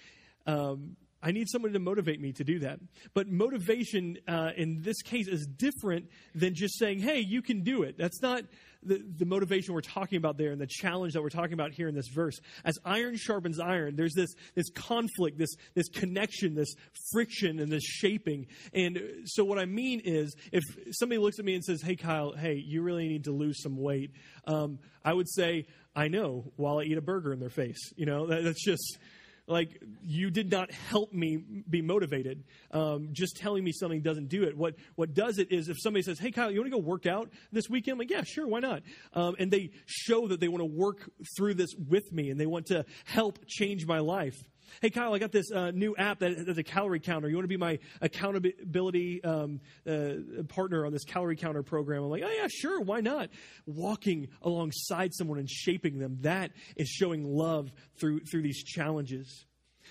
um, 0.46 0.96
I 1.24 1.32
need 1.32 1.48
someone 1.48 1.72
to 1.72 1.78
motivate 1.78 2.20
me 2.20 2.32
to 2.34 2.44
do 2.44 2.58
that. 2.60 2.78
But 3.14 3.28
motivation 3.28 4.18
uh, 4.28 4.50
in 4.56 4.82
this 4.82 5.00
case 5.00 5.26
is 5.26 5.46
different 5.46 6.10
than 6.34 6.54
just 6.54 6.78
saying, 6.78 7.00
hey, 7.00 7.20
you 7.20 7.40
can 7.40 7.62
do 7.62 7.82
it. 7.82 7.96
That's 7.96 8.20
not 8.20 8.42
the, 8.82 9.02
the 9.18 9.24
motivation 9.24 9.72
we're 9.72 9.80
talking 9.80 10.18
about 10.18 10.36
there 10.36 10.52
and 10.52 10.60
the 10.60 10.66
challenge 10.68 11.14
that 11.14 11.22
we're 11.22 11.30
talking 11.30 11.54
about 11.54 11.72
here 11.72 11.88
in 11.88 11.94
this 11.94 12.08
verse. 12.08 12.38
As 12.62 12.78
iron 12.84 13.16
sharpens 13.16 13.58
iron, 13.58 13.96
there's 13.96 14.12
this, 14.12 14.34
this 14.54 14.68
conflict, 14.68 15.38
this, 15.38 15.54
this 15.74 15.88
connection, 15.88 16.54
this 16.54 16.74
friction, 17.12 17.58
and 17.58 17.72
this 17.72 17.84
shaping. 17.84 18.46
And 18.74 19.00
so, 19.24 19.44
what 19.44 19.58
I 19.58 19.64
mean 19.64 20.02
is, 20.04 20.36
if 20.52 20.62
somebody 20.90 21.18
looks 21.18 21.38
at 21.38 21.46
me 21.46 21.54
and 21.54 21.64
says, 21.64 21.80
hey, 21.80 21.96
Kyle, 21.96 22.34
hey, 22.36 22.62
you 22.62 22.82
really 22.82 23.08
need 23.08 23.24
to 23.24 23.32
lose 23.32 23.62
some 23.62 23.78
weight, 23.78 24.10
um, 24.46 24.78
I 25.02 25.14
would 25.14 25.30
say, 25.30 25.66
I 25.96 26.08
know, 26.08 26.52
while 26.56 26.80
I 26.80 26.82
eat 26.82 26.98
a 26.98 27.02
burger 27.02 27.32
in 27.32 27.40
their 27.40 27.48
face. 27.48 27.92
You 27.96 28.04
know, 28.04 28.26
that, 28.26 28.44
that's 28.44 28.62
just 28.62 28.98
like 29.46 29.80
you 30.02 30.30
did 30.30 30.50
not 30.50 30.70
help 30.70 31.12
me 31.12 31.38
be 31.68 31.82
motivated. 31.82 32.44
Um, 32.70 33.10
just 33.12 33.36
telling 33.36 33.64
me 33.64 33.72
something 33.72 34.00
doesn't 34.00 34.28
do 34.28 34.44
it. 34.44 34.56
What 34.56 34.74
what 34.94 35.14
does 35.14 35.38
it 35.38 35.52
is 35.52 35.68
if 35.68 35.76
somebody 35.80 36.02
says, 36.02 36.18
"Hey 36.18 36.30
Kyle, 36.30 36.50
you 36.50 36.60
want 36.60 36.72
to 36.72 36.78
go 36.78 36.82
work 36.82 37.06
out 37.06 37.30
this 37.52 37.68
weekend?" 37.68 37.94
I'm 37.94 37.98
like, 37.98 38.10
"Yeah, 38.10 38.22
sure, 38.24 38.46
why 38.46 38.60
not?" 38.60 38.82
Um, 39.12 39.36
and 39.38 39.50
they 39.50 39.70
show 39.86 40.28
that 40.28 40.40
they 40.40 40.48
want 40.48 40.60
to 40.60 40.66
work 40.66 41.10
through 41.36 41.54
this 41.54 41.74
with 41.74 42.10
me 42.12 42.30
and 42.30 42.40
they 42.40 42.46
want 42.46 42.66
to 42.66 42.84
help 43.04 43.38
change 43.46 43.86
my 43.86 43.98
life. 43.98 44.36
Hey, 44.80 44.90
Kyle, 44.90 45.14
I 45.14 45.18
got 45.18 45.32
this 45.32 45.50
uh, 45.50 45.70
new 45.70 45.94
app 45.96 46.20
that 46.20 46.36
has 46.36 46.58
a 46.58 46.62
calorie 46.62 47.00
counter. 47.00 47.28
You 47.28 47.36
want 47.36 47.44
to 47.44 47.48
be 47.48 47.56
my 47.56 47.78
accountability 48.00 49.22
um, 49.24 49.60
uh, 49.88 50.42
partner 50.48 50.86
on 50.86 50.92
this 50.92 51.04
calorie 51.04 51.36
counter 51.36 51.62
program? 51.62 52.02
I'm 52.02 52.10
like, 52.10 52.22
oh, 52.24 52.30
yeah, 52.30 52.48
sure. 52.48 52.80
Why 52.80 53.00
not? 53.00 53.30
Walking 53.66 54.28
alongside 54.42 55.14
someone 55.14 55.38
and 55.38 55.48
shaping 55.48 55.98
them, 55.98 56.18
that 56.22 56.52
is 56.76 56.88
showing 56.88 57.24
love 57.24 57.70
through, 57.96 58.20
through 58.20 58.42
these 58.42 58.62
challenges. 58.62 59.46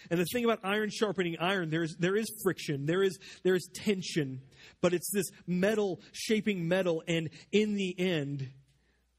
And 0.10 0.20
the 0.20 0.26
thing 0.26 0.44
about 0.44 0.60
iron 0.64 0.90
sharpening 0.90 1.38
iron, 1.40 1.70
there's, 1.70 1.96
there 1.98 2.16
is 2.16 2.30
friction, 2.44 2.86
there 2.86 3.04
is, 3.04 3.18
there 3.44 3.56
is 3.56 3.70
tension, 3.74 4.42
but 4.82 4.94
it's 4.94 5.10
this 5.14 5.30
metal 5.48 6.02
shaping 6.12 6.68
metal, 6.68 7.04
and 7.08 7.30
in 7.52 7.76
the 7.76 7.96
end, 7.98 8.50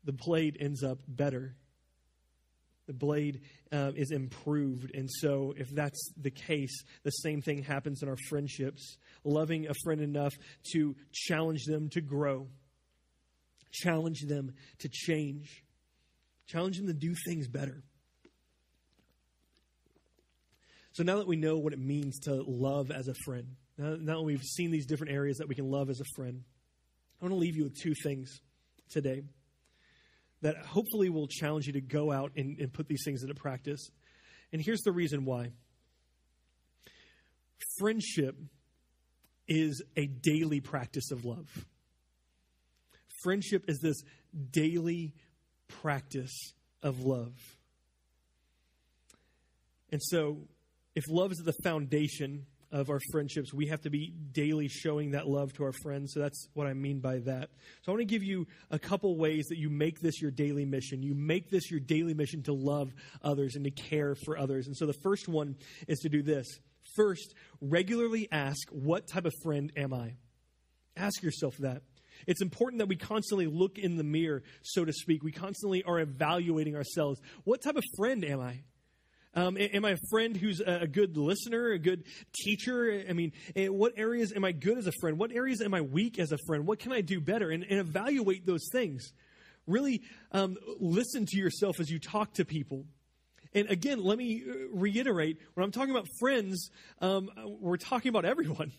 the 0.05 0.13
blade 0.13 0.57
ends 0.61 0.83
up 0.83 0.99
better 1.09 1.57
the 2.87 2.93
blade 2.93 3.41
uh, 3.73 3.93
is 3.97 4.11
improved. 4.11 4.95
And 4.95 5.09
so, 5.11 5.55
if 5.57 5.69
that's 5.71 6.13
the 6.21 6.31
case, 6.31 6.85
the 7.03 7.11
same 7.11 7.41
thing 7.41 7.63
happens 7.63 8.03
in 8.03 8.09
our 8.09 8.17
friendships. 8.29 8.97
Loving 9.25 9.67
a 9.69 9.75
friend 9.85 10.01
enough 10.01 10.35
to 10.73 10.95
challenge 11.13 11.65
them 11.65 11.89
to 11.91 12.01
grow, 12.01 12.49
challenge 13.71 14.21
them 14.29 14.53
to 14.81 14.89
change, 14.89 15.65
challenge 16.47 16.77
them 16.77 16.89
to 16.89 16.93
do 16.93 17.15
things 17.27 17.49
better. 17.49 17.83
So, 20.93 21.03
now 21.03 21.17
that 21.17 21.27
we 21.27 21.37
know 21.37 21.57
what 21.57 21.73
it 21.73 21.81
means 21.81 22.21
to 22.21 22.45
love 22.47 22.91
as 22.91 23.09
a 23.09 23.15
friend, 23.25 23.57
now, 23.79 23.97
now 23.99 24.19
that 24.19 24.25
we've 24.25 24.43
seen 24.43 24.71
these 24.71 24.87
different 24.87 25.13
areas 25.13 25.39
that 25.39 25.49
we 25.49 25.55
can 25.55 25.71
love 25.71 25.91
as 25.91 26.01
a 26.01 26.05
friend, 26.15 26.45
I 27.21 27.25
want 27.25 27.33
to 27.33 27.39
leave 27.39 27.57
you 27.57 27.65
with 27.65 27.81
two 27.81 27.95
things 28.03 28.41
today 28.91 29.23
that 30.45 30.59
hopefully 30.59 31.09
will 31.09 31.27
challenge 31.27 31.67
you 31.67 31.73
to 31.73 31.81
go 31.81 32.13
out 32.13 32.33
and, 32.37 32.59
and 32.61 32.71
put 32.71 32.87
these 32.87 33.03
things 33.03 33.23
into 33.23 33.35
practice. 33.35 33.89
And 34.53 34.61
here's 34.61 34.83
the 34.83 34.93
reason 34.93 35.25
why 35.25 35.53
friendship 37.79 38.37
is 39.49 39.83
a 39.97 40.07
daily 40.07 40.61
practice 40.61 41.11
of 41.11 41.25
love. 41.25 41.49
Friendship 43.23 43.65
is 43.69 43.81
this 43.81 44.03
daily 44.51 45.15
practice 45.81 46.53
of 46.83 47.01
love. 47.01 47.33
And 49.91 50.03
so, 50.03 50.43
if 50.95 51.05
love 51.09 51.33
is 51.33 51.39
the 51.39 51.55
foundation 51.63 52.45
of 52.75 52.91
our 52.91 52.99
friendships, 53.13 53.55
we 53.55 53.69
have 53.69 53.81
to 53.83 53.89
be 53.89 54.13
daily 54.33 54.67
showing 54.67 55.13
that 55.13 55.29
love 55.29 55.53
to 55.53 55.63
our 55.63 55.73
friends. 55.73 56.13
So 56.13 56.19
that's 56.19 56.49
what 56.55 56.67
I 56.67 56.75
mean 56.75 56.99
by 56.99 57.19
that. 57.21 57.51
So 57.83 57.89
I 57.89 57.91
want 57.93 58.01
to 58.01 58.05
give 58.05 58.25
you 58.25 58.49
a 58.69 58.81
couple 58.81 59.17
ways 59.17 59.47
that 59.47 59.59
you 59.59 59.71
make 59.71 60.01
this 60.01 60.21
your 60.21 60.33
daily 60.33 60.65
mission. 60.65 61.01
You 61.01 61.15
make 61.15 61.51
this 61.51 61.71
your 61.71 61.79
daily 61.79 62.15
mission 62.15 62.43
to 62.43 62.53
love 62.53 62.93
others 63.23 63.55
and 63.55 63.65
to 63.65 63.71
care 63.71 64.17
for 64.17 64.37
others. 64.37 64.67
And 64.67 64.77
so 64.77 64.87
the 64.87 64.99
first 65.05 65.29
one 65.29 65.55
is 65.87 66.01
to 66.01 66.09
do 66.09 66.21
this. 66.21 66.49
First, 66.97 67.35
regularly 67.61 68.29
ask, 68.33 68.69
What 68.71 69.07
type 69.07 69.25
of 69.25 69.33
friend 69.45 69.73
am 69.77 69.95
I? 69.95 70.17
Ask 70.97 71.23
yourself 71.23 71.55
that. 71.61 71.83
It's 72.27 72.43
important 72.43 72.81
that 72.81 72.89
we 72.89 72.97
constantly 72.97 73.47
look 73.47 73.79
in 73.79 73.97
the 73.97 74.05
mirror, 74.05 74.43
so 74.63 74.85
to 74.85 74.93
speak. 74.93 75.23
We 75.23 75.31
constantly 75.33 75.85
are 75.85 76.01
evaluating 76.01 76.75
ourselves. 76.75 77.21
What 77.45 77.63
type 77.63 77.77
of 77.77 77.85
friend 77.97 78.25
am 78.25 78.41
I? 78.41 78.63
Um, 79.35 79.57
am 79.59 79.85
I 79.85 79.91
a 79.91 79.99
friend 80.11 80.37
who's 80.37 80.61
a 80.61 80.87
good 80.87 81.17
listener, 81.17 81.73
a 81.73 81.79
good 81.79 82.05
teacher? 82.33 83.05
I 83.09 83.13
mean, 83.13 83.33
eh, 83.57 83.67
what 83.69 83.95
areas 83.97 84.33
am 84.35 84.45
I 84.45 84.53
good 84.53 84.79
as 84.79 84.87
a 84.87 84.93
friend? 85.01 85.19
What 85.19 85.33
areas 85.33 85.61
am 85.61 85.75
I 85.75 85.81
weak 85.81 86.19
as 86.19 86.33
a 86.33 86.39
friend? 86.47 86.67
What 86.67 86.79
can 86.79 86.93
I 86.93 87.01
do 87.01 87.21
better? 87.21 87.51
And, 87.51 87.65
and 87.65 87.81
evaluate 87.81 88.47
those 88.47 88.69
things. 88.73 89.13
Really 89.67 90.03
um, 90.33 90.57
listen 90.79 91.27
to 91.27 91.37
yourself 91.39 91.81
as 91.81 91.91
you 91.91 91.99
talk 91.99 92.35
to 92.35 92.45
people 92.45 92.87
And 93.55 93.71
again, 93.71 94.03
let 94.03 94.19
me 94.19 94.43
uh, 94.49 94.53
reiterate 94.73 95.39
when 95.55 95.65
I'm 95.65 95.71
talking 95.71 95.93
about 95.93 96.09
friends, 96.19 96.71
um, 97.01 97.31
we're 97.61 97.77
talking 97.77 98.09
about 98.11 98.25
everyone. 98.25 98.73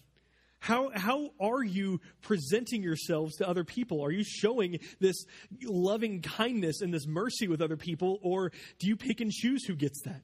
How, 0.60 0.89
how 0.93 1.30
are 1.39 1.64
you 1.64 2.01
presenting 2.22 2.82
yourselves 2.82 3.36
to 3.38 3.47
other 3.47 3.64
people? 3.64 4.03
Are 4.03 4.12
you 4.12 4.24
showing 4.24 4.80
this 4.99 5.26
loving 5.64 6.22
kindness 6.22 6.82
and 6.82 6.93
this 6.93 7.06
mercy 7.08 7.47
with 7.47 7.62
other 7.62 7.78
people, 7.78 8.20
or 8.24 8.51
do 8.80 8.88
you 8.88 8.95
pick 8.95 9.22
and 9.22 9.32
choose 9.32 9.64
who 9.66 9.76
gets 9.76 10.01
that? 10.03 10.22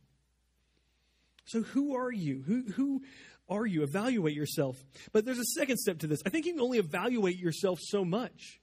So, 1.52 1.64
who 1.64 1.98
are 1.98 2.12
you? 2.12 2.44
Who, 2.48 2.64
who 2.72 3.02
are 3.50 3.66
you? 3.66 3.84
Evaluate 3.84 4.36
yourself. 4.36 4.78
But 5.12 5.26
there's 5.26 5.38
a 5.38 5.60
second 5.60 5.78
step 5.78 6.00
to 6.00 6.08
this. 6.08 6.20
I 6.26 6.30
think 6.30 6.46
you 6.46 6.54
can 6.54 6.62
only 6.62 6.78
evaluate 6.78 7.38
yourself 7.38 7.80
so 7.82 8.06
much. 8.06 8.62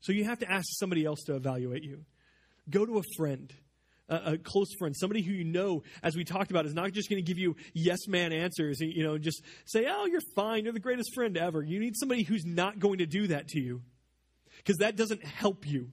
So, 0.00 0.12
you 0.12 0.24
have 0.24 0.38
to 0.38 0.50
ask 0.50 0.64
somebody 0.78 1.04
else 1.04 1.22
to 1.24 1.36
evaluate 1.36 1.82
you. 1.82 2.06
Go 2.70 2.86
to 2.86 2.98
a 2.98 3.02
friend 3.18 3.52
a, 4.08 4.32
a, 4.32 4.38
close 4.38 4.68
friend, 4.78 4.94
somebody 4.96 5.22
who 5.22 5.32
you 5.32 5.44
know, 5.44 5.82
as 6.02 6.16
we 6.16 6.24
talked 6.24 6.50
about, 6.50 6.66
is 6.66 6.74
not 6.74 6.92
just 6.92 7.08
going 7.08 7.22
to 7.22 7.26
give 7.26 7.38
you 7.38 7.56
yes 7.72 8.06
man 8.06 8.32
answers, 8.32 8.80
you 8.80 9.02
know, 9.02 9.16
just 9.18 9.42
say, 9.64 9.86
oh, 9.88 10.06
you're 10.06 10.20
fine, 10.36 10.64
you're 10.64 10.72
the 10.72 10.80
greatest 10.80 11.14
friend 11.14 11.36
ever. 11.36 11.62
You 11.62 11.80
need 11.80 11.96
somebody 11.96 12.22
who's 12.22 12.44
not 12.44 12.78
going 12.78 12.98
to 12.98 13.06
do 13.06 13.28
that 13.28 13.48
to 13.48 13.60
you 13.60 13.82
because 14.58 14.78
that 14.78 14.96
doesn't 14.96 15.24
help 15.24 15.66
you. 15.66 15.90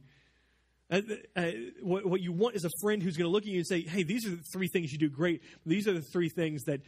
Uh, 0.91 1.01
uh, 1.35 1.51
what, 1.81 2.05
what, 2.05 2.21
you 2.21 2.33
want 2.33 2.55
is 2.55 2.65
a 2.65 2.69
friend 2.81 3.01
who's 3.01 3.15
going 3.15 3.27
to 3.27 3.31
look 3.31 3.43
at 3.43 3.49
you 3.49 3.57
and 3.57 3.67
say, 3.67 3.81
hey, 3.81 4.03
these 4.03 4.25
are 4.27 4.31
the 4.31 4.43
three 4.51 4.67
things 4.67 4.91
you 4.91 4.97
do 4.97 5.09
great. 5.09 5.41
These 5.65 5.87
are 5.87 5.93
the 5.93 6.01
three 6.01 6.29
things 6.29 6.63
that 6.65 6.81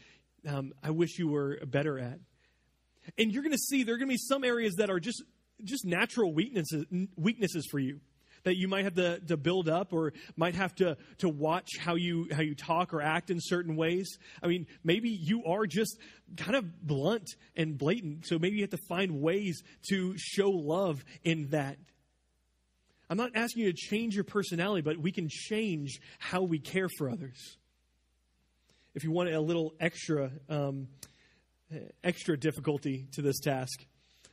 um, 0.47 0.73
I 0.83 0.91
wish 0.91 1.17
you 1.17 1.29
were 1.29 1.59
better 1.65 1.97
at. 1.97 2.19
And 3.17 3.31
you're 3.31 3.43
going 3.43 3.53
to 3.53 3.57
see 3.57 3.83
there 3.83 3.95
are 3.95 3.97
going 3.97 4.09
to 4.09 4.13
be 4.13 4.17
some 4.17 4.43
areas 4.43 4.75
that 4.75 4.89
are 4.89 4.99
just 4.99 5.23
just 5.63 5.85
natural 5.85 6.33
weaknesses 6.33 6.85
weaknesses 7.15 7.65
for 7.69 7.79
you 7.79 8.01
that 8.43 8.57
you 8.57 8.67
might 8.67 8.83
have 8.83 8.95
to, 8.95 9.19
to 9.21 9.37
build 9.37 9.69
up 9.69 9.93
or 9.93 10.13
might 10.35 10.55
have 10.55 10.75
to, 10.75 10.97
to 11.19 11.29
watch 11.29 11.69
how 11.79 11.95
you, 11.95 12.27
how 12.31 12.41
you 12.41 12.55
talk 12.55 12.93
or 12.93 13.01
act 13.01 13.29
in 13.29 13.39
certain 13.41 13.75
ways. 13.75 14.17
I 14.41 14.47
mean, 14.47 14.67
maybe 14.83 15.09
you 15.09 15.45
are 15.45 15.65
just 15.65 15.97
kind 16.37 16.55
of 16.55 16.85
blunt 16.85 17.29
and 17.55 17.77
blatant. 17.77 18.27
So 18.27 18.37
maybe 18.37 18.57
you 18.57 18.63
have 18.63 18.71
to 18.71 18.85
find 18.89 19.21
ways 19.21 19.63
to 19.89 20.15
show 20.17 20.49
love 20.49 21.03
in 21.23 21.49
that. 21.49 21.77
I'm 23.09 23.17
not 23.17 23.31
asking 23.35 23.63
you 23.63 23.71
to 23.71 23.77
change 23.77 24.15
your 24.15 24.23
personality, 24.23 24.81
but 24.81 24.97
we 24.97 25.11
can 25.11 25.27
change 25.29 25.99
how 26.19 26.41
we 26.41 26.59
care 26.59 26.87
for 26.97 27.09
others. 27.09 27.57
If 28.95 29.03
you 29.03 29.11
want 29.11 29.29
a 29.29 29.39
little 29.39 29.73
extra, 29.79 30.31
um, 30.49 30.87
extra 32.03 32.37
difficulty 32.37 33.07
to 33.13 33.21
this 33.21 33.39
task, 33.39 33.85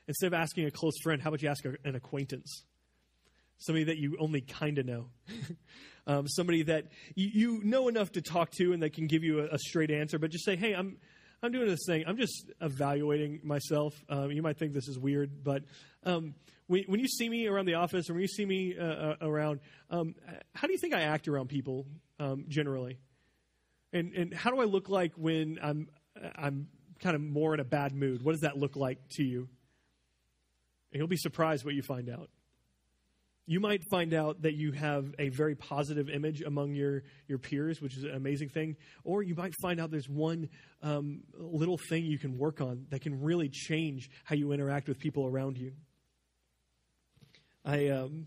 instead 0.06 0.28
of 0.28 0.34
asking 0.34 0.66
a 0.66 0.70
close 0.70 0.94
friend, 1.02 1.20
how 1.20 1.28
about 1.28 1.42
you 1.42 1.48
ask 1.48 1.64
an 1.64 1.94
acquaintance? 1.94 2.64
somebody 3.60 3.84
that 3.84 3.98
you 3.98 4.16
only 4.18 4.40
kind 4.40 4.78
of 4.78 4.86
know, 4.86 5.06
um, 6.06 6.26
somebody 6.26 6.62
that 6.64 6.86
you, 7.14 7.28
you, 7.32 7.60
know 7.62 7.88
enough 7.88 8.10
to 8.12 8.22
talk 8.22 8.50
to 8.52 8.72
and 8.72 8.82
that 8.82 8.94
can 8.94 9.06
give 9.06 9.22
you 9.22 9.40
a, 9.40 9.54
a, 9.54 9.58
straight 9.58 9.90
answer, 9.90 10.18
but 10.18 10.30
just 10.30 10.44
say, 10.44 10.56
hey, 10.56 10.72
I'm, 10.72 10.96
I'm 11.42 11.52
doing 11.52 11.68
this 11.68 11.84
thing. 11.86 12.04
I'm 12.06 12.16
just 12.16 12.50
evaluating 12.60 13.40
myself. 13.44 13.94
Um, 14.08 14.30
you 14.30 14.42
might 14.42 14.58
think 14.58 14.72
this 14.72 14.88
is 14.88 14.98
weird, 14.98 15.44
but 15.44 15.62
um, 16.04 16.34
when, 16.70 16.84
when, 16.86 17.00
you 17.00 17.08
see 17.08 17.28
me 17.28 17.48
around 17.48 17.66
the 17.66 17.74
office 17.74 18.08
or 18.08 18.14
when 18.14 18.22
you 18.22 18.28
see 18.28 18.46
me 18.46 18.76
uh, 18.78 18.84
uh, 18.84 19.16
around, 19.22 19.58
um, 19.90 20.14
how 20.54 20.68
do 20.68 20.72
you 20.72 20.78
think 20.78 20.94
I 20.94 21.02
act 21.02 21.26
around 21.26 21.48
people 21.48 21.84
um, 22.20 22.44
generally? 22.46 22.98
And, 23.92 24.12
and 24.14 24.32
how 24.32 24.50
do 24.50 24.60
I 24.60 24.64
look 24.64 24.88
like 24.88 25.12
when 25.16 25.58
I'm, 25.60 25.88
I'm 26.36 26.68
kind 27.00 27.16
of 27.16 27.22
more 27.22 27.54
in 27.54 27.60
a 27.60 27.64
bad 27.64 27.92
mood? 27.92 28.22
What 28.22 28.32
does 28.32 28.42
that 28.42 28.56
look 28.56 28.76
like 28.76 28.98
to 29.16 29.24
you? 29.24 29.48
And 30.92 31.00
you'll 31.00 31.08
be 31.08 31.16
surprised 31.16 31.64
what 31.64 31.74
you 31.74 31.82
find 31.82 32.08
out 32.08 32.30
you 33.50 33.58
might 33.58 33.82
find 33.90 34.14
out 34.14 34.42
that 34.42 34.54
you 34.54 34.70
have 34.70 35.12
a 35.18 35.28
very 35.28 35.56
positive 35.56 36.08
image 36.08 36.40
among 36.40 36.72
your, 36.72 37.02
your 37.26 37.38
peers, 37.38 37.82
which 37.82 37.96
is 37.96 38.04
an 38.04 38.14
amazing 38.14 38.48
thing. 38.48 38.76
Or 39.02 39.24
you 39.24 39.34
might 39.34 39.54
find 39.60 39.80
out 39.80 39.90
there's 39.90 40.08
one 40.08 40.48
um, 40.84 41.22
little 41.36 41.76
thing 41.76 42.04
you 42.04 42.16
can 42.16 42.38
work 42.38 42.60
on 42.60 42.86
that 42.90 43.00
can 43.00 43.20
really 43.20 43.48
change 43.48 44.08
how 44.22 44.36
you 44.36 44.52
interact 44.52 44.86
with 44.86 45.00
people 45.00 45.26
around 45.26 45.58
you. 45.58 45.72
I 47.64 47.88
um, 47.88 48.26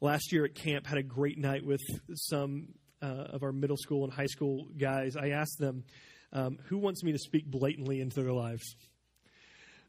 last 0.00 0.32
year 0.32 0.44
at 0.44 0.54
camp 0.54 0.86
had 0.86 0.98
a 0.98 1.02
great 1.02 1.38
night 1.38 1.64
with 1.64 1.80
some 2.14 2.68
uh, 3.02 3.26
of 3.32 3.42
our 3.42 3.52
middle 3.52 3.76
school 3.76 4.04
and 4.04 4.12
high 4.12 4.26
school 4.26 4.68
guys. 4.78 5.16
I 5.16 5.30
asked 5.30 5.58
them, 5.58 5.84
um, 6.32 6.58
"Who 6.66 6.78
wants 6.78 7.02
me 7.02 7.12
to 7.12 7.18
speak 7.18 7.46
blatantly 7.46 8.00
into 8.00 8.22
their 8.22 8.32
lives?" 8.32 8.76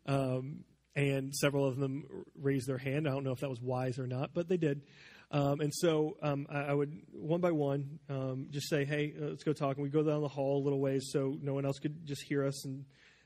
Um, 0.05 0.63
and 0.95 1.33
several 1.35 1.67
of 1.67 1.77
them 1.77 2.05
raised 2.35 2.67
their 2.67 2.79
hand. 2.79 3.07
I 3.07 3.11
don't 3.11 3.23
know 3.23 3.31
if 3.31 3.41
that 3.41 3.49
was 3.49 3.61
wise 3.61 3.99
or 3.99 4.07
not, 4.07 4.31
but 4.33 4.47
they 4.47 4.57
did. 4.57 4.81
Um, 5.29 5.59
and 5.59 5.73
so 5.73 6.17
um, 6.23 6.47
I, 6.49 6.59
I, 6.59 6.73
would, 6.73 6.91
one 7.11 7.41
by 7.41 7.51
one, 7.51 7.99
um, 8.09 8.47
just 8.49 8.69
say, 8.69 8.85
hey, 8.85 9.13
uh, 9.21 9.25
let's 9.25 9.43
go 9.43 9.53
talk. 9.53 9.75
And 9.75 9.83
we 9.83 9.89
go 9.89 10.01
down 10.01 10.21
the 10.21 10.27
hall 10.27 10.61
a 10.61 10.63
little 10.63 10.79
ways 10.79 11.09
so 11.11 11.37
no 11.41 11.53
one 11.53 11.65
else 11.65 11.79
could 11.79 12.05
just 12.05 12.23
hear 12.27 12.45
us 12.45 12.65
and 12.65 12.85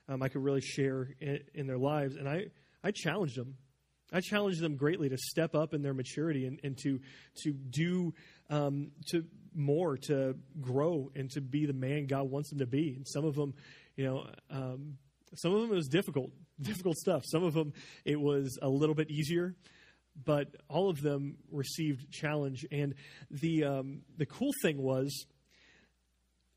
um, 0.10 0.22
I 0.24 0.28
could 0.28 0.44
really 0.44 0.62
share 0.62 1.10
in, 1.22 1.40
in, 1.54 1.68
their 1.68 1.78
lives. 1.78 2.16
And 2.16 2.28
I, 2.28 2.48
I 2.84 2.92
challenged 2.92 3.38
them. 3.38 3.56
I 4.12 4.20
challenge 4.20 4.60
them 4.60 4.76
greatly 4.76 5.10
to 5.10 5.18
step 5.18 5.56
up 5.56 5.74
in 5.74 5.82
their 5.82 5.94
maturity 5.94 6.46
and, 6.46 6.60
and 6.64 6.78
to, 6.80 7.00
to 7.44 7.54
do 7.54 8.14
um, 8.50 8.92
to 9.12 9.24
more, 9.56 9.98
to 9.98 10.36
grow, 10.60 11.12
and 11.16 11.30
to 11.32 11.42
be 11.42 11.66
the 11.66 11.74
man 11.74 12.06
God 12.08 12.30
wants 12.30 12.50
them 12.50 12.60
to 12.60 12.66
be. 12.66 12.94
And 12.96 13.08
some 13.08 13.26
of 13.26 13.36
them, 13.36 13.54
you 13.96 14.06
know, 14.06 14.26
um, 14.50 14.98
some 15.36 15.54
of 15.54 15.62
them 15.62 15.72
it 15.72 15.76
was 15.76 15.88
difficult 15.88 16.32
difficult 16.62 16.98
stuff. 16.98 17.24
Some 17.26 17.44
of 17.44 17.54
them 17.54 17.74
it 18.06 18.20
was 18.20 18.58
a 18.62 18.70
little 18.70 18.96
bit 18.96 19.10
easier, 19.10 19.56
but 20.26 20.48
all 20.70 20.90
of 20.90 21.02
them 21.02 21.38
received 21.52 22.12
challenge. 22.12 22.66
And 22.72 22.96
the 23.30 23.64
um, 23.64 24.02
the 24.18 24.26
cool 24.26 24.52
thing 24.62 24.82
was, 24.82 25.26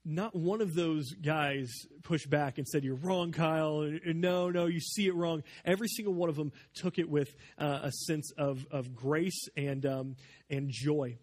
not 0.04 0.34
one 0.34 0.60
of 0.60 0.74
those 0.74 1.12
guys 1.14 1.70
pushed 2.02 2.28
back 2.28 2.58
and 2.58 2.66
said, 2.68 2.84
"You're 2.84 2.96
wrong, 2.96 3.32
Kyle." 3.32 3.90
No, 4.06 4.50
no, 4.50 4.66
you 4.66 4.80
see 4.80 5.06
it 5.06 5.14
wrong. 5.14 5.42
Every 5.64 5.88
single 5.88 6.14
one 6.14 6.28
of 6.28 6.36
them 6.36 6.52
took 6.74 6.98
it 6.98 7.08
with 7.08 7.34
uh, 7.58 7.80
a 7.82 7.92
sense 7.92 8.30
of 8.36 8.66
of 8.70 8.94
grace 8.94 9.48
and 9.56 9.84
um, 9.86 10.16
and 10.50 10.68
joy. 10.70 11.18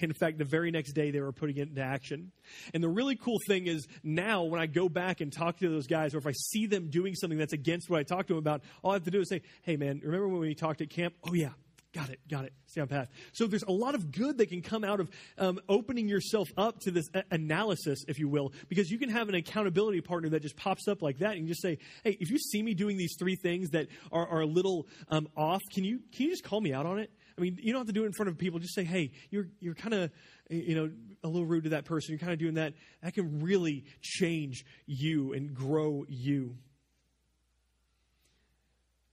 In 0.00 0.12
fact, 0.12 0.38
the 0.38 0.44
very 0.44 0.70
next 0.70 0.92
day 0.92 1.10
they 1.10 1.20
were 1.20 1.32
putting 1.32 1.56
it 1.56 1.68
into 1.68 1.80
action. 1.80 2.32
And 2.72 2.82
the 2.82 2.88
really 2.88 3.16
cool 3.16 3.38
thing 3.46 3.66
is 3.66 3.86
now 4.02 4.42
when 4.42 4.60
I 4.60 4.66
go 4.66 4.88
back 4.88 5.20
and 5.20 5.32
talk 5.32 5.58
to 5.58 5.68
those 5.68 5.86
guys, 5.86 6.14
or 6.14 6.18
if 6.18 6.26
I 6.26 6.32
see 6.32 6.66
them 6.66 6.88
doing 6.90 7.14
something 7.14 7.38
that's 7.38 7.52
against 7.52 7.88
what 7.88 8.00
I 8.00 8.02
talked 8.02 8.28
to 8.28 8.34
them 8.34 8.38
about, 8.38 8.62
all 8.82 8.90
I 8.90 8.94
have 8.94 9.04
to 9.04 9.10
do 9.10 9.20
is 9.20 9.28
say, 9.28 9.42
hey 9.62 9.76
man, 9.76 10.00
remember 10.02 10.28
when 10.28 10.40
we 10.40 10.54
talked 10.54 10.80
at 10.80 10.90
camp? 10.90 11.14
Oh 11.24 11.34
yeah, 11.34 11.50
got 11.94 12.10
it, 12.10 12.20
got 12.28 12.44
it. 12.44 12.52
Stay 12.66 12.80
on 12.80 12.88
path. 12.88 13.08
So 13.32 13.46
there's 13.46 13.62
a 13.62 13.72
lot 13.72 13.94
of 13.94 14.10
good 14.10 14.38
that 14.38 14.48
can 14.48 14.62
come 14.62 14.84
out 14.84 15.00
of 15.00 15.10
um, 15.38 15.60
opening 15.68 16.08
yourself 16.08 16.48
up 16.56 16.80
to 16.80 16.90
this 16.90 17.06
a- 17.14 17.24
analysis, 17.30 18.04
if 18.08 18.18
you 18.18 18.28
will, 18.28 18.52
because 18.68 18.90
you 18.90 18.98
can 18.98 19.08
have 19.08 19.28
an 19.28 19.34
accountability 19.34 20.00
partner 20.00 20.28
that 20.30 20.42
just 20.42 20.56
pops 20.56 20.88
up 20.88 21.02
like 21.02 21.18
that, 21.18 21.36
and 21.36 21.42
you 21.42 21.48
just 21.48 21.62
say, 21.62 21.78
"Hey, 22.02 22.16
if 22.20 22.30
you 22.30 22.38
see 22.38 22.62
me 22.62 22.74
doing 22.74 22.96
these 22.96 23.14
three 23.18 23.36
things 23.36 23.70
that 23.70 23.88
are, 24.12 24.26
are 24.26 24.40
a 24.40 24.46
little 24.46 24.86
um, 25.08 25.28
off, 25.36 25.62
can 25.72 25.84
you 25.84 26.00
can 26.12 26.26
you 26.26 26.30
just 26.30 26.44
call 26.44 26.60
me 26.60 26.72
out 26.72 26.86
on 26.86 26.98
it?" 26.98 27.10
I 27.36 27.40
mean, 27.40 27.58
you 27.60 27.72
don't 27.72 27.80
have 27.80 27.86
to 27.88 27.92
do 27.92 28.04
it 28.04 28.06
in 28.06 28.12
front 28.12 28.28
of 28.28 28.38
people. 28.38 28.60
Just 28.60 28.74
say, 28.74 28.84
hey, 28.84 29.10
you're, 29.30 29.48
you're 29.58 29.74
kind 29.74 29.92
of, 29.94 30.10
you 30.48 30.76
know, 30.76 30.90
a 31.24 31.28
little 31.28 31.46
rude 31.46 31.64
to 31.64 31.70
that 31.70 31.84
person. 31.84 32.12
You're 32.12 32.20
kind 32.20 32.32
of 32.32 32.38
doing 32.38 32.54
that. 32.54 32.74
That 33.02 33.14
can 33.14 33.42
really 33.42 33.84
change 34.00 34.64
you 34.86 35.32
and 35.32 35.52
grow 35.52 36.04
you. 36.08 36.56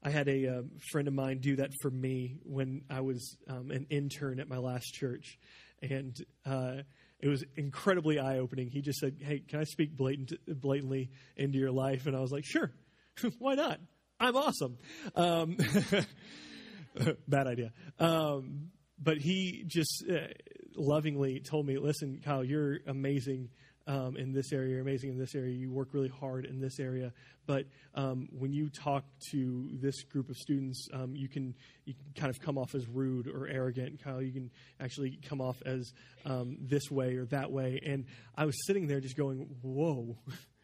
I 0.04 0.10
had 0.10 0.28
a 0.28 0.48
uh, 0.48 0.62
friend 0.92 1.08
of 1.08 1.14
mine 1.14 1.40
do 1.40 1.58
that 1.58 1.72
for 1.82 1.92
me 1.92 2.40
when 2.44 2.82
I 2.90 3.02
was 3.02 3.38
um, 3.48 3.70
an 3.72 3.86
intern 3.90 4.40
at 4.40 4.48
my 4.48 4.58
last 4.58 4.94
church. 4.94 5.38
And 5.82 6.16
uh, 6.46 6.78
it 7.20 7.28
was 7.28 7.44
incredibly 7.56 8.20
eye 8.20 8.40
opening. 8.40 8.70
He 8.70 8.82
just 8.82 9.00
said, 9.00 9.18
Hey, 9.20 9.44
can 9.48 9.60
I 9.60 9.64
speak 9.64 9.96
blatant, 9.96 10.34
blatantly 10.48 11.12
into 11.38 11.60
your 11.60 11.72
life? 11.72 12.08
And 12.08 12.16
I 12.16 12.20
was 12.20 12.32
like, 12.32 12.46
Sure, 12.46 12.72
why 13.40 13.56
not? 13.56 13.80
I'm 14.20 14.36
awesome. 14.36 14.78
Um, 15.16 15.58
Bad 17.28 17.48
idea. 17.48 17.72
Um, 18.00 18.72
but 19.02 19.18
he 19.18 19.64
just 19.66 20.04
uh, 20.10 20.28
lovingly 20.76 21.40
told 21.40 21.66
me, 21.66 21.78
listen, 21.78 22.22
Kyle, 22.24 22.44
you're 22.44 22.80
amazing 22.86 23.50
um, 23.88 24.16
in 24.16 24.32
this 24.32 24.52
area, 24.54 24.70
you're 24.70 24.82
amazing 24.82 25.10
in 25.10 25.18
this 25.18 25.36
area, 25.36 25.54
you 25.54 25.72
work 25.72 25.90
really 25.94 26.10
hard 26.10 26.46
in 26.46 26.60
this 26.60 26.80
area. 26.80 27.12
But 27.48 27.66
um, 27.96 28.30
when 28.32 28.54
you 28.54 28.70
talk 28.70 29.04
to 29.32 29.70
this 29.74 30.04
group 30.04 30.30
of 30.30 30.38
students, 30.38 30.88
um, 30.94 31.16
you, 31.16 31.28
can, 31.28 31.56
you 31.86 31.94
can 31.94 32.14
kind 32.16 32.30
of 32.30 32.40
come 32.40 32.58
off 32.58 32.76
as 32.76 32.88
rude 32.88 33.28
or 33.28 33.48
arrogant. 33.48 34.04
Kyle, 34.04 34.22
you 34.22 34.32
can 34.32 34.52
actually 34.80 35.20
come 35.28 35.42
off 35.42 35.62
as 35.66 35.94
um, 36.26 36.58
this 36.62 36.90
way 36.92 37.16
or 37.16 37.26
that 37.26 37.52
way. 37.52 37.80
And 37.86 38.06
I 38.36 38.46
was 38.46 38.56
sitting 38.66 38.88
there 38.88 39.00
just 39.00 39.18
going, 39.18 39.48
whoa, 39.62 40.18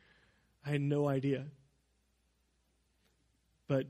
I 0.66 0.72
had 0.72 0.82
no 0.82 1.08
idea. 1.08 1.46
But 3.68 3.88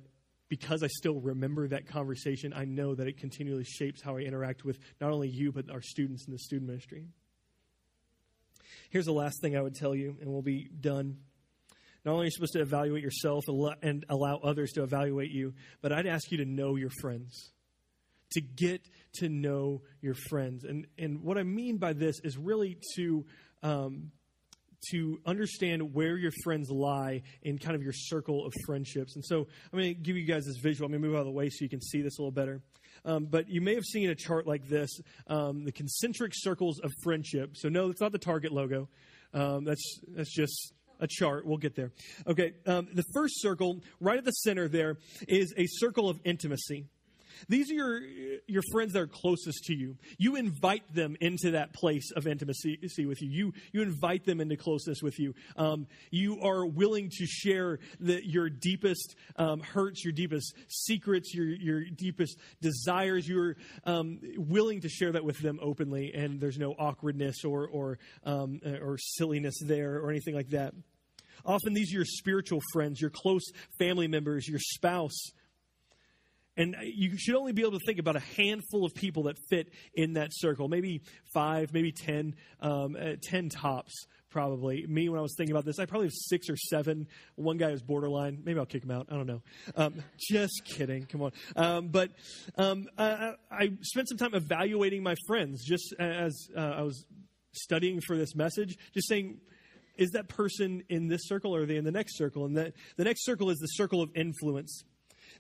because 0.50 0.82
I 0.84 0.88
still 0.88 1.20
remember 1.20 1.68
that 1.68 1.88
conversation, 1.88 2.54
I 2.54 2.66
know 2.66 2.96
that 2.96 3.08
it 3.08 3.18
continually 3.18 3.66
shapes 3.66 4.02
how 4.02 4.18
I 4.18 4.22
interact 4.22 4.64
with 4.64 4.80
not 5.02 5.12
only 5.12 5.28
you, 5.28 5.52
but 5.52 5.70
our 5.70 5.82
students 5.82 6.26
in 6.26 6.32
the 6.32 6.40
student 6.40 6.70
ministry. 6.70 7.08
Here's 8.90 9.06
the 9.06 9.14
last 9.14 9.42
thing 9.42 9.58
I 9.58 9.62
would 9.62 9.76
tell 9.76 9.96
you, 9.96 10.18
and 10.22 10.32
we'll 10.32 10.42
be 10.42 10.70
done. 10.80 11.18
Not 12.06 12.14
only 12.14 12.24
are 12.24 12.26
you 12.26 12.32
supposed 12.32 12.54
to 12.54 12.62
evaluate 12.62 13.04
yourself 13.04 13.44
and 13.82 14.06
allow 14.08 14.38
others 14.38 14.72
to 14.74 14.84
evaluate 14.84 15.32
you, 15.32 15.54
but 15.82 15.92
I'd 15.92 16.08
ask 16.08 16.32
you 16.32 16.38
to 16.38 16.46
know 16.46 16.76
your 16.76 16.92
friends, 17.02 17.52
to 18.32 18.42
get 18.42 18.82
to 19.16 19.30
know 19.30 19.82
your 20.02 20.16
friends. 20.30 20.64
And, 20.64 20.88
and 20.98 21.22
what 21.22 21.38
I 21.38 21.44
mean 21.44 21.78
by 21.78 21.94
this 21.94 22.20
is 22.24 22.38
really 22.38 22.78
to 22.96 23.26
um, 23.64 24.12
to 24.92 25.20
understand 25.26 25.94
where 25.94 26.18
your 26.18 26.32
friends 26.44 26.70
lie 26.70 27.24
in 27.42 27.58
kind 27.58 27.76
of 27.76 27.82
your 27.82 27.94
circle 27.94 28.46
of 28.46 28.54
friendships. 28.66 29.16
And 29.16 29.26
so 29.26 29.48
I'm 29.72 29.80
going 29.80 29.96
to 29.96 30.00
give 30.00 30.16
you 30.18 30.26
guys 30.26 30.46
this 30.46 30.58
visual. 30.58 30.86
I'm 30.86 30.92
going 30.92 31.02
to 31.02 31.08
move 31.08 31.16
out 31.16 31.22
of 31.22 31.26
the 31.26 31.32
way 31.32 31.50
so 31.50 31.58
you 31.64 31.70
can 31.70 31.82
see 31.82 32.02
this 32.02 32.20
a 32.20 32.22
little 32.22 32.32
better. 32.32 32.62
Um, 33.08 33.26
but 33.26 33.50
you 33.50 33.62
may 33.62 33.74
have 33.74 33.86
seen 33.86 34.10
a 34.10 34.16
chart 34.16 34.46
like 34.46 34.68
this 34.68 35.00
um, 35.28 35.64
the 35.64 35.72
concentric 35.72 36.34
circles 36.36 36.80
of 36.82 36.92
friendship. 37.02 37.56
So, 37.56 37.70
no, 37.70 37.90
it's 37.90 38.02
not 38.02 38.12
the 38.12 38.20
Target 38.20 38.52
logo. 38.52 38.90
Um, 39.34 39.64
that's, 39.64 40.00
that's 40.10 40.34
just 40.34 40.74
a 41.00 41.08
chart. 41.08 41.46
We'll 41.46 41.58
get 41.58 41.76
there. 41.76 41.92
Okay, 42.28 42.54
um, 42.66 42.88
the 42.94 43.06
first 43.14 43.42
circle, 43.42 43.82
right 44.00 44.18
at 44.18 44.26
the 44.26 44.32
center 44.32 44.68
there, 44.68 44.98
is 45.28 45.54
a 45.58 45.66
circle 45.68 46.10
of 46.10 46.20
intimacy. 46.26 46.86
These 47.48 47.72
are 47.72 47.74
your, 47.74 48.02
your 48.48 48.64
friends 48.72 48.94
that 48.94 49.02
are 49.02 49.08
closest 49.08 49.64
to 49.66 49.76
you. 49.76 49.98
You 50.18 50.36
invite 50.36 50.94
them 50.94 51.16
into 51.22 51.52
that 51.52 51.74
place 51.74 52.12
of 52.16 52.28
intimacy 52.28 53.06
with 53.06 53.22
you. 53.22 53.30
You, 53.30 53.54
you 53.72 53.82
invite 53.82 54.26
them 54.26 54.42
into 54.42 54.58
closeness 54.58 55.02
with 55.02 55.20
you. 55.20 55.34
Um, 55.56 55.88
you 56.12 56.42
are 56.42 56.66
willing 56.66 57.10
to 57.10 57.26
share 57.26 57.80
the, 58.00 58.26
your 58.26 58.50
deepest 58.50 59.16
um, 59.36 59.62
hurts, 59.62 60.04
your 60.04 60.14
deepest 60.14 60.56
secrets, 60.70 61.34
your, 61.34 61.48
your 61.48 61.84
deepest 61.86 62.38
desires. 62.62 63.28
You're 63.28 63.56
um, 63.86 64.20
willing 64.38 64.82
to 64.82 64.90
share 64.90 65.12
that 65.14 65.24
with 65.24 65.40
them 65.40 65.60
openly, 65.62 66.14
and 66.14 66.40
there's 66.40 66.58
no 66.58 66.74
awkwardness 66.74 67.44
or, 67.44 67.68
or, 67.68 68.00
um, 68.24 68.60
or 68.82 68.98
silliness 68.98 69.56
there 69.62 69.98
or 69.98 70.10
anything 70.10 70.36
like 70.36 70.50
that. 70.50 70.74
Often 71.46 71.74
these 71.74 71.92
are 71.94 71.98
your 71.98 72.06
spiritual 72.06 72.62
friends, 72.74 73.00
your 73.00 73.10
close 73.10 73.44
family 73.80 74.08
members, 74.08 74.48
your 74.48 74.60
spouse, 74.60 75.18
and 76.58 76.76
you 76.82 77.18
should 77.18 77.36
only 77.36 77.54
be 77.54 77.62
able 77.62 77.80
to 77.80 77.86
think 77.86 78.00
about 78.00 78.16
a 78.16 78.24
handful 78.36 78.86
of 78.86 78.94
people 78.94 79.24
that 79.24 79.38
fit 79.50 79.70
in 79.94 80.14
that 80.14 80.30
circle, 80.34 80.68
maybe 80.68 81.02
five, 81.34 81.72
maybe 81.74 81.92
ten, 81.92 82.36
um, 82.62 82.98
uh, 83.00 83.14
ten 83.22 83.50
tops, 83.50 83.94
probably. 84.30 84.86
Me, 84.88 85.08
when 85.08 85.20
I 85.20 85.22
was 85.22 85.36
thinking 85.38 85.56
about 85.56 85.66
this, 85.66 85.80
I 85.80 85.86
probably 85.86 86.08
have 86.08 86.14
six 86.16 86.50
or 86.50 86.58
seven. 86.58 87.08
One 87.36 87.58
guy 87.58 87.70
is 87.70 87.82
borderline. 87.82 88.42
Maybe 88.44 88.60
I'll 88.60 88.66
kick 88.66 88.84
him 88.84 88.92
out. 88.92 89.08
I 89.12 89.16
don't 89.16 89.28
know. 89.28 89.42
Um, 89.76 90.04
just 90.20 90.64
kidding. 90.66 91.06
Come 91.06 91.22
on. 91.22 91.32
Um, 91.56 91.88
but 91.90 92.12
um, 92.58 92.86
I, 92.98 93.34
I, 93.52 93.72
spent 93.82 94.10
some 94.10 94.18
time 94.18 94.34
evaluating 94.34 95.04
my 95.04 95.16
friends 95.28 95.64
just 95.64 95.94
as 96.00 96.50
uh, 96.56 96.60
I 96.60 96.82
was 96.82 97.06
studying 97.52 98.02
for 98.02 98.18
this 98.18 98.36
message, 98.36 98.78
just 98.94 99.08
saying, 99.08 99.40
is 99.98 100.12
that 100.12 100.28
person 100.28 100.84
in 100.90 101.08
this 101.08 101.22
circle 101.24 101.56
or 101.56 101.62
are 101.62 101.66
they 101.66 101.78
in 101.78 101.84
the 101.84 101.92
next 101.92 102.18
circle? 102.18 102.46
And 102.46 102.58
that 102.58 102.74
the 102.98 103.04
next 103.04 103.26
circle 103.26 103.50
is 103.50 103.58
the 103.58 103.68
circle 103.68 104.02
of 104.02 104.10
influence. 104.16 104.84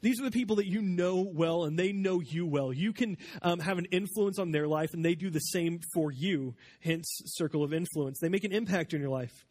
These 0.02 0.20
are 0.20 0.24
the 0.24 0.32
people 0.32 0.58
that 0.58 0.68
you 0.68 0.82
know 0.82 1.18
well 1.34 1.66
and 1.66 1.78
they 1.78 1.91
know 1.91 2.20
you 2.20 2.45
well. 2.45 2.72
You 2.74 2.93
can 2.93 3.18
um, 3.41 3.60
have 3.60 3.78
an 3.78 3.86
influence 3.86 4.39
on 4.39 4.52
their 4.52 4.68
life 4.68 4.93
and 4.93 5.04
they 5.04 5.16
do 5.16 5.30
the 5.30 5.39
same 5.39 5.80
for 5.93 6.12
you, 6.12 6.56
hence, 6.82 7.08
circle 7.26 7.64
of 7.64 7.74
influence. 7.74 8.20
They 8.20 8.30
make 8.30 8.43
an 8.43 8.52
impact 8.52 8.93
in 8.93 9.02
your 9.02 9.10
life. 9.10 9.45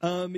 Um, 0.00 0.36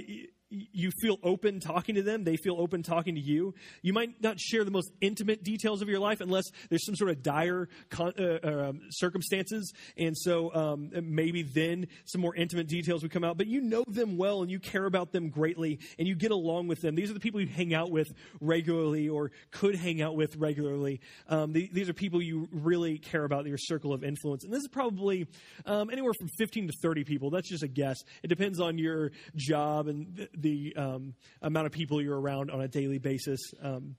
you 0.73 0.91
feel 1.01 1.19
open 1.23 1.61
talking 1.61 1.95
to 1.97 2.03
them. 2.03 2.25
They 2.25 2.37
feel 2.37 2.57
open 2.59 2.83
talking 2.83 3.15
to 3.15 3.21
you. 3.21 3.55
You 3.83 3.93
might 3.93 4.21
not 4.23 4.39
share 4.39 4.65
the 4.65 4.71
most 4.71 4.91
intimate 5.01 5.43
details 5.43 5.83
of 5.83 5.89
your 5.89 6.01
life 6.01 6.21
unless 6.21 6.45
there's 6.71 6.85
some 6.85 6.97
sort 6.97 7.11
of 7.11 7.23
dire 7.23 7.69
con- 7.91 8.15
uh, 8.19 8.39
um, 8.45 8.81
circumstances. 8.91 9.73
And 9.97 10.17
so 10.17 10.55
um, 10.55 10.91
maybe 11.03 11.43
then 11.43 11.89
some 12.05 12.21
more 12.21 12.35
intimate 12.35 12.69
details 12.69 13.03
would 13.03 13.11
come 13.11 13.25
out. 13.25 13.37
But 13.37 13.47
you 13.47 13.61
know 13.61 13.85
them 13.87 14.17
well 14.17 14.43
and 14.43 14.51
you 14.51 14.59
care 14.59 14.85
about 14.85 15.13
them 15.13 15.31
greatly 15.31 15.79
and 15.99 16.07
you 16.07 16.15
get 16.15 16.31
along 16.31 16.69
with 16.69 16.81
them. 16.81 16.95
These 16.95 17.11
are 17.11 17.15
the 17.15 17.21
people 17.21 17.41
you 17.41 17.47
hang 17.47 17.75
out 17.75 17.91
with 17.91 18.09
regularly 18.41 19.09
or 19.09 19.31
could 19.51 19.75
hang 19.75 20.03
out 20.03 20.17
with 20.17 20.37
regularly. 20.37 21.01
Um, 21.29 21.53
the, 21.53 21.69
these 21.73 21.89
are 21.89 21.95
people 21.95 22.23
you 22.23 22.49
really 22.53 22.99
care 22.99 23.25
about, 23.25 23.47
your 23.47 23.59
circle 23.59 23.93
of 23.93 24.05
influence. 24.05 24.45
And 24.45 24.53
this 24.53 24.63
is 24.63 24.69
probably 24.69 25.27
um, 25.67 25.91
anywhere 25.91 26.13
from 26.19 26.29
15 26.39 26.69
to 26.69 26.73
30 26.83 27.05
people. 27.05 27.31
That's 27.31 27.49
just 27.49 27.63
a 27.63 27.69
guess. 27.69 27.99
It 28.23 28.29
depends 28.29 28.61
on 28.61 28.79
your 28.79 29.13
job 29.37 29.89
and 29.89 30.29
the 30.45 30.77
um, 30.77 31.15
amount 31.43 31.67
of 31.67 31.73
people 31.73 32.01
you're 32.01 32.21
around 32.21 32.51
on 32.51 32.61
a 32.61 32.69
daily 32.69 32.99
basis, 32.99 33.41
um, 33.63 33.97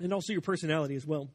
and 0.00 0.12
also 0.12 0.32
your 0.32 0.42
personality 0.42 0.96
as 0.96 1.06
well. 1.06 1.30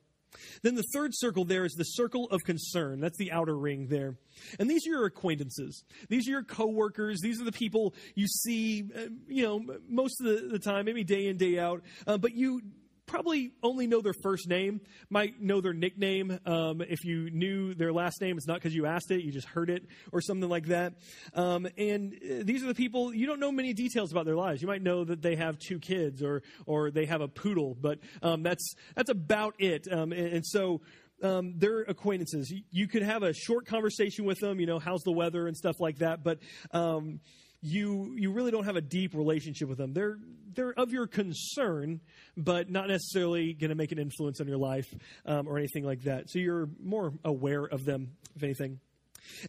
Then 0.64 0.74
the 0.74 0.84
third 0.94 1.12
circle 1.14 1.46
there 1.46 1.64
is 1.64 1.74
the 1.74 1.84
circle 1.84 2.28
of 2.32 2.44
concern. 2.44 3.00
That's 3.00 3.18
the 3.18 3.32
outer 3.32 3.56
ring 3.56 3.88
there. 3.88 4.16
And 4.60 4.68
these 4.68 4.88
are 4.88 4.90
your 4.90 5.06
acquaintances. 5.06 5.84
These 6.10 6.28
are 6.28 6.32
your 6.32 6.44
coworkers. 6.44 7.20
These 7.22 7.40
are 7.40 7.46
the 7.46 7.52
people 7.52 7.94
you 8.16 8.28
see, 8.28 8.84
uh, 8.96 9.10
you 9.28 9.44
know, 9.44 9.62
most 9.88 10.20
of 10.20 10.26
the, 10.26 10.48
the, 10.54 10.60
time, 10.60 10.86
maybe 10.86 11.04
day 11.04 11.28
in, 11.28 11.38
day 11.38 11.60
out. 11.60 11.84
Uh, 12.08 12.18
but 12.18 12.34
you 12.34 12.62
probably 13.06 13.52
only 13.62 13.88
know 13.88 14.02
their 14.02 14.14
first 14.24 14.48
name, 14.48 14.82
might 15.10 15.42
know 15.42 15.62
their 15.62 15.74
nickname. 15.74 16.40
Um, 16.46 16.82
if 16.82 17.04
you 17.04 17.30
knew 17.30 17.74
their 17.74 17.92
last 17.92 18.22
name, 18.22 18.38
it's 18.38 18.48
not 18.48 18.56
because 18.56 18.74
you 18.74 18.86
asked 18.86 19.12
it, 19.12 19.24
you 19.24 19.32
just 19.32 19.48
heard 19.48 19.70
it 19.70 19.86
or 20.12 20.22
something 20.22 20.50
like 20.50 20.68
that. 20.68 20.94
Um, 21.34 21.68
and 21.78 22.14
uh, 22.14 22.44
these 22.44 22.64
are 22.64 22.68
the 22.68 22.76
people, 22.76 23.14
you 23.14 23.26
don't 23.26 23.40
know 23.40 23.52
many 23.52 23.74
details 23.74 24.12
about 24.12 24.26
their 24.26 24.36
lives. 24.36 24.62
You 24.62 24.68
might 24.68 24.82
know 24.82 25.04
that 25.04 25.22
they 25.22 25.36
have 25.36 25.58
two 25.60 25.80
kids 25.80 26.24
or, 26.24 26.44
or 26.66 26.92
they 26.92 27.06
have 27.06 27.22
a 27.22 27.28
poodle, 27.28 27.76
but 27.80 28.00
um, 28.22 28.44
that's, 28.44 28.74
that's 28.96 29.10
about 29.10 29.56
it. 29.60 29.88
Um, 29.92 30.12
and, 30.12 30.28
and, 30.28 30.46
so 30.46 30.82
um, 31.24 31.54
they're 31.58 31.82
acquaintances. 31.82 32.54
You, 32.72 32.88
could 32.88 33.02
have 33.02 33.24
a 33.24 33.34
short 33.34 33.66
conversation 33.66 34.26
with 34.26 34.40
them, 34.40 34.60
you 34.60 34.66
know, 34.66 34.80
how's 34.80 35.02
the 35.04 35.12
weather 35.12 35.48
and 35.48 35.56
stuff 35.56 35.80
like 35.80 36.00
that, 36.00 36.24
but 36.24 36.40
um, 36.72 37.20
you 37.64 38.14
you 38.18 38.32
really 38.32 38.52
don't 38.52 38.66
have 38.66 38.76
a 38.76 38.82
deep 38.82 39.16
relationship 39.16 39.70
with 39.70 39.78
them. 39.78 39.94
They're 39.94 40.18
they're 40.54 40.74
of 40.74 40.92
your 40.92 41.08
concern, 41.08 42.02
but 42.38 42.70
not 42.70 42.88
necessarily 42.88 43.54
going 43.54 43.70
to 43.70 43.76
make 43.76 43.92
an 43.92 44.00
influence 44.00 44.40
on 44.40 44.48
your 44.48 44.58
life 44.58 44.94
um, 45.26 45.48
or 45.48 45.58
anything 45.58 45.84
like 45.84 46.04
that. 46.04 46.30
So 46.30 46.40
you're 46.40 46.70
more 46.82 47.14
aware 47.24 47.64
of 47.64 47.86
them, 47.86 48.12
if 48.36 48.44
anything. 48.44 48.80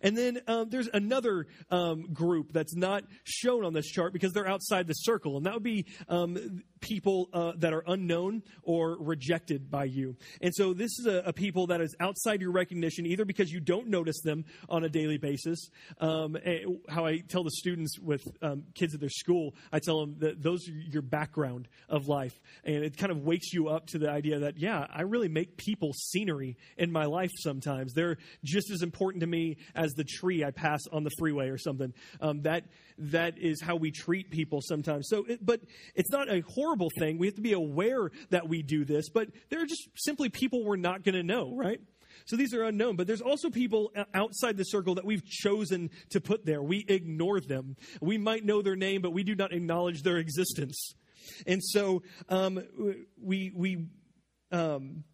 And 0.03 0.17
then 0.17 0.41
um, 0.47 0.71
there's 0.71 0.89
another 0.93 1.47
um, 1.71 2.13
group 2.13 2.53
that's 2.53 2.77
not 2.77 3.05
shown 3.25 3.65
on 3.65 3.73
this 3.73 3.87
chart 3.87 4.13
because 4.13 4.33
they're 4.33 4.49
outside 4.49 4.87
the 4.87 4.95
circle, 4.95 5.37
and 5.37 5.47
that 5.47 5.55
would 5.55 5.63
be 5.65 5.87
um, 6.09 6.63
people 6.85 7.31
uh, 7.33 7.53
that 7.57 7.73
are 7.73 7.83
unknown 7.87 8.43
or 8.63 8.99
rejected 9.01 9.71
by 9.71 9.85
you. 9.85 10.17
And 10.43 10.55
so 10.55 10.75
this 10.75 10.99
is 10.99 11.07
a, 11.07 11.23
a, 11.27 11.33
people 11.33 11.69
that 11.69 11.81
is 11.81 11.97
outside 11.99 12.43
your 12.43 12.53
recognition, 12.53 13.07
either 13.07 13.25
because 13.25 13.51
you 13.51 13.59
don't 13.59 13.89
notice 13.89 14.21
them 14.23 14.45
on 14.69 14.85
a 14.85 14.89
daily 14.91 15.17
basis. 15.17 15.71
Um, 15.99 16.37
how 16.89 17.07
I 17.07 17.21
tell 17.27 17.43
the 17.43 17.51
students 17.51 17.99
with 17.99 18.23
um, 18.43 18.65
kids 18.75 18.95
at 18.95 19.01
their 19.01 19.09
school, 19.09 19.55
I 19.73 19.79
tell 19.79 20.01
them 20.01 20.17
that 20.19 20.43
those 20.43 20.69
are 20.69 20.73
your 20.73 21.01
background 21.01 21.69
of 21.89 22.07
life. 22.07 22.39
And 22.65 22.85
it 22.85 22.99
kind 22.99 23.11
of 23.11 23.25
wakes 23.25 23.55
you 23.55 23.69
up 23.69 23.87
to 23.89 23.99
the 23.99 24.11
idea 24.11 24.41
that, 24.41 24.59
yeah, 24.59 24.87
I 24.93 25.03
really 25.03 25.29
make 25.29 25.57
people 25.57 25.93
scenery 25.95 26.59
in 26.77 26.93
my 26.93 27.07
life 27.07 27.31
sometimes. 27.39 27.95
They're 27.95 28.19
just 28.45 28.71
as 28.71 28.83
important 28.83 29.23
to 29.23 29.27
me 29.27 29.57
as 29.75 29.93
the 29.93 30.05
tree 30.05 30.45
I 30.45 30.51
pass 30.51 30.81
on 30.93 31.03
the 31.03 31.11
freeway 31.19 31.49
or 31.49 31.59
something. 31.59 31.95
Um, 32.21 32.43
that, 32.43 32.65
that 32.99 33.39
is 33.39 33.63
how 33.63 33.77
we 33.77 33.91
treat 33.91 34.31
people 34.31 34.61
sometimes. 34.61 35.09
So, 35.09 35.25
it, 35.25 35.45
but 35.45 35.61
it's 35.95 36.11
not 36.11 36.31
a 36.31 36.41
horrible 36.41 36.74
thing. 36.99 37.19
We 37.19 37.27
have 37.27 37.37
to 37.37 37.43
be 37.43 37.53
aware 37.53 38.11
that 38.31 38.49
we 38.49 38.63
do 38.63 38.85
this, 38.85 39.09
but 39.09 39.29
there 39.51 39.63
are 39.63 39.67
just 39.67 39.89
simply 39.97 40.29
people 40.29 40.65
we're 40.65 40.77
not 40.77 41.03
going 41.03 41.15
to 41.15 41.23
know, 41.23 41.55
right? 41.57 41.81
So 42.27 42.37
these 42.37 42.55
are 42.55 42.63
unknown, 42.65 42.97
but 42.97 43.07
there's 43.07 43.21
also 43.21 43.51
people 43.51 43.93
outside 44.15 44.57
the 44.57 44.65
circle 44.65 44.95
that 44.95 45.05
we've 45.05 45.25
chosen 45.25 45.91
to 46.11 46.21
put 46.21 46.47
there. 46.47 46.63
We 46.63 46.85
ignore 46.89 47.41
them. 47.41 47.77
We 48.01 48.19
might 48.19 48.45
know 48.45 48.63
their 48.63 48.77
name, 48.77 49.03
but 49.03 49.13
we 49.13 49.25
do 49.25 49.35
not 49.35 49.53
acknowledge 49.53 50.03
their 50.03 50.17
existence. 50.17 50.95
And 51.47 51.63
so 51.63 52.03
um, 52.29 52.63
we 53.21 53.53
we 53.55 53.87
um, 54.53 55.05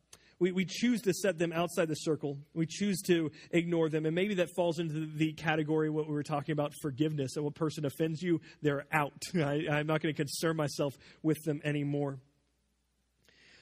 we, 0.41 0.53
we 0.53 0.65
choose 0.65 1.03
to 1.03 1.13
set 1.13 1.39
them 1.39 1.53
outside 1.53 1.87
the 1.89 1.95
circle. 1.95 2.39
We 2.55 2.67
choose 2.67 3.01
to 3.03 3.31
ignore 3.53 3.89
them. 3.89 4.07
And 4.07 4.15
maybe 4.15 4.35
that 4.35 4.49
falls 4.57 4.79
into 4.79 5.07
the 5.07 5.35
category 5.35 5.91
what 5.91 6.09
we 6.09 6.15
were 6.15 6.23
talking 6.23 6.53
about 6.53 6.73
forgiveness. 6.81 7.37
When 7.37 7.47
a 7.47 7.51
person 7.51 7.85
offends 7.85 8.23
you, 8.23 8.41
they're 8.63 8.87
out. 8.91 9.23
I, 9.35 9.67
I'm 9.71 9.87
not 9.87 10.01
going 10.01 10.13
to 10.13 10.17
concern 10.17 10.57
myself 10.57 10.97
with 11.23 11.43
them 11.45 11.61
anymore. 11.63 12.19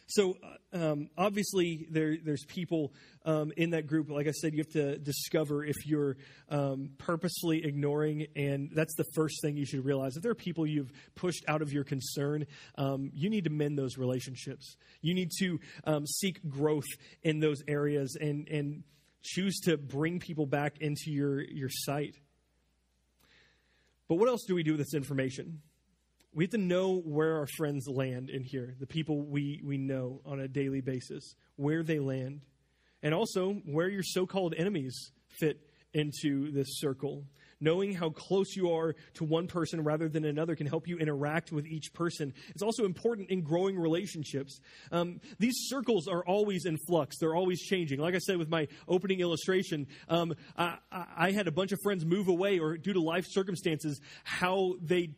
So 0.09 0.39
uh, 0.43 0.93
um, 0.93 1.11
obviously, 1.19 1.87
there, 1.91 2.17
there's 2.23 2.45
people 2.47 2.95
um, 3.27 3.53
in 3.59 3.71
that 3.71 3.87
group. 3.87 4.11
Like 4.11 4.27
I 4.27 4.31
said, 4.31 4.55
you 4.55 4.61
have 4.61 4.73
to 4.73 4.99
discover 4.99 5.65
if 5.65 5.87
you're 5.87 6.17
um, 6.49 6.91
purposely 6.97 7.63
ignoring, 7.65 8.27
and 8.35 8.71
that's 8.75 8.95
the 8.97 9.05
first 9.15 9.43
thing 9.43 9.59
you 9.59 9.67
should 9.67 9.85
realize. 9.85 10.17
If 10.17 10.23
there 10.23 10.33
are 10.33 10.37
people 10.37 10.67
you've 10.67 10.91
pushed 11.15 11.45
out 11.47 11.61
of 11.61 11.73
your 11.73 11.85
concern, 11.85 12.47
um, 12.77 13.11
you 13.13 13.29
need 13.29 13.45
to 13.45 13.51
mend 13.51 13.79
those 13.79 13.99
relationships. 13.99 14.77
You 15.03 15.13
need 15.13 15.31
to 15.41 15.61
um, 15.85 16.07
seek 16.07 16.41
growth 16.49 16.89
in 17.23 17.41
those 17.41 17.63
areas 17.69 18.17
and 18.19 18.49
and 18.49 18.85
choose 19.23 19.61
to 19.61 19.77
bring 19.77 20.21
people 20.21 20.47
back 20.47 20.79
into 20.81 21.11
your 21.11 21.43
your 21.43 21.69
sight. 21.71 22.15
But 24.09 24.15
what 24.15 24.29
else 24.29 24.45
do 24.49 24.55
we 24.55 24.63
do 24.63 24.73
with 24.73 24.81
this 24.81 24.95
information? 24.95 25.61
We 26.39 26.45
have 26.45 26.53
to 26.53 26.59
know 26.59 27.01
where 27.01 27.39
our 27.39 27.49
friends 27.49 27.89
land 27.89 28.31
in 28.31 28.45
here, 28.45 28.77
the 28.79 28.87
people 28.87 29.27
we, 29.27 29.61
we 29.65 29.77
know 29.77 30.21
on 30.25 30.39
a 30.39 30.47
daily 30.47 30.81
basis, 30.81 31.35
where 31.57 31.83
they 31.83 31.99
land, 31.99 32.43
and 33.03 33.13
also 33.13 33.55
where 33.65 33.89
your 33.89 34.05
so 34.05 34.25
called 34.25 34.55
enemies 34.57 35.11
fit 35.41 35.59
into 35.95 36.53
this 36.53 36.79
circle. 36.79 37.25
Knowing 37.61 37.93
how 37.93 38.11
close 38.11 38.55
you 38.55 38.71
are 38.71 38.95
to 39.15 39.25
one 39.25 39.49
person 39.49 39.83
rather 39.83 40.09
than 40.09 40.25
another 40.25 40.55
can 40.55 40.69
help 40.69 40.87
you 40.87 40.97
interact 40.99 41.51
with 41.51 41.67
each 41.67 41.93
person. 41.93 42.33
It's 42.51 42.63
also 42.63 42.85
important 42.85 43.31
in 43.31 43.43
growing 43.43 43.77
relationships. 43.77 44.61
Um, 44.93 45.21
these 45.41 45.57
circles 45.67 46.07
are 46.07 46.25
always 46.25 46.67
in 46.67 46.79
flux, 46.87 47.19
they're 47.19 47.35
always 47.35 47.61
changing. 47.63 47.99
Like 47.99 48.15
I 48.15 48.19
said 48.19 48.37
with 48.37 48.49
my 48.49 48.69
opening 48.87 49.19
illustration, 49.19 49.89
um, 50.09 50.35
I, 50.57 50.77
I, 50.93 51.33
had 51.33 51.49
a 51.49 51.53
bunch 51.53 51.73
of 51.73 51.81
friends 51.83 52.05
move 52.05 52.29
away 52.29 52.61
or 52.61 52.77
due 52.77 52.93
to 52.93 53.01
life 53.01 53.25
circumstances, 53.29 54.01
how 54.23 54.75
they 54.81 55.11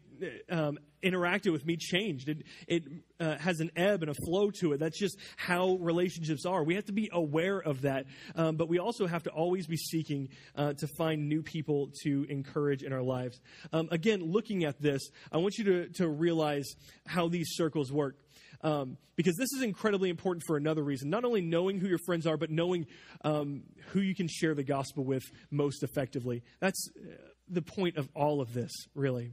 um, 0.49 0.79
interacted 1.03 1.53
with 1.53 1.65
me 1.67 1.77
changed. 1.77 2.29
It, 2.29 2.43
it 2.67 2.85
uh, 3.19 3.37
has 3.39 3.61
an 3.61 3.71
ebb 3.77 4.03
and 4.03 4.11
a 4.11 4.15
flow 4.15 4.51
to 4.61 4.73
it. 4.73 4.81
That's 4.81 4.99
just 4.99 5.19
how 5.37 5.77
relationships 5.81 6.45
are. 6.47 6.65
We 6.65 6.75
have 6.75 6.87
to 6.87 6.93
be 6.93 7.09
aware 7.13 7.59
of 7.59 7.83
that, 7.83 8.07
um, 8.35 8.57
but 8.57 8.69
we 8.69 8.79
also 8.79 9.07
have 9.07 9.23
to 9.25 9.31
always 9.31 9.67
be 9.67 9.77
seeking 9.77 10.29
uh, 10.57 10.75
to 10.75 10.87
find 10.99 11.29
new 11.29 11.43
people 11.43 11.91
to 12.03 12.27
encourage 12.29 12.83
in 12.83 12.93
our 12.93 13.03
lives. 13.03 13.41
Um, 13.73 13.89
again, 13.91 14.23
looking 14.23 14.65
at 14.65 14.81
this, 14.81 15.11
I 15.33 15.39
want 15.39 15.59
you 15.59 15.65
to, 15.65 15.89
to 15.95 16.09
realize 16.09 16.67
how 17.07 17.29
these 17.29 17.51
circles 17.53 17.93
work. 17.93 18.17
Um, 18.63 18.99
because 19.17 19.37
this 19.37 19.53
is 19.57 19.63
incredibly 19.63 20.11
important 20.11 20.43
for 20.47 20.59
another 20.59 20.83
reason. 20.83 21.09
Not 21.09 21.25
only 21.25 21.41
knowing 21.41 21.79
who 21.79 21.89
your 21.89 21.99
friends 22.05 22.27
are, 22.27 22.37
but 22.37 22.51
knowing 22.51 22.87
um, 23.25 23.63
who 23.89 24.01
you 24.01 24.15
can 24.15 24.29
share 24.29 24.55
the 24.55 24.63
gospel 24.63 25.03
with 25.03 25.23
most 25.51 25.83
effectively. 25.83 26.43
That's 26.59 26.91
uh, 26.95 27.15
the 27.49 27.63
point 27.63 27.97
of 27.97 28.09
all 28.15 28.43
of 28.43 28.53
this, 28.53 28.71
really 28.95 29.33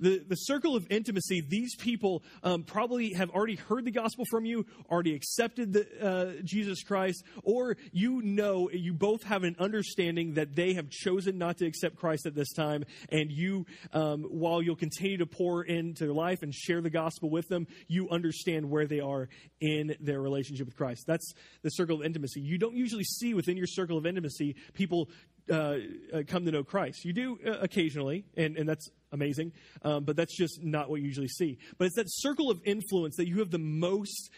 the, 0.00 0.24
the 0.26 0.36
circle 0.36 0.76
of 0.76 0.86
intimacy, 0.90 1.40
these 1.40 1.74
people 1.76 2.22
um, 2.42 2.62
probably 2.62 3.12
have 3.14 3.30
already 3.30 3.56
heard 3.56 3.84
the 3.84 3.90
gospel 3.90 4.24
from 4.30 4.44
you, 4.44 4.66
already 4.90 5.14
accepted 5.14 5.72
the, 5.72 5.86
uh, 6.04 6.42
Jesus 6.44 6.82
Christ, 6.82 7.24
or 7.42 7.76
you 7.92 8.22
know, 8.22 8.70
you 8.70 8.94
both 8.94 9.22
have 9.24 9.44
an 9.44 9.56
understanding 9.58 10.34
that 10.34 10.54
they 10.54 10.74
have 10.74 10.90
chosen 10.90 11.38
not 11.38 11.58
to 11.58 11.66
accept 11.66 11.96
Christ 11.96 12.26
at 12.26 12.34
this 12.34 12.52
time, 12.52 12.84
and 13.10 13.30
you, 13.30 13.66
um, 13.92 14.24
while 14.24 14.62
you'll 14.62 14.76
continue 14.76 15.18
to 15.18 15.26
pour 15.26 15.64
into 15.64 16.04
their 16.04 16.14
life 16.14 16.42
and 16.42 16.54
share 16.54 16.80
the 16.80 16.90
gospel 16.90 17.30
with 17.30 17.48
them, 17.48 17.66
you 17.86 18.08
understand 18.10 18.68
where 18.70 18.86
they 18.86 19.00
are 19.00 19.28
in 19.60 19.96
their 20.00 20.20
relationship 20.20 20.66
with 20.66 20.76
Christ. 20.76 21.04
That's 21.06 21.32
the 21.62 21.70
circle 21.70 21.96
of 21.96 22.04
intimacy. 22.04 22.40
You 22.40 22.58
don't 22.58 22.76
usually 22.76 23.04
see 23.04 23.34
within 23.34 23.56
your 23.56 23.66
circle 23.66 23.98
of 23.98 24.06
intimacy 24.06 24.56
people 24.74 25.08
uh, 25.50 25.76
uh, 26.12 26.22
come 26.26 26.44
to 26.44 26.50
know 26.50 26.64
Christ. 26.64 27.04
You 27.04 27.12
do 27.12 27.38
uh, 27.46 27.58
occasionally, 27.60 28.24
and, 28.36 28.56
and 28.56 28.68
that's 28.68 28.88
amazing, 29.12 29.52
um, 29.82 30.04
but 30.04 30.16
that's 30.16 30.36
just 30.36 30.62
not 30.62 30.90
what 30.90 31.00
you 31.00 31.06
usually 31.06 31.28
see. 31.28 31.58
But 31.78 31.86
it's 31.86 31.96
that 31.96 32.06
circle 32.08 32.50
of 32.50 32.60
influence 32.64 33.16
that 33.16 33.26
you 33.26 33.38
have 33.38 33.50
the 33.50 33.58
most 33.58 34.30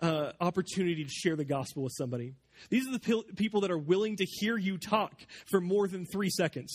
uh, 0.00 0.32
opportunity 0.40 1.04
to 1.04 1.10
share 1.10 1.36
the 1.36 1.44
gospel 1.44 1.82
with 1.82 1.92
somebody. 1.96 2.34
These 2.70 2.88
are 2.88 2.92
the 2.92 2.98
pe- 2.98 3.32
people 3.36 3.62
that 3.62 3.70
are 3.70 3.78
willing 3.78 4.16
to 4.16 4.24
hear 4.24 4.56
you 4.56 4.78
talk 4.78 5.12
for 5.46 5.60
more 5.60 5.88
than 5.88 6.06
three 6.06 6.30
seconds. 6.30 6.72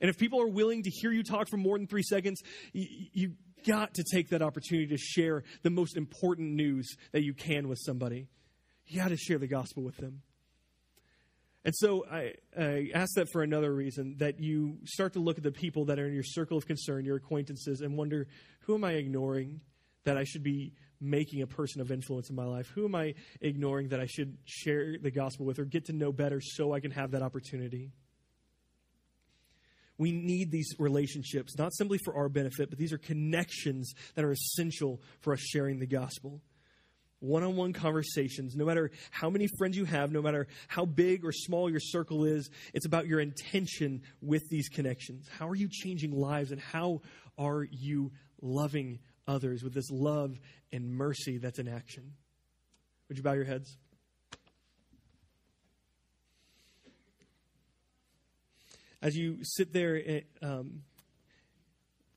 And 0.00 0.10
if 0.10 0.18
people 0.18 0.40
are 0.42 0.48
willing 0.48 0.82
to 0.82 0.90
hear 0.90 1.10
you 1.10 1.22
talk 1.22 1.48
for 1.48 1.56
more 1.56 1.78
than 1.78 1.86
three 1.86 2.02
seconds, 2.02 2.42
you 2.72 3.32
got 3.66 3.94
to 3.94 4.04
take 4.04 4.28
that 4.28 4.42
opportunity 4.42 4.88
to 4.88 4.98
share 4.98 5.42
the 5.62 5.70
most 5.70 5.96
important 5.96 6.52
news 6.52 6.96
that 7.12 7.22
you 7.22 7.34
can 7.34 7.68
with 7.68 7.78
somebody. 7.80 8.28
You 8.86 9.00
got 9.00 9.08
to 9.08 9.16
share 9.16 9.38
the 9.38 9.48
gospel 9.48 9.82
with 9.82 9.96
them. 9.96 10.22
And 11.66 11.74
so 11.74 12.06
I, 12.08 12.34
I 12.56 12.90
ask 12.94 13.16
that 13.16 13.28
for 13.32 13.42
another 13.42 13.74
reason 13.74 14.14
that 14.18 14.38
you 14.38 14.78
start 14.84 15.14
to 15.14 15.18
look 15.18 15.36
at 15.36 15.42
the 15.42 15.50
people 15.50 15.86
that 15.86 15.98
are 15.98 16.06
in 16.06 16.14
your 16.14 16.22
circle 16.22 16.56
of 16.56 16.64
concern, 16.64 17.04
your 17.04 17.16
acquaintances, 17.16 17.80
and 17.80 17.96
wonder 17.96 18.28
who 18.60 18.76
am 18.76 18.84
I 18.84 18.92
ignoring 18.92 19.60
that 20.04 20.16
I 20.16 20.22
should 20.22 20.44
be 20.44 20.74
making 21.00 21.42
a 21.42 21.46
person 21.48 21.80
of 21.80 21.90
influence 21.90 22.30
in 22.30 22.36
my 22.36 22.44
life? 22.44 22.68
Who 22.76 22.84
am 22.84 22.94
I 22.94 23.14
ignoring 23.40 23.88
that 23.88 23.98
I 23.98 24.06
should 24.06 24.38
share 24.44 24.96
the 24.96 25.10
gospel 25.10 25.44
with 25.44 25.58
or 25.58 25.64
get 25.64 25.86
to 25.86 25.92
know 25.92 26.12
better 26.12 26.40
so 26.40 26.72
I 26.72 26.78
can 26.78 26.92
have 26.92 27.10
that 27.10 27.22
opportunity? 27.22 27.90
We 29.98 30.12
need 30.12 30.52
these 30.52 30.72
relationships, 30.78 31.58
not 31.58 31.74
simply 31.74 31.98
for 31.98 32.14
our 32.14 32.28
benefit, 32.28 32.70
but 32.70 32.78
these 32.78 32.92
are 32.92 32.98
connections 32.98 33.92
that 34.14 34.24
are 34.24 34.30
essential 34.30 35.02
for 35.20 35.32
us 35.32 35.40
sharing 35.40 35.80
the 35.80 35.86
gospel 35.88 36.42
one 37.20 37.42
on 37.42 37.56
one 37.56 37.72
conversations, 37.72 38.54
no 38.56 38.64
matter 38.64 38.90
how 39.10 39.30
many 39.30 39.48
friends 39.58 39.76
you 39.76 39.84
have, 39.84 40.12
no 40.12 40.20
matter 40.20 40.46
how 40.68 40.84
big 40.84 41.24
or 41.24 41.32
small 41.32 41.70
your 41.70 41.80
circle 41.80 42.24
is, 42.24 42.50
it's 42.74 42.86
about 42.86 43.06
your 43.06 43.20
intention 43.20 44.02
with 44.20 44.42
these 44.50 44.68
connections. 44.68 45.26
How 45.38 45.48
are 45.48 45.54
you 45.54 45.68
changing 45.70 46.12
lives 46.12 46.52
and 46.52 46.60
how 46.60 47.00
are 47.38 47.64
you 47.64 48.12
loving 48.42 48.98
others 49.26 49.62
with 49.62 49.74
this 49.74 49.90
love 49.90 50.38
and 50.72 50.90
mercy 50.90 51.38
that's 51.38 51.58
in 51.58 51.68
action? 51.68 52.12
Would 53.08 53.16
you 53.16 53.22
bow 53.22 53.32
your 53.32 53.44
heads? 53.44 53.76
As 59.02 59.16
you 59.16 59.38
sit 59.42 59.72
there, 59.72 60.00
eh, 60.04 60.20
um, 60.42 60.82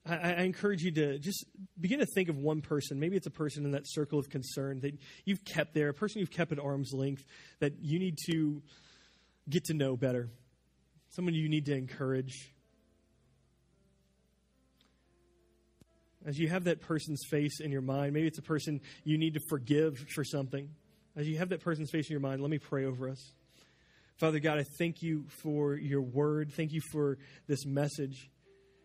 I, 0.07 0.15
I, 0.15 0.41
encourage 0.43 0.81
you 0.81 0.91
to 0.91 1.19
just 1.19 1.45
begin 1.79 1.99
to 1.99 2.05
think 2.05 2.29
of 2.29 2.37
one 2.37 2.61
person. 2.61 2.99
Maybe 2.99 3.17
it's 3.17 3.27
a 3.27 3.31
person 3.31 3.65
in 3.65 3.71
that 3.71 3.83
circle 3.85 4.19
of 4.19 4.29
concern 4.29 4.79
that 4.81 4.97
you've 5.25 5.43
kept 5.45 5.73
there, 5.73 5.89
a 5.89 5.93
person 5.93 6.19
you've 6.19 6.31
kept 6.31 6.51
at 6.51 6.59
arm's 6.59 6.91
length 6.93 7.23
that 7.59 7.73
you 7.81 7.99
need 7.99 8.17
to 8.31 8.61
get 9.49 9.65
to 9.65 9.73
know 9.73 9.97
better, 9.97 10.29
someone 11.09 11.33
you 11.33 11.49
need 11.49 11.65
to 11.65 11.75
encourage. 11.75 12.53
As 16.25 16.37
you 16.37 16.49
have 16.49 16.65
that 16.65 16.81
person's 16.81 17.23
face 17.29 17.59
in 17.61 17.71
your 17.71 17.81
mind, 17.81 18.13
maybe 18.13 18.27
it's 18.27 18.39
a 18.39 18.43
person 18.43 18.81
you 19.03 19.17
need 19.17 19.33
to 19.33 19.39
forgive 19.49 19.97
for 20.13 20.23
something. 20.23 20.69
As 21.15 21.27
you 21.27 21.37
have 21.37 21.49
that 21.49 21.61
person's 21.61 21.89
face 21.91 22.09
in 22.09 22.13
your 22.13 22.21
mind, 22.21 22.41
let 22.41 22.51
me 22.51 22.59
pray 22.59 22.85
over 22.85 23.09
us. 23.09 23.33
Father 24.17 24.39
God, 24.39 24.59
I 24.59 24.65
thank 24.77 25.01
you 25.01 25.25
for 25.41 25.75
your 25.75 26.01
word. 26.01 26.51
Thank 26.51 26.73
you 26.73 26.81
for 26.91 27.17
this 27.47 27.65
message. 27.65 28.29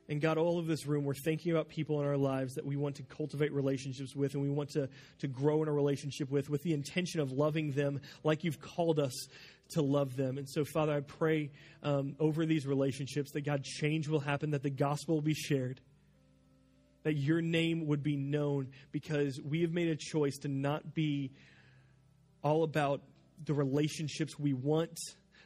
And 0.09 0.21
God, 0.21 0.37
all 0.37 0.59
of 0.59 0.67
this 0.67 0.87
room, 0.87 1.05
we're 1.05 1.15
thinking 1.15 1.53
about 1.53 1.69
people 1.69 2.01
in 2.01 2.07
our 2.07 2.17
lives 2.17 2.55
that 2.55 2.67
we 2.67 2.77
want 2.77 2.97
to 2.97 3.03
cultivate 3.05 3.53
relationships 3.53 4.15
with 4.15 4.35
and 4.35 4.43
we 4.43 4.51
want 4.51 4.71
to, 4.71 4.89
to 5.21 5.29
grow 5.29 5.63
in 5.63 5.69
a 5.69 5.73
relationship 5.73 6.31
with, 6.31 6.51
with 6.51 6.63
the 6.63 6.75
intention 6.75 7.21
of 7.21 7.33
loving 7.33 7.73
them 7.73 8.01
like 8.23 8.45
you've 8.45 8.61
called 8.61 8.99
us 8.99 9.15
to 9.71 9.81
love 9.81 10.15
them. 10.15 10.37
And 10.37 10.49
so, 10.49 10.65
Father, 10.65 10.93
I 10.93 11.01
pray 11.01 11.51
um, 11.83 12.17
over 12.21 12.45
these 12.45 12.67
relationships 12.67 13.33
that 13.33 13.47
God, 13.47 13.65
change 13.65 14.07
will 14.07 14.21
happen, 14.21 14.51
that 14.51 14.63
the 14.63 14.71
gospel 14.71 15.15
will 15.15 15.23
be 15.23 15.35
shared, 15.35 15.81
that 17.05 17.15
your 17.15 17.41
name 17.41 17.87
would 17.87 18.03
be 18.03 18.17
known 18.17 18.69
because 18.93 19.41
we 19.43 19.63
have 19.63 19.73
made 19.73 19.89
a 19.89 19.97
choice 19.97 20.37
to 20.39 20.49
not 20.49 20.95
be 20.95 21.31
all 22.43 22.63
about 22.63 23.01
the 23.47 23.55
relationships 23.55 24.39
we 24.39 24.53
want, 24.53 24.99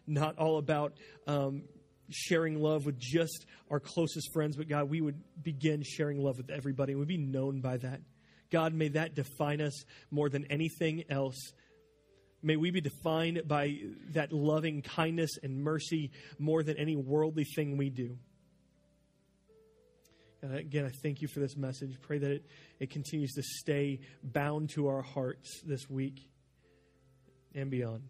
not 0.07 0.37
all 0.37 0.59
about 0.59 0.95
um, 1.29 1.63
sharing 2.11 2.61
love 2.61 2.87
with 2.87 2.99
just 2.99 3.47
our 3.71 3.81
closest 3.81 4.33
friends, 4.33 4.57
but 4.57 4.69
God, 4.69 4.89
we 4.89 5.01
would 5.01 5.21
begin 5.43 5.83
sharing 5.83 6.23
love 6.23 6.37
with 6.39 6.51
everybody 6.51 6.95
we'd 6.95 7.09
be 7.09 7.19
known 7.19 7.61
by 7.61 7.77
that. 7.79 8.01
God, 8.51 8.73
may 8.73 8.89
that 8.89 9.15
define 9.15 9.61
us 9.61 9.85
more 10.11 10.29
than 10.29 10.47
anything 10.47 11.05
else. 11.11 11.53
May 12.43 12.57
we 12.57 12.71
be 12.71 12.81
defined 12.81 13.43
by 13.47 13.77
that 14.13 14.33
loving 14.33 14.83
kindness 14.83 15.31
and 15.43 15.63
mercy 15.63 16.11
more 16.39 16.63
than 16.63 16.79
any 16.79 16.97
worldly 16.97 17.45
thing 17.45 17.77
we 17.77 17.91
do. 17.91 18.17
And 20.41 20.55
again, 20.55 20.87
I 20.87 20.93
thank 21.03 21.21
you 21.21 21.29
for 21.29 21.41
this 21.41 21.57
message. 21.57 22.01
Pray 22.01 22.19
that 22.19 22.31
it, 22.31 22.47
it 22.79 22.91
continues 22.91 23.33
to 23.33 23.43
stay 23.43 24.01
bound 24.23 24.71
to 24.71 24.87
our 24.87 25.03
hearts 25.03 25.61
this 25.67 25.91
week 25.91 26.31
and 27.55 27.71
beyond. 27.71 28.05